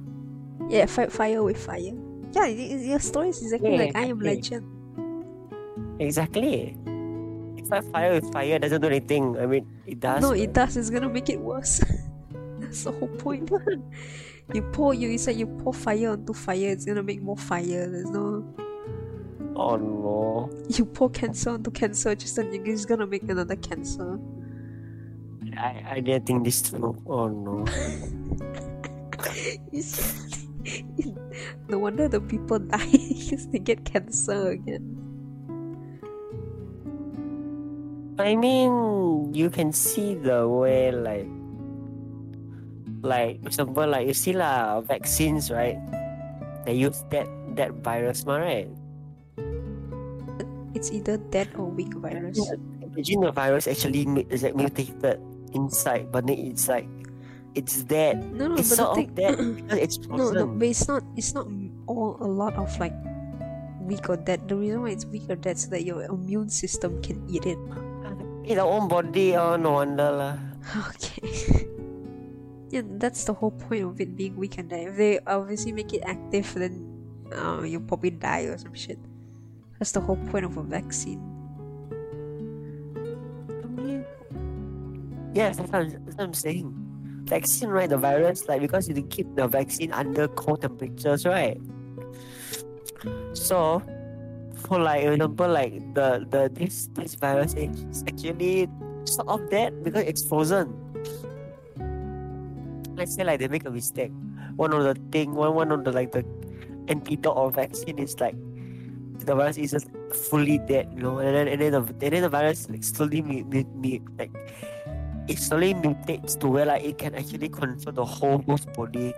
Yeah, 0.69 0.85
fight 0.85 1.11
fire 1.11 1.43
with 1.43 1.57
fire. 1.57 1.93
Yeah, 2.31 2.45
your 2.47 2.99
story 2.99 3.29
is 3.29 3.41
exactly 3.41 3.73
Yeah, 3.73 3.85
like 3.85 3.95
I 3.95 4.05
Am. 4.05 4.19
Legend. 4.19 4.65
Exactly. 5.99 6.77
If 7.57 7.71
I 7.71 7.81
fire 7.81 8.13
with 8.13 8.31
fire, 8.31 8.55
it 8.55 8.61
doesn't 8.61 8.81
do 8.81 8.87
anything. 8.87 9.37
I 9.37 9.45
mean, 9.45 9.67
it 9.85 9.99
does. 9.99 10.21
no, 10.21 10.31
it 10.31 10.53
does. 10.53 10.77
It's 10.77 10.89
gonna 10.89 11.09
make 11.09 11.29
it 11.29 11.39
worse. 11.39 11.79
That's 12.59 12.83
the 12.83 12.91
whole 12.91 13.09
point. 13.09 13.51
you 14.53 14.61
pour 14.73 14.93
you, 14.93 15.17
said 15.17 15.35
you 15.35 15.47
pour 15.47 15.73
fire 15.73 16.11
onto 16.11 16.33
fire. 16.33 16.69
It's 16.69 16.85
gonna 16.85 17.03
make 17.03 17.21
more 17.21 17.37
fire. 17.37 17.89
There's 17.89 18.09
no. 18.09 18.45
Oh 19.55 19.75
no. 19.75 20.49
You 20.69 20.85
pour 20.85 21.09
cancer 21.09 21.51
onto 21.51 21.69
cancer. 21.71 22.15
Just 22.15 22.35
then 22.35 22.53
you're 22.53 22.65
just 22.65 22.87
gonna 22.87 23.07
make 23.07 23.23
another 23.23 23.57
cancer. 23.57 24.19
I, 25.62 25.86
I 25.86 26.00
didn't 26.02 26.26
think 26.26 26.43
this 26.43 26.65
through. 26.65 26.97
Oh 27.06 27.30
no. 27.30 27.69
No 31.69 31.80
wonder 31.80 32.12
the 32.12 32.21
people 32.21 32.60
die 32.60 32.91
because 32.91 33.47
they 33.47 33.60
get 33.60 33.86
cancer 33.86 34.60
again. 34.60 34.84
I 38.19 38.36
mean, 38.36 39.34
you 39.34 39.50
can 39.50 39.74
see 39.74 40.13
the 40.13 40.45
way 40.45 40.91
like, 40.91 41.26
like 43.02 43.41
for 43.41 43.47
example, 43.47 43.88
like 43.88 44.06
you 44.06 44.13
see 44.13 44.34
lah, 44.34 44.82
vaccines, 44.82 45.50
right? 45.50 45.80
They 46.65 46.78
use 46.78 47.02
that 47.10 47.26
that 47.56 47.82
virus, 47.82 48.28
ma, 48.28 48.38
right? 48.38 48.69
It's 50.76 50.91
either 50.91 51.17
dead 51.34 51.50
or 51.58 51.71
weak 51.71 51.95
virus. 51.97 52.38
Imagine 52.84 53.26
the 53.26 53.32
virus 53.32 53.65
actually 53.65 54.06
is 54.30 54.43
like 54.43 54.54
mutated 54.54 55.17
inside, 55.53 56.11
but 56.11 56.29
it's 56.29 56.67
like 56.67 56.87
it's 57.55 57.83
dead. 57.83 58.23
No, 58.31 58.47
no, 58.47 58.55
it's 58.55 58.75
but 58.75 58.79
the 58.79 58.95
thing. 58.95 59.09
of 59.09 59.15
dead 59.15 59.35
because 59.55 59.79
it's 59.79 59.97
No, 60.07 60.31
no, 60.31 60.47
but 60.47 60.67
it's 60.67 60.87
not. 60.87 61.03
It's 61.15 61.33
not 61.33 61.47
all 61.87 62.17
a 62.19 62.27
lot 62.27 62.55
of 62.55 62.71
like 62.79 62.95
weak 63.81 64.07
or 64.09 64.17
dead. 64.17 64.47
The 64.47 64.55
reason 64.55 64.81
why 64.81 64.91
it's 64.91 65.05
weak 65.05 65.29
or 65.29 65.35
dead 65.35 65.57
so 65.59 65.69
that 65.71 65.83
your 65.83 66.03
immune 66.03 66.49
system 66.49 67.01
can 67.01 67.23
eat 67.29 67.45
it. 67.45 67.59
In 68.41 68.57
our 68.57 68.65
own 68.65 68.87
body, 68.87 69.35
oh 69.35 69.55
no 69.55 69.83
wonder 69.83 70.09
lah. 70.11 70.35
Okay. 70.93 71.67
yeah, 72.69 72.81
that's 72.97 73.25
the 73.25 73.33
whole 73.33 73.51
point 73.51 73.83
of 73.83 73.99
it 74.01 74.15
being 74.15 74.35
weak 74.35 74.57
and 74.57 74.69
dead. 74.69 74.89
If 74.89 74.97
they 74.97 75.19
obviously 75.27 75.71
make 75.71 75.93
it 75.93 76.01
active, 76.05 76.53
then 76.55 76.87
uh, 77.33 77.61
you'll 77.61 77.85
probably 77.85 78.11
die 78.11 78.49
or 78.49 78.57
some 78.57 78.73
shit. 78.73 78.97
That's 79.79 79.91
the 79.91 80.01
whole 80.01 80.17
point 80.29 80.45
of 80.45 80.57
a 80.57 80.63
vaccine. 80.63 81.21
Yes, 85.34 85.58
that's 85.58 85.72
what, 85.72 85.82
I'm, 85.82 85.89
that's 86.06 86.17
what 86.17 86.24
I'm 86.24 86.34
saying. 86.34 86.74
Vaccine, 87.26 87.70
right? 87.70 87.89
The 87.89 87.98
virus, 87.98 88.48
like 88.48 88.62
because 88.62 88.89
you 88.89 89.02
keep 89.04 89.36
the 89.36 89.48
vaccine 89.48 89.91
under 89.91 90.28
cold 90.28 90.62
temperatures, 90.62 91.26
right? 91.26 91.60
So, 93.34 93.82
for 94.56 94.80
like 94.80 95.04
example, 95.04 95.48
like 95.48 95.74
the 95.94 96.26
the 96.30 96.52
this 96.54 96.89
this 96.94 97.15
virus 97.15 97.54
is 97.54 98.04
actually 98.08 98.67
sort 99.06 99.27
of 99.27 99.50
dead 99.50 99.84
because 99.84 100.04
it's 100.04 100.23
frozen. 100.27 100.75
Let's 102.96 103.15
say 103.15 103.23
like 103.23 103.40
they 103.40 103.48
make 103.48 103.65
a 103.65 103.71
mistake. 103.71 104.12
One 104.56 104.73
of 104.73 104.84
the 104.84 104.96
thing, 105.12 105.34
one 105.34 105.56
one 105.56 105.71
of 105.71 105.84
the 105.84 105.92
like 105.92 106.12
the 106.12 106.25
antidote 106.88 107.38
or 107.38 107.52
vaccine 107.52 107.98
is 107.98 108.19
like 108.19 108.36
the 109.25 109.36
virus 109.36 109.58
is 109.58 109.71
just 109.71 109.88
fully 110.29 110.58
dead, 110.58 110.92
you 110.94 111.02
know, 111.02 111.19
and 111.19 111.36
then 111.36 111.48
and 111.48 111.62
then 111.62 111.71
the 111.71 111.82
and 111.82 112.13
then 112.13 112.21
the 112.21 112.29
virus 112.29 112.69
like 112.69 112.84
slowly 112.84 113.21
mu- 113.21 113.46
mu- 113.46 113.71
mu- 113.75 114.06
like 114.19 114.32
slowly 115.38 115.73
mutates 115.73 116.40
to 116.40 116.48
where 116.48 116.65
like 116.65 116.84
it 116.84 116.98
can 116.98 117.15
actually 117.15 117.50
control 117.50 117.94
the 117.94 118.06
whole 118.06 118.42
host 118.44 118.71
body. 118.73 119.13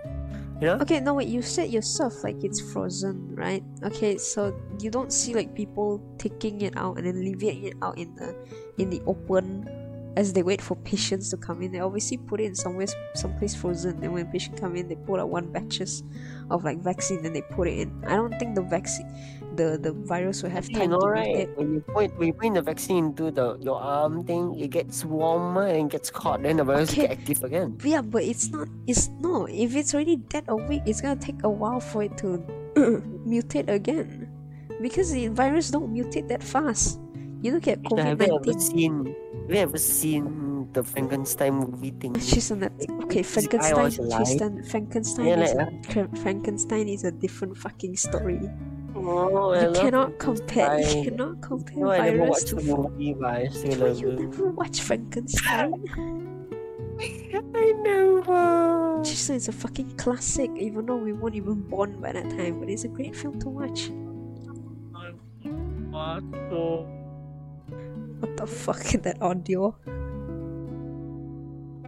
You 0.60 0.68
know? 0.68 0.78
Okay, 0.80 1.00
no 1.00 1.14
wait, 1.14 1.28
you 1.28 1.42
said 1.42 1.70
yourself 1.70 2.22
like 2.22 2.42
it's 2.44 2.60
frozen, 2.60 3.34
right? 3.34 3.62
Okay, 3.82 4.16
so 4.16 4.54
you 4.80 4.90
don't 4.90 5.12
see 5.12 5.34
like 5.34 5.54
people 5.54 6.00
taking 6.18 6.60
it 6.60 6.76
out 6.76 6.96
and 6.96 7.06
then 7.06 7.20
leaving 7.20 7.64
it 7.64 7.74
out 7.82 7.98
in 7.98 8.14
the 8.14 8.34
in 8.78 8.90
the 8.90 9.02
open 9.06 9.68
as 10.16 10.32
they 10.32 10.42
wait 10.42 10.62
for 10.62 10.76
patients 10.76 11.30
to 11.30 11.36
come 11.36 11.62
in. 11.62 11.72
They 11.72 11.80
obviously 11.80 12.18
put 12.18 12.40
it 12.40 12.44
in 12.44 12.54
somewhere 12.54 12.86
someplace 13.14 13.54
frozen. 13.54 14.02
and 14.02 14.12
when 14.12 14.26
patients 14.28 14.60
come 14.60 14.76
in, 14.76 14.88
they 14.88 14.94
pull 14.94 15.20
out 15.20 15.28
one 15.28 15.50
batches 15.50 16.02
of 16.50 16.64
like 16.64 16.78
vaccine 16.78 17.24
and 17.24 17.34
they 17.34 17.42
put 17.42 17.68
it 17.68 17.78
in. 17.78 18.04
I 18.06 18.16
don't 18.16 18.38
think 18.38 18.54
the 18.54 18.62
vaccine 18.62 19.10
the 19.56 19.78
the 19.80 19.92
virus 19.92 20.42
will 20.42 20.50
have 20.50 20.68
You 20.68 20.76
time 20.78 20.90
know, 20.90 21.00
to 21.00 21.08
right? 21.08 21.48
When 21.56 21.74
you 21.74 21.80
point 21.80 22.16
when 22.18 22.28
you 22.28 22.34
put 22.34 22.54
the 22.54 22.62
vaccine 22.62 23.14
into 23.14 23.30
the 23.30 23.56
your 23.62 23.80
arm 23.80 24.24
thing, 24.26 24.54
it 24.58 24.70
gets 24.70 25.04
warmer 25.04 25.66
and 25.66 25.90
gets 25.90 26.10
caught, 26.10 26.42
then 26.42 26.58
the 26.58 26.64
virus 26.64 26.90
Okay. 26.90 27.08
get 27.08 27.10
active 27.18 27.42
again. 27.44 27.78
Yeah, 27.82 28.02
but 28.02 28.22
it's 28.24 28.50
not. 28.50 28.68
It's 28.86 29.08
no. 29.20 29.46
If 29.46 29.74
it's 29.76 29.94
already 29.94 30.16
dead 30.28 30.44
a 30.48 30.56
week, 30.56 30.82
it's 30.86 31.00
gonna 31.00 31.16
take 31.20 31.42
a 31.44 31.50
while 31.50 31.80
for 31.80 32.02
it 32.04 32.16
to 32.18 32.42
mutate 33.26 33.68
again, 33.68 34.28
because 34.80 35.12
the 35.12 35.28
virus 35.28 35.70
don't 35.70 35.92
mutate 35.94 36.28
that 36.28 36.42
fast. 36.42 36.98
You 37.44 37.52
look 37.52 37.68
at 37.68 37.82
COVID 37.82 38.04
have 38.04 38.20
you 38.22 38.34
ever 38.40 38.58
seen 38.58 39.14
have 39.46 39.50
you 39.52 39.60
ever 39.62 39.76
seen 39.78 40.24
the 40.72 40.82
Frankenstein 40.82 41.54
movie 41.60 41.92
thing? 42.00 42.16
Oh, 42.16 42.20
she's 42.20 42.50
on 42.50 42.60
that. 42.60 42.72
Okay, 43.04 43.22
Frankenstein. 43.22 43.90
She's 43.92 44.34
done. 44.40 44.64
Frankenstein 44.64 45.26
Yeah, 45.28 45.44
is 45.44 45.54
like, 45.54 45.68
a, 45.68 45.92
Fra- 45.92 46.16
Frankenstein 46.24 46.88
is 46.88 47.04
a 47.04 47.12
different 47.12 47.56
fucking 47.56 47.96
story. 48.00 48.40
Oh, 48.96 49.50
I 49.52 49.66
You 49.66 49.72
cannot 49.72 50.18
compare. 50.18 50.78
You 50.80 51.10
cannot 51.10 51.40
compare 51.42 51.78
No, 51.78 51.90
I 51.90 51.98
never 51.98 52.18
virus 52.18 52.30
watched 52.30 52.46
to. 52.48 52.54
the 52.54 52.76
movie, 52.76 53.14
but 53.14 53.30
I 53.34 53.48
still 53.48 53.80
Why 53.80 53.88
you 53.88 54.12
never 54.12 54.50
watch 54.50 54.80
Frankenstein? 54.80 55.72
I 57.54 57.72
never. 57.82 59.02
Just 59.02 59.30
it's 59.30 59.48
a 59.48 59.52
fucking 59.52 59.96
classic, 59.96 60.50
even 60.56 60.86
though 60.86 60.96
we 60.96 61.12
weren't 61.12 61.34
even 61.34 61.60
born 61.62 62.00
by 62.00 62.12
that 62.12 62.30
time. 62.30 62.60
But 62.60 62.70
it's 62.70 62.84
a 62.84 62.88
great 62.88 63.16
film 63.16 63.40
to 63.40 63.48
watch. 63.48 63.90
What 68.20 68.36
the 68.36 68.46
fuck 68.46 68.94
is 68.94 69.00
that 69.02 69.20
audio? 69.20 69.76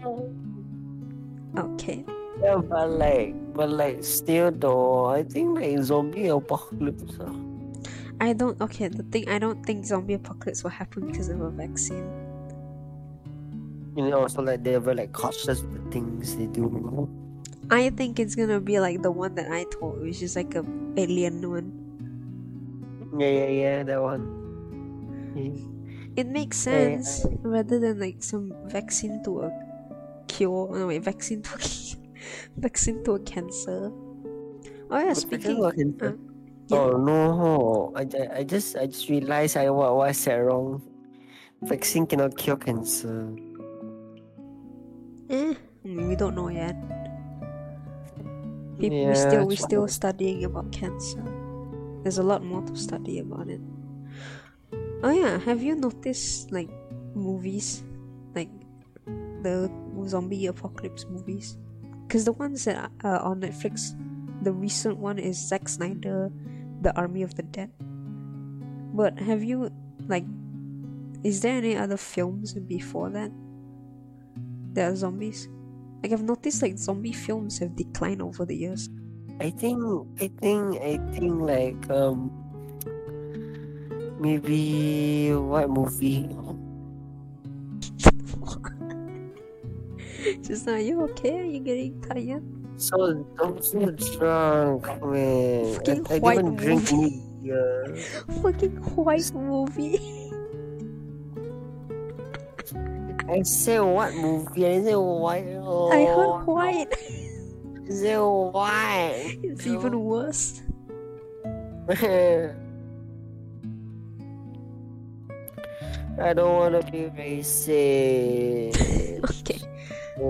Oh. 0.05 0.31
Okay. 1.57 2.05
Yeah, 2.43 2.57
but 2.59 2.91
like, 2.91 3.35
but 3.55 3.71
like, 3.71 4.05
still 4.05 4.51
though, 4.51 5.07
I 5.07 5.23
think 5.23 5.59
like 5.59 5.79
zombie 5.83 6.29
apocalypse. 6.29 7.17
ah. 7.21 7.35
I 8.21 8.33
don't. 8.35 8.61
Okay, 8.61 8.89
the 8.89 9.03
thing 9.05 9.29
I 9.29 9.39
don't 9.39 9.65
think 9.65 9.87
zombie 9.87 10.15
apocalypse 10.15 10.63
will 10.63 10.71
happen 10.71 11.07
because 11.07 11.29
of 11.29 11.41
a 11.41 11.51
vaccine. 11.51 12.13
You 13.97 14.09
know, 14.09 14.21
also 14.23 14.43
like 14.43 14.63
they're 14.63 14.81
very 14.81 14.97
like 14.97 15.13
cautious 15.13 15.63
with 15.63 15.85
the 15.85 15.91
things 15.91 16.37
they 16.37 16.47
do. 16.47 17.09
I 17.71 17.91
think 17.91 18.19
it's 18.19 18.35
gonna 18.35 18.61
be 18.61 18.79
like 18.81 19.03
the 19.03 19.11
one 19.13 19.35
that 19.37 19.51
I 19.53 19.65
told, 19.65 20.01
which 20.01 20.23
is 20.23 20.37
like 20.37 20.55
a 20.57 20.65
alien 20.97 21.49
one. 21.49 21.73
Yeah, 23.19 23.29
yeah, 23.29 23.49
yeah, 23.49 23.83
that 23.85 24.03
one. 24.03 24.23
Yeah. 25.35 25.53
It 26.17 26.27
makes 26.29 26.67
Yeah, 26.71 26.81
yeah, 26.81 27.01
sense 27.01 27.27
rather 27.43 27.79
than 27.79 28.01
like 28.01 28.23
some 28.23 28.55
vaccine 28.65 29.23
to 29.25 29.43
a 29.43 29.53
cure. 30.29 30.69
No 30.79 30.87
wait, 30.89 31.03
vaccine 31.05 31.43
to 31.43 31.59
vaccine 32.57 33.03
to 33.05 33.13
a 33.13 33.21
cancer. 33.21 33.91
Oh 34.91 34.99
yeah, 34.99 35.15
But 35.15 35.17
speaking. 35.17 35.65
of 35.65 35.75
cancer- 35.75 36.15
uh, 36.15 36.17
yeah. 36.69 36.79
Oh 36.79 36.97
no! 36.99 37.93
I, 37.95 38.03
I 38.39 38.43
just 38.45 38.77
I 38.77 38.87
just 38.87 39.09
realized 39.09 39.57
I 39.57 39.71
what, 39.71 39.95
what 39.97 40.09
I 40.09 40.13
said 40.13 40.37
wrong. 40.43 40.83
Vaccine 41.63 42.07
cannot 42.07 42.37
cure 42.37 42.57
cancer. 42.57 43.31
Eh, 45.31 45.55
we 45.85 46.15
don't 46.17 46.35
know 46.35 46.49
yet. 46.49 46.77
Peop- 48.79 48.93
we 48.93 49.15
Yeah, 49.15 49.15
still 49.15 49.47
we 49.47 49.57
true. 49.57 49.65
still 49.67 49.89
studying 49.89 50.45
about 50.45 50.71
cancer. 50.73 51.23
There's 52.03 52.19
a 52.19 52.23
lot 52.23 52.45
more 52.45 52.63
to 52.63 52.77
study 52.77 53.19
about 53.19 53.49
it. 53.49 53.61
Oh 55.03 55.11
yeah, 55.11 55.39
have 55.39 55.63
you 55.63 55.75
noticed 55.75 56.53
like 56.53 56.71
movies, 57.15 57.83
like 58.35 58.51
the 59.43 59.71
zombie 60.07 60.47
apocalypse 60.47 61.07
movies? 61.09 61.57
Because 62.07 62.25
the 62.25 62.33
ones 62.33 62.65
that 62.65 62.91
are 63.03 63.21
on 63.21 63.41
Netflix, 63.41 63.95
the 64.43 64.53
recent 64.53 64.99
one 64.99 65.19
is 65.19 65.37
Zack 65.37 65.69
Snyder, 65.69 66.31
The 66.83 66.95
Army 66.97 67.23
of 67.23 67.35
the 67.35 67.43
Dead. 67.43 67.71
But 68.95 69.19
have 69.19 69.43
you 69.43 69.71
like, 70.07 70.25
is 71.25 71.41
there 71.41 71.57
any 71.57 71.77
other 71.77 71.97
films 71.97 72.55
before 72.55 73.11
that? 73.11 73.31
That 74.75 74.93
are 74.93 74.97
zombies. 74.97 75.49
Like 76.03 76.13
I've 76.13 76.23
noticed 76.23 76.63
like 76.63 76.79
zombie 76.79 77.13
films 77.13 77.59
have 77.59 77.75
declined 77.75 78.23
over 78.23 78.45
the 78.45 78.55
years. 78.55 78.89
I 79.41 79.51
think 79.51 79.83
I 80.21 80.29
think 80.41 80.81
I 80.81 80.99
think 81.13 81.41
like 81.41 81.91
um 81.91 82.31
maybe 84.21 85.33
what 85.35 85.69
movie? 85.69 86.29
Just 90.43 90.67
now, 90.67 90.77
you 90.77 91.03
okay? 91.03 91.41
Are 91.41 91.45
you 91.45 91.61
getting 91.61 92.01
tired? 92.03 92.43
So 92.77 93.25
I'm 93.43 93.63
so 93.63 93.91
drunk, 93.91 94.87
man. 95.03 95.67
I, 95.67 95.75
Fucking 95.75 96.07
I 96.11 96.19
white 96.19 96.37
didn't 96.37 96.57
drink 96.57 96.93
movie. 96.93 97.23
any. 97.45 98.01
Fucking 98.43 98.77
white 98.97 99.33
movie. 99.33 100.01
I 103.29 103.43
said 103.43 103.81
what 103.81 104.15
movie? 104.15 104.67
I 104.67 104.83
say 104.83 104.95
white. 104.95 105.47
Oh, 105.59 105.91
I 105.91 106.05
heard 106.05 106.45
white. 106.45 106.93
I 106.93 107.91
said 107.91 108.19
white. 108.19 109.39
It's 109.43 109.67
even 109.67 110.01
worse. 110.05 110.63
I 116.19 116.33
don't 116.33 116.57
want 116.57 116.75
to 116.85 116.93
be 116.93 117.11
racist. 117.11 118.75
Okay. 119.41 119.61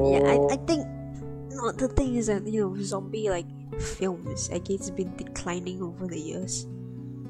Yeah, 0.04 0.20
I, 0.26 0.34
I 0.50 0.56
Oh, 0.58 0.58
think 0.66 0.86
no 1.50 1.72
the 1.72 1.88
thing 1.88 2.16
is 2.16 2.26
that 2.26 2.46
you 2.46 2.60
know 2.68 2.76
zombie 2.82 3.28
like 3.30 3.46
films 3.80 4.50
I 4.50 4.58
guess 4.58 4.88
it's 4.88 4.90
been 4.90 5.16
declining 5.16 5.82
over 5.82 6.06
the 6.06 6.18
years. 6.18 6.66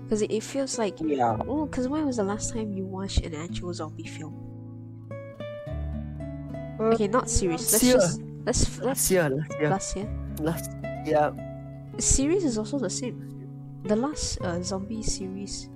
Because 0.05 0.23
it, 0.23 0.31
it 0.31 0.43
feels 0.43 0.79
like 0.79 0.99
yeah. 1.01 1.37
oh, 1.49 1.67
because 1.67 1.89
when 1.89 2.07
was 2.07 2.17
the 2.17 2.25
last 2.25 2.53
time 2.53 2.73
you 2.73 2.87
watched 2.87 3.25
an 3.25 3.35
actual 3.35 3.75
zombie 3.75 4.07
film? 4.07 4.35
Okay, 6.79 7.09
not 7.09 7.31
series. 7.31 7.71
Let's 7.73 7.73
Last 7.73 7.83
year. 7.83 7.95
just 7.95 8.23
let's 8.45 8.79
let's 8.81 9.11
Last 9.11 9.11
year, 9.11 9.31
last 9.31 9.59
year, 9.61 9.71
last 9.71 9.97
year. 9.97 10.09
last 10.39 10.71
yeah. 11.05 11.33
Series 11.99 12.45
is 12.45 12.59
also 12.59 12.79
the 12.79 12.91
same. 12.91 13.25
The 13.85 13.97
last 13.97 14.39
uh, 14.43 14.63
zombie 14.63 15.03
series. 15.03 15.71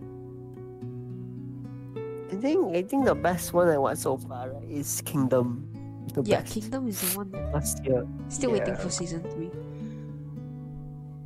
I 2.32 2.36
think 2.36 2.76
I 2.76 2.82
think 2.82 3.04
the 3.06 3.14
best 3.14 3.52
one 3.52 3.68
I 3.68 3.78
watched 3.78 4.02
so 4.02 4.16
far 4.16 4.50
right, 4.50 4.68
is 4.70 5.00
Kingdom. 5.02 5.66
The 6.14 6.22
Yeah, 6.24 6.40
best. 6.40 6.54
Kingdom 6.54 6.88
is 6.88 7.00
the 7.00 7.18
one. 7.18 7.30
last 7.52 7.84
year. 7.84 8.06
Still 8.28 8.52
waiting 8.52 8.74
for 8.76 8.90
season 8.90 9.22
three. 9.30 9.50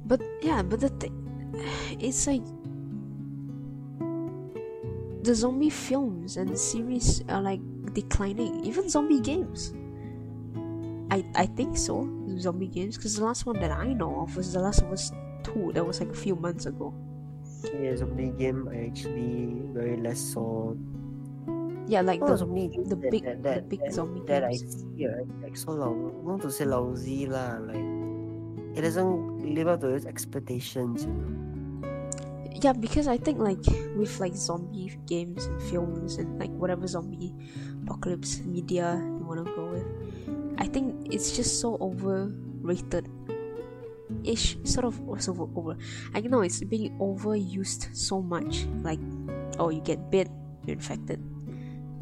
But 0.07 0.20
yeah, 0.43 0.62
but 0.62 0.81
the 0.81 0.91
thing, 1.01 1.14
it's 1.99 2.27
like 2.27 2.45
the 5.22 5.35
zombie 5.35 5.70
films 5.70 6.37
and 6.37 6.53
series 6.59 7.22
are 7.29 7.41
like 7.41 7.61
declining. 7.95 8.64
Even 8.64 8.89
zombie 8.89 9.20
games. 9.20 9.72
I 11.11 11.25
I 11.35 11.47
think 11.47 11.77
so. 11.77 12.05
Zombie 12.37 12.68
games, 12.68 12.97
because 12.97 13.16
the 13.16 13.25
last 13.25 13.47
one 13.47 13.59
that 13.61 13.70
I 13.70 13.93
know 13.95 14.20
of 14.20 14.37
was 14.37 14.53
The 14.53 14.59
Last 14.61 14.83
of 14.83 14.91
Us 14.93 15.12
Two. 15.45 15.70
That 15.72 15.87
was 15.87 16.01
like 16.01 16.11
a 16.11 16.18
few 16.18 16.35
months 16.35 16.66
ago. 16.66 16.93
Yeah, 17.81 17.97
zombie 17.97 18.33
game 18.37 18.68
I 18.68 18.91
actually 18.91 19.55
very 19.72 19.97
less 19.97 20.18
saw. 20.20 20.75
Yeah, 21.87 22.01
like 22.01 22.20
the 22.20 22.37
zombie 22.37 22.72
the 22.72 22.97
big 22.97 23.24
that, 23.24 23.43
the 23.43 23.62
big 23.62 23.80
that, 23.80 23.93
zombie 23.93 24.22
that 24.26 24.45
I 24.45 24.57
see 24.57 25.07
right, 25.07 25.28
like 25.43 25.57
so 25.57 25.72
long 25.72 26.24
not 26.24 26.41
to 26.43 26.51
say 26.51 26.64
lousy 26.64 27.26
lah, 27.26 27.61
like 27.61 27.85
it 28.74 28.80
doesn't 28.80 29.55
live 29.55 29.68
up 29.68 29.80
to 29.80 29.89
its 29.93 30.07
expectations, 30.07 31.05
you 31.05 31.12
know. 31.12 31.45
yeah 32.64 32.72
because 32.72 33.07
i 33.07 33.18
think 33.18 33.39
like 33.39 33.61
with 33.97 34.18
like 34.20 34.35
zombie 34.35 34.97
games 35.07 35.45
and 35.47 35.61
films 35.68 36.16
and 36.16 36.39
like 36.39 36.51
whatever 36.57 36.87
zombie 36.87 37.35
apocalypse 37.85 38.41
media 38.47 38.97
you 38.97 39.24
want 39.26 39.45
to 39.45 39.53
go 39.53 39.66
with 39.66 39.85
i 40.59 40.64
think 40.64 40.95
it's 41.12 41.37
just 41.37 41.61
so 41.61 41.76
overrated 41.80 43.05
ish 44.24 44.57
sort 44.64 44.87
of 44.87 44.97
also 45.09 45.32
over, 45.32 45.49
over 45.57 45.76
i 46.14 46.20
know 46.20 46.41
it's 46.41 46.62
being 46.64 46.97
overused 46.99 47.95
so 47.95 48.22
much 48.22 48.64
like 48.80 49.01
oh 49.59 49.68
you 49.68 49.80
get 49.82 50.11
bit 50.11 50.30
you're 50.64 50.76
infected 50.76 51.20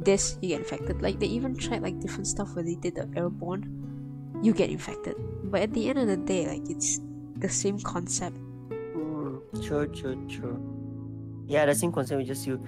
this 0.05 0.39
you 0.41 0.49
get 0.49 0.61
infected 0.61 1.03
like 1.03 1.19
they 1.21 1.27
even 1.27 1.57
tried 1.57 1.83
like 1.83 1.99
different 2.01 2.27
stuff 2.27 2.55
where 2.55 2.65
they 2.65 2.75
did 2.77 2.95
the 2.95 3.09
airborne 3.17 3.65
you 4.43 4.53
get 4.53 4.71
infected 4.71 5.17
but 5.45 5.61
at 5.63 5.73
the 5.73 5.89
end 5.89 5.99
of 5.99 6.07
the 6.07 6.17
day 6.17 6.47
like 6.47 6.63
it's 6.69 7.01
the 7.37 7.49
same 7.49 7.79
concept 7.81 8.37
Mm, 8.97 9.41
true, 9.65 9.87
true, 9.89 10.17
true. 10.29 10.59
Yeah, 11.47 11.67
the 11.67 11.75
same 11.75 11.93
concept. 11.93 12.25
Just 12.27 12.47
you, 12.47 12.61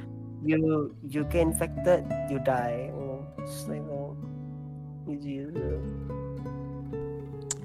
you, 0.44 0.94
you 1.08 1.24
get 1.24 1.42
infected, 1.42 2.04
you 2.30 2.38
die. 2.40 2.90
You 2.90 2.92
know, 2.92 3.26
it's 3.38 3.66
like 3.68 3.80
oh, 3.88 4.16
easy. 5.08 5.46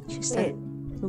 just 0.07 0.35
Wait, 0.35 0.55
like 0.55 0.55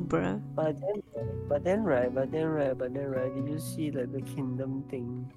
bruh 0.06 0.38
but 0.54 0.80
then, 0.80 1.02
but 1.48 1.64
then 1.64 1.84
right, 1.84 2.14
but 2.14 2.30
then 2.30 2.46
right, 2.46 2.76
but 2.76 2.94
then 2.94 3.06
right. 3.06 3.34
Did 3.34 3.48
you 3.48 3.58
see 3.58 3.90
like 3.90 4.12
the 4.12 4.22
kingdom 4.22 4.84
thing? 4.90 5.30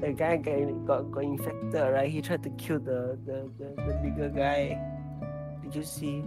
The 0.00 0.12
guy 0.12 0.36
got 0.36 0.86
got, 0.86 1.10
got 1.10 1.24
infected, 1.24 1.74
right? 1.74 2.10
He 2.10 2.20
tried 2.20 2.42
to 2.44 2.50
kill 2.60 2.78
the 2.78 3.16
the, 3.24 3.48
the, 3.58 3.68
the 3.80 3.94
bigger 4.02 4.28
guy. 4.28 4.76
Did 5.62 5.74
you 5.74 5.82
see? 5.82 6.22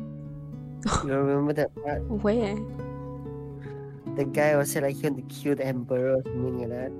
You 1.04 1.12
remember 1.14 1.54
that 1.54 1.76
part? 1.76 2.02
Where? 2.08 2.56
the 4.16 4.26
guy 4.26 4.56
was 4.58 4.76
like 4.76 4.96
he 4.96 5.04
wanted 5.08 5.30
to 5.30 5.36
kill 5.36 5.56
the 5.56 5.64
emperor 5.66 6.16
or 6.18 6.24
something 6.24 6.60
like 6.60 6.70
that. 6.72 6.92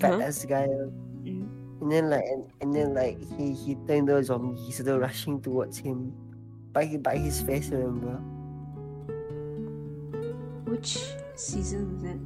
Fat 0.00 0.12
Uh-huh. 0.14 0.22
ass 0.24 0.44
guy. 0.46 0.66
Mm. 1.22 1.46
And 1.82 1.92
then 1.92 2.08
like 2.10 2.24
and, 2.24 2.42
and 2.62 2.70
then 2.74 2.94
like 2.94 3.18
he 3.36 3.52
he 3.52 3.74
turned 3.86 4.08
into 4.08 4.16
a 4.16 4.24
zombie. 4.24 4.56
He 4.62 4.72
started 4.72 4.98
rushing 4.98 5.42
towards 5.42 5.76
him. 5.78 6.14
By 6.72 6.96
by 7.02 7.18
his 7.18 7.42
face, 7.42 7.68
remember? 7.70 8.18
Which 10.64 10.98
season 11.36 11.92
was 11.92 12.02
that? 12.08 12.18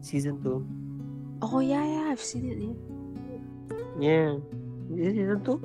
Season 0.00 0.42
two. 0.42 0.66
Oh 1.42 1.58
yeah, 1.58 1.84
yeah, 1.84 2.10
I've 2.12 2.20
seen 2.22 2.46
it. 2.46 2.58
Yeah. 2.62 2.78
Yeah. 3.98 4.38
Is 4.94 5.06
it 5.06 5.14
season 5.18 5.44
two? 5.44 5.58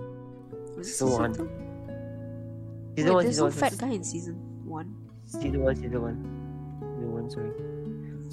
Was 0.75 0.88
it 0.88 0.93
Season 0.93 1.11
one. 1.11 1.34
two? 1.34 1.49
Season 2.97 3.09
Wait, 3.09 3.13
one, 3.13 3.23
there's 3.23 3.36
season 3.38 3.45
no 3.45 3.49
one. 3.49 3.51
fat 3.53 3.78
guy 3.78 3.91
in 3.93 4.03
season 4.03 4.36
one. 4.65 4.89
Season 5.25 5.61
one, 5.61 5.75
season 5.75 6.01
one. 6.01 6.17
Season 6.82 7.11
one, 7.13 7.30
sorry. 7.30 7.51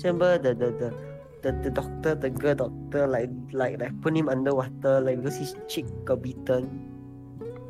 Remember 0.02 0.38
the 0.38 0.54
the 0.54 0.68
the 0.72 0.88
the, 1.44 1.50
the 1.62 1.70
doctor, 1.70 2.14
the 2.14 2.30
girl 2.30 2.54
doctor, 2.54 3.06
like 3.06 3.28
like 3.52 3.78
like 3.80 3.92
put 4.00 4.16
him 4.16 4.28
underwater, 4.28 5.00
like 5.00 5.20
because 5.20 5.36
his 5.36 5.54
cheek 5.68 5.84
got 6.04 6.22
beaten. 6.22 6.90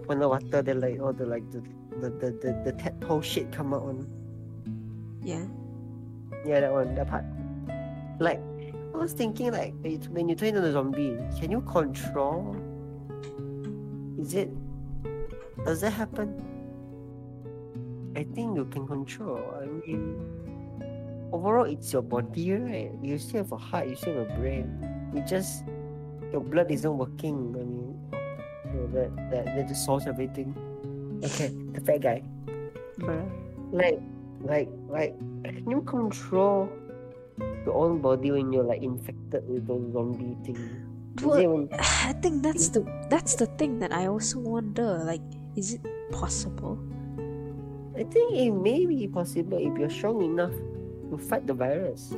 Underwater, 0.08 0.62
then 0.62 0.80
like 0.80 1.00
all 1.00 1.12
the 1.12 1.26
like 1.26 1.42
the 1.50 1.60
the 2.00 2.10
the 2.22 2.28
the, 2.38 2.50
the 2.64 2.72
tadpole 2.78 3.22
shit 3.22 3.50
come 3.50 3.74
out 3.74 3.82
on. 3.82 4.06
Yeah. 5.22 5.44
Yeah, 6.46 6.60
that 6.60 6.72
one, 6.72 6.94
that 6.94 7.08
part. 7.08 7.24
Like, 8.20 8.38
I 8.94 8.96
was 8.96 9.12
thinking, 9.12 9.52
like, 9.52 9.74
when 9.80 9.92
you, 9.92 9.98
when 10.10 10.28
you 10.28 10.34
turn 10.36 10.48
into 10.48 10.62
a 10.62 10.72
zombie, 10.72 11.18
can 11.40 11.50
you 11.50 11.60
control? 11.62 12.56
Is 14.18 14.34
it? 14.34 14.50
Does 15.64 15.80
that 15.80 15.90
happen? 15.90 16.40
I 18.16 18.22
think 18.22 18.56
you 18.56 18.64
can 18.66 18.86
control. 18.86 19.42
I 19.60 19.66
mean, 19.66 20.22
overall, 21.32 21.64
it's 21.64 21.92
your 21.92 22.02
body, 22.02 22.52
right? 22.52 22.92
You 23.02 23.18
still 23.18 23.42
have 23.42 23.52
a 23.52 23.56
heart, 23.56 23.88
you 23.88 23.96
still 23.96 24.14
have 24.18 24.30
a 24.30 24.34
brain. 24.38 24.70
It 25.14 25.26
just 25.26 25.64
your 26.30 26.40
blood 26.40 26.70
isn't 26.70 26.96
working. 26.96 27.54
I 27.58 27.64
mean, 27.64 27.98
so 28.72 28.86
that 28.92 29.10
that 29.30 29.44
that 29.46 29.68
just 29.68 29.84
solves 29.84 30.06
everything. 30.06 30.54
Okay, 31.24 31.48
the 31.72 31.80
fat 31.80 32.00
guy 32.00 32.22
Bruh. 32.98 33.24
like 33.72 34.00
like 34.42 34.68
like 34.88 35.16
can 35.44 35.70
you 35.70 35.80
control 35.82 36.68
your 37.66 37.74
own 37.74 38.00
body 38.00 38.30
when 38.30 38.52
you're 38.52 38.64
like 38.64 38.82
infected 38.82 39.42
with 39.48 39.66
those 39.66 39.92
zombie 39.92 40.36
thing 40.44 40.58
Well, 41.22 41.38
when- 41.38 41.68
I 42.06 42.12
think 42.20 42.42
that's 42.42 42.68
the 42.70 42.82
that's 43.10 43.34
the 43.36 43.46
thing 43.58 43.78
that 43.78 43.92
I 43.92 44.06
also 44.06 44.38
wonder. 44.40 44.98
Like, 45.04 45.22
is 45.56 45.74
it 45.74 45.82
possible? 46.12 46.78
i 47.94 48.02
think 48.02 48.34
it 48.34 48.50
may 48.50 48.84
be 48.86 49.06
possible 49.06 49.54
if 49.54 49.70
you're 49.78 49.88
strong 49.88 50.18
enough 50.22 50.50
to 51.10 51.16
fight 51.16 51.46
the 51.46 51.54
virus 51.54 52.10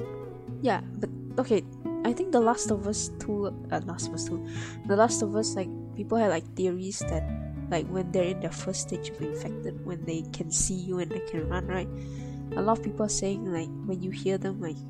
Yeah, 0.64 0.80
but 0.96 1.10
okay. 1.38 1.60
I 2.08 2.14
think 2.16 2.32
The 2.32 2.40
Last 2.40 2.70
of 2.72 2.88
Us 2.88 3.10
two, 3.20 3.52
uh, 3.70 3.80
Last 3.84 4.08
of 4.08 4.14
Us 4.16 4.24
two, 4.24 4.40
The 4.88 4.96
Last 4.96 5.20
of 5.20 5.36
Us 5.36 5.52
like 5.54 5.68
people 5.92 6.16
have 6.16 6.30
like 6.32 6.48
theories 6.56 7.04
that 7.12 7.28
like 7.68 7.84
when 7.92 8.08
they're 8.10 8.32
in 8.32 8.40
the 8.40 8.48
first 8.48 8.88
stage 8.88 9.10
of 9.12 9.20
infected, 9.20 9.84
when 9.84 10.00
they 10.08 10.24
can 10.32 10.48
see 10.50 10.74
you 10.80 10.96
and 11.04 11.10
they 11.12 11.20
can 11.28 11.44
run, 11.50 11.66
right? 11.68 11.88
A 12.56 12.62
lot 12.64 12.78
of 12.78 12.84
people 12.84 13.04
are 13.04 13.12
saying 13.12 13.44
like 13.52 13.68
when 13.84 14.00
you 14.00 14.08
hear 14.10 14.38
them 14.40 14.62
like 14.64 14.80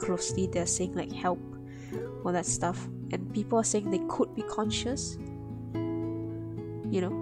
closely, 0.00 0.46
they're 0.46 0.66
saying 0.66 0.94
like 0.94 1.12
help, 1.12 1.38
all 2.24 2.32
that 2.32 2.46
stuff, 2.46 2.88
and 3.12 3.32
people 3.34 3.58
are 3.58 3.64
saying 3.64 3.90
they 3.90 4.02
could 4.08 4.34
be 4.34 4.42
conscious, 4.42 5.18
you 5.74 7.00
know, 7.02 7.12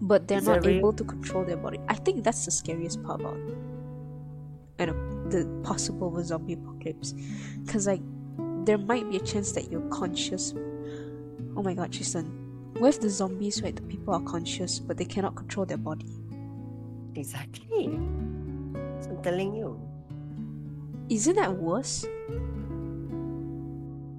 but 0.00 0.26
they're 0.26 0.38
Is 0.38 0.46
not 0.46 0.66
able 0.66 0.92
to 0.92 1.04
control 1.04 1.44
their 1.44 1.56
body. 1.56 1.78
I 1.88 1.94
think 1.94 2.24
that's 2.24 2.44
the 2.44 2.50
scariest 2.50 3.02
part 3.02 3.20
about 3.20 3.38
you 4.78 4.86
know 4.86 5.30
the 5.30 5.46
possible 5.62 6.22
zombie 6.22 6.54
apocalypse. 6.54 7.14
Because 7.64 7.86
like 7.86 8.02
there 8.64 8.78
might 8.78 9.08
be 9.08 9.16
a 9.16 9.20
chance 9.20 9.52
that 9.52 9.70
you're 9.70 9.88
conscious. 9.88 10.52
Oh 11.56 11.62
my 11.62 11.74
god 11.74 11.92
triston. 11.92 12.26
What 12.80 12.88
if 12.88 13.00
the 13.00 13.08
zombies 13.08 13.62
right 13.62 13.74
the 13.74 13.82
people 13.82 14.14
are 14.14 14.20
conscious 14.20 14.78
but 14.80 14.96
they 14.98 15.04
cannot 15.04 15.36
control 15.36 15.64
their 15.64 15.78
body? 15.78 16.12
Exactly. 17.14 17.84
So 19.00 19.10
i'm 19.10 19.22
telling 19.22 19.54
you 19.54 19.85
isn't 21.08 21.36
that 21.36 21.54
worse? 21.54 22.04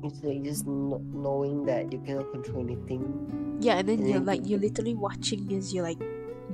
It's 0.03 0.23
like 0.23 0.43
just 0.43 0.65
not 0.65 1.01
knowing 1.03 1.65
that 1.65 1.91
you 1.91 1.99
cannot 1.99 2.31
control 2.31 2.63
anything. 2.63 3.57
Yeah 3.59 3.77
and 3.79 3.89
then 3.89 3.99
And 3.99 4.09
you're 4.09 4.19
like 4.19 4.41
you're 4.45 4.59
literally 4.59 4.93
watching 4.93 5.51
as 5.53 5.73
you're 5.73 5.83
like 5.83 5.99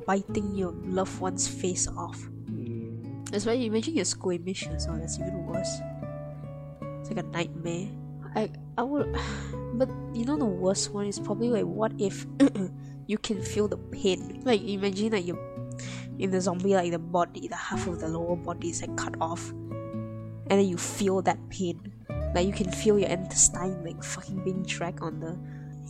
biting 0.08 0.56
your 0.56 0.72
loved 0.86 1.20
one's 1.22 1.48
face 1.48 1.88
off. 1.88 2.18
Mm, 2.50 3.30
that's 3.30 3.46
why 3.46 3.54
you 3.54 3.68
imagine 3.68 3.96
you're 3.96 4.06
squeamish 4.06 4.68
so 4.78 4.98
that's 4.98 5.20
even 5.20 5.46
worse. 5.46 5.70
It's 7.02 7.10
like 7.10 7.20
a 7.20 7.28
nightmare. 7.30 7.90
I 8.36 8.50
i 8.78 8.82
would 8.82 9.14
but 9.78 9.90
you 10.14 10.26
know 10.26 10.38
the 10.38 10.50
worst 10.50 10.92
one 10.92 11.06
is 11.06 11.20
probably 11.20 11.50
like 11.50 11.66
what 11.66 11.94
if 12.00 12.26
you 13.08 13.18
can 13.20 13.42
feel 13.42 13.68
the 13.68 13.78
pain? 13.78 14.42
Like 14.44 14.62
imagine 14.64 15.12
that 15.12 15.26
you 15.26 15.38
in 16.20 16.32
the 16.32 16.40
zombie 16.40 16.76
like 16.76 16.92
the 16.92 17.00
body 17.00 17.48
the 17.48 17.56
half 17.56 17.88
of 17.88 18.00
the 18.00 18.08
lower 18.08 18.36
body 18.36 18.70
is 18.70 18.82
like 18.82 18.96
cut 18.96 19.16
off 19.20 19.52
and 20.50 20.60
then 20.60 20.68
you 20.68 20.78
feel 20.78 21.22
that 21.22 21.38
pain. 21.50 21.80
Like 22.36 22.48
you 22.48 22.54
can 22.54 22.72
feel 22.72 22.98
your 22.98 23.10
intestine 23.10 23.84
like 23.84 24.04
fucking 24.04 24.44
being 24.44 24.64
dragged 24.64 25.02
on 25.02 25.20
the 25.20 25.38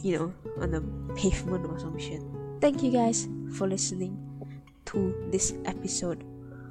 you 0.04 0.18
know 0.18 0.34
on 0.60 0.72
the 0.72 0.82
pavement 1.16 1.66
or 1.66 1.80
some 1.80 1.98
shit. 1.98 2.22
Thank 2.60 2.84
you 2.84 2.92
guys 2.92 3.28
for 3.56 3.68
listening 3.68 4.20
to 4.86 5.16
this 5.32 5.54
episode 5.66 6.24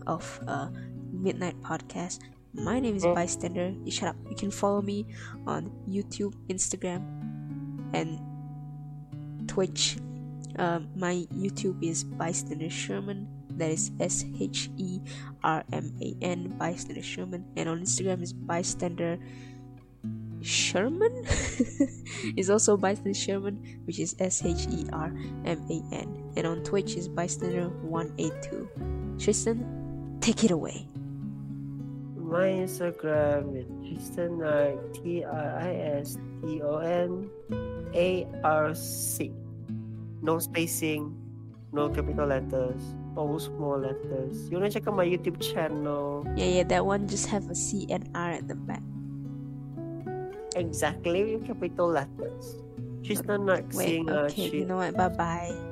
of 0.07 0.41
uh 0.47 0.69
midnight 1.13 1.61
podcast. 1.63 2.21
My 2.55 2.81
name 2.81 2.97
is 2.97 3.05
bystander. 3.05 3.73
You 3.85 3.91
shut 3.91 4.11
up. 4.11 4.17
You 4.29 4.37
can 4.37 4.51
follow 4.51 4.83
me 4.83 5.07
on 5.47 5.73
youtube 5.89 6.35
instagram 6.49 7.01
and 7.95 8.21
twitch. 9.49 9.97
Um, 10.57 10.89
my 10.95 11.25
youtube 11.33 11.83
is 11.83 12.05
bystander 12.05 12.69
sherman 12.69 13.27
that 13.57 13.71
is 13.71 13.91
S 14.01 14.25
H 14.41 14.71
E 14.77 15.01
R 15.43 15.65
M 15.73 15.93
A 16.01 16.17
N 16.23 16.55
bystander 16.59 17.03
Sherman. 17.03 17.45
And 17.57 17.69
on 17.69 17.81
Instagram 17.81 18.23
is 18.23 18.33
bystander 18.33 19.19
Sherman. 20.41 21.25
Is 22.37 22.51
also 22.51 22.77
bystander 22.77 23.15
Sherman 23.15 23.81
which 23.85 24.01
is 24.01 24.17
S 24.19 24.45
H 24.45 24.67
E 24.71 24.87
R 24.93 25.15
M 25.45 25.63
A 25.71 25.83
N. 25.95 26.33
And 26.37 26.47
on 26.47 26.63
Twitch 26.65 26.97
is 26.97 27.09
bystander 27.09 27.69
182 27.69 28.69
Triston 29.19 29.83
take 30.23 30.45
it 30.45 30.51
away. 30.53 30.87
My 32.17 32.47
instagram 32.47 33.59
is 33.59 33.67
triston 33.85 34.41
uh, 34.41 34.73
Narc, 34.73 34.79
t-r-i-s-t-o-n 35.03 36.31
a-r-c 37.93 39.33
no 40.23 40.39
spacing 40.39 41.13
no 41.73 41.91
capital 41.91 42.29
letters 42.29 42.81
all 43.17 43.39
small 43.39 43.79
letters. 43.79 44.49
You 44.51 44.59
wanna 44.59 44.71
check 44.71 44.89
out 44.89 44.97
my 44.97 45.07
youtube 45.07 45.41
channel? 45.41 46.27
Yeah 46.37 46.63
yeah 46.63 46.67
that 46.69 46.85
one 46.87 47.09
just 47.09 47.27
have 47.29 47.49
a 47.51 47.55
C 47.55 47.87
and 47.91 48.09
R 48.15 48.31
at 48.41 48.49
the 48.49 48.55
back. 48.57 48.83
Exactly 50.57 51.41
capital 51.47 51.89
letters. 51.89 52.61
Triston 53.03 53.51
Narc 53.51 53.67
wait 53.75 53.87
saying 53.87 54.11
uh, 54.11 54.31
okay 54.31 54.51
you 54.51 54.67
know 54.67 54.79
what? 54.79 54.95
Bye 54.95 55.09
bye 55.09 55.72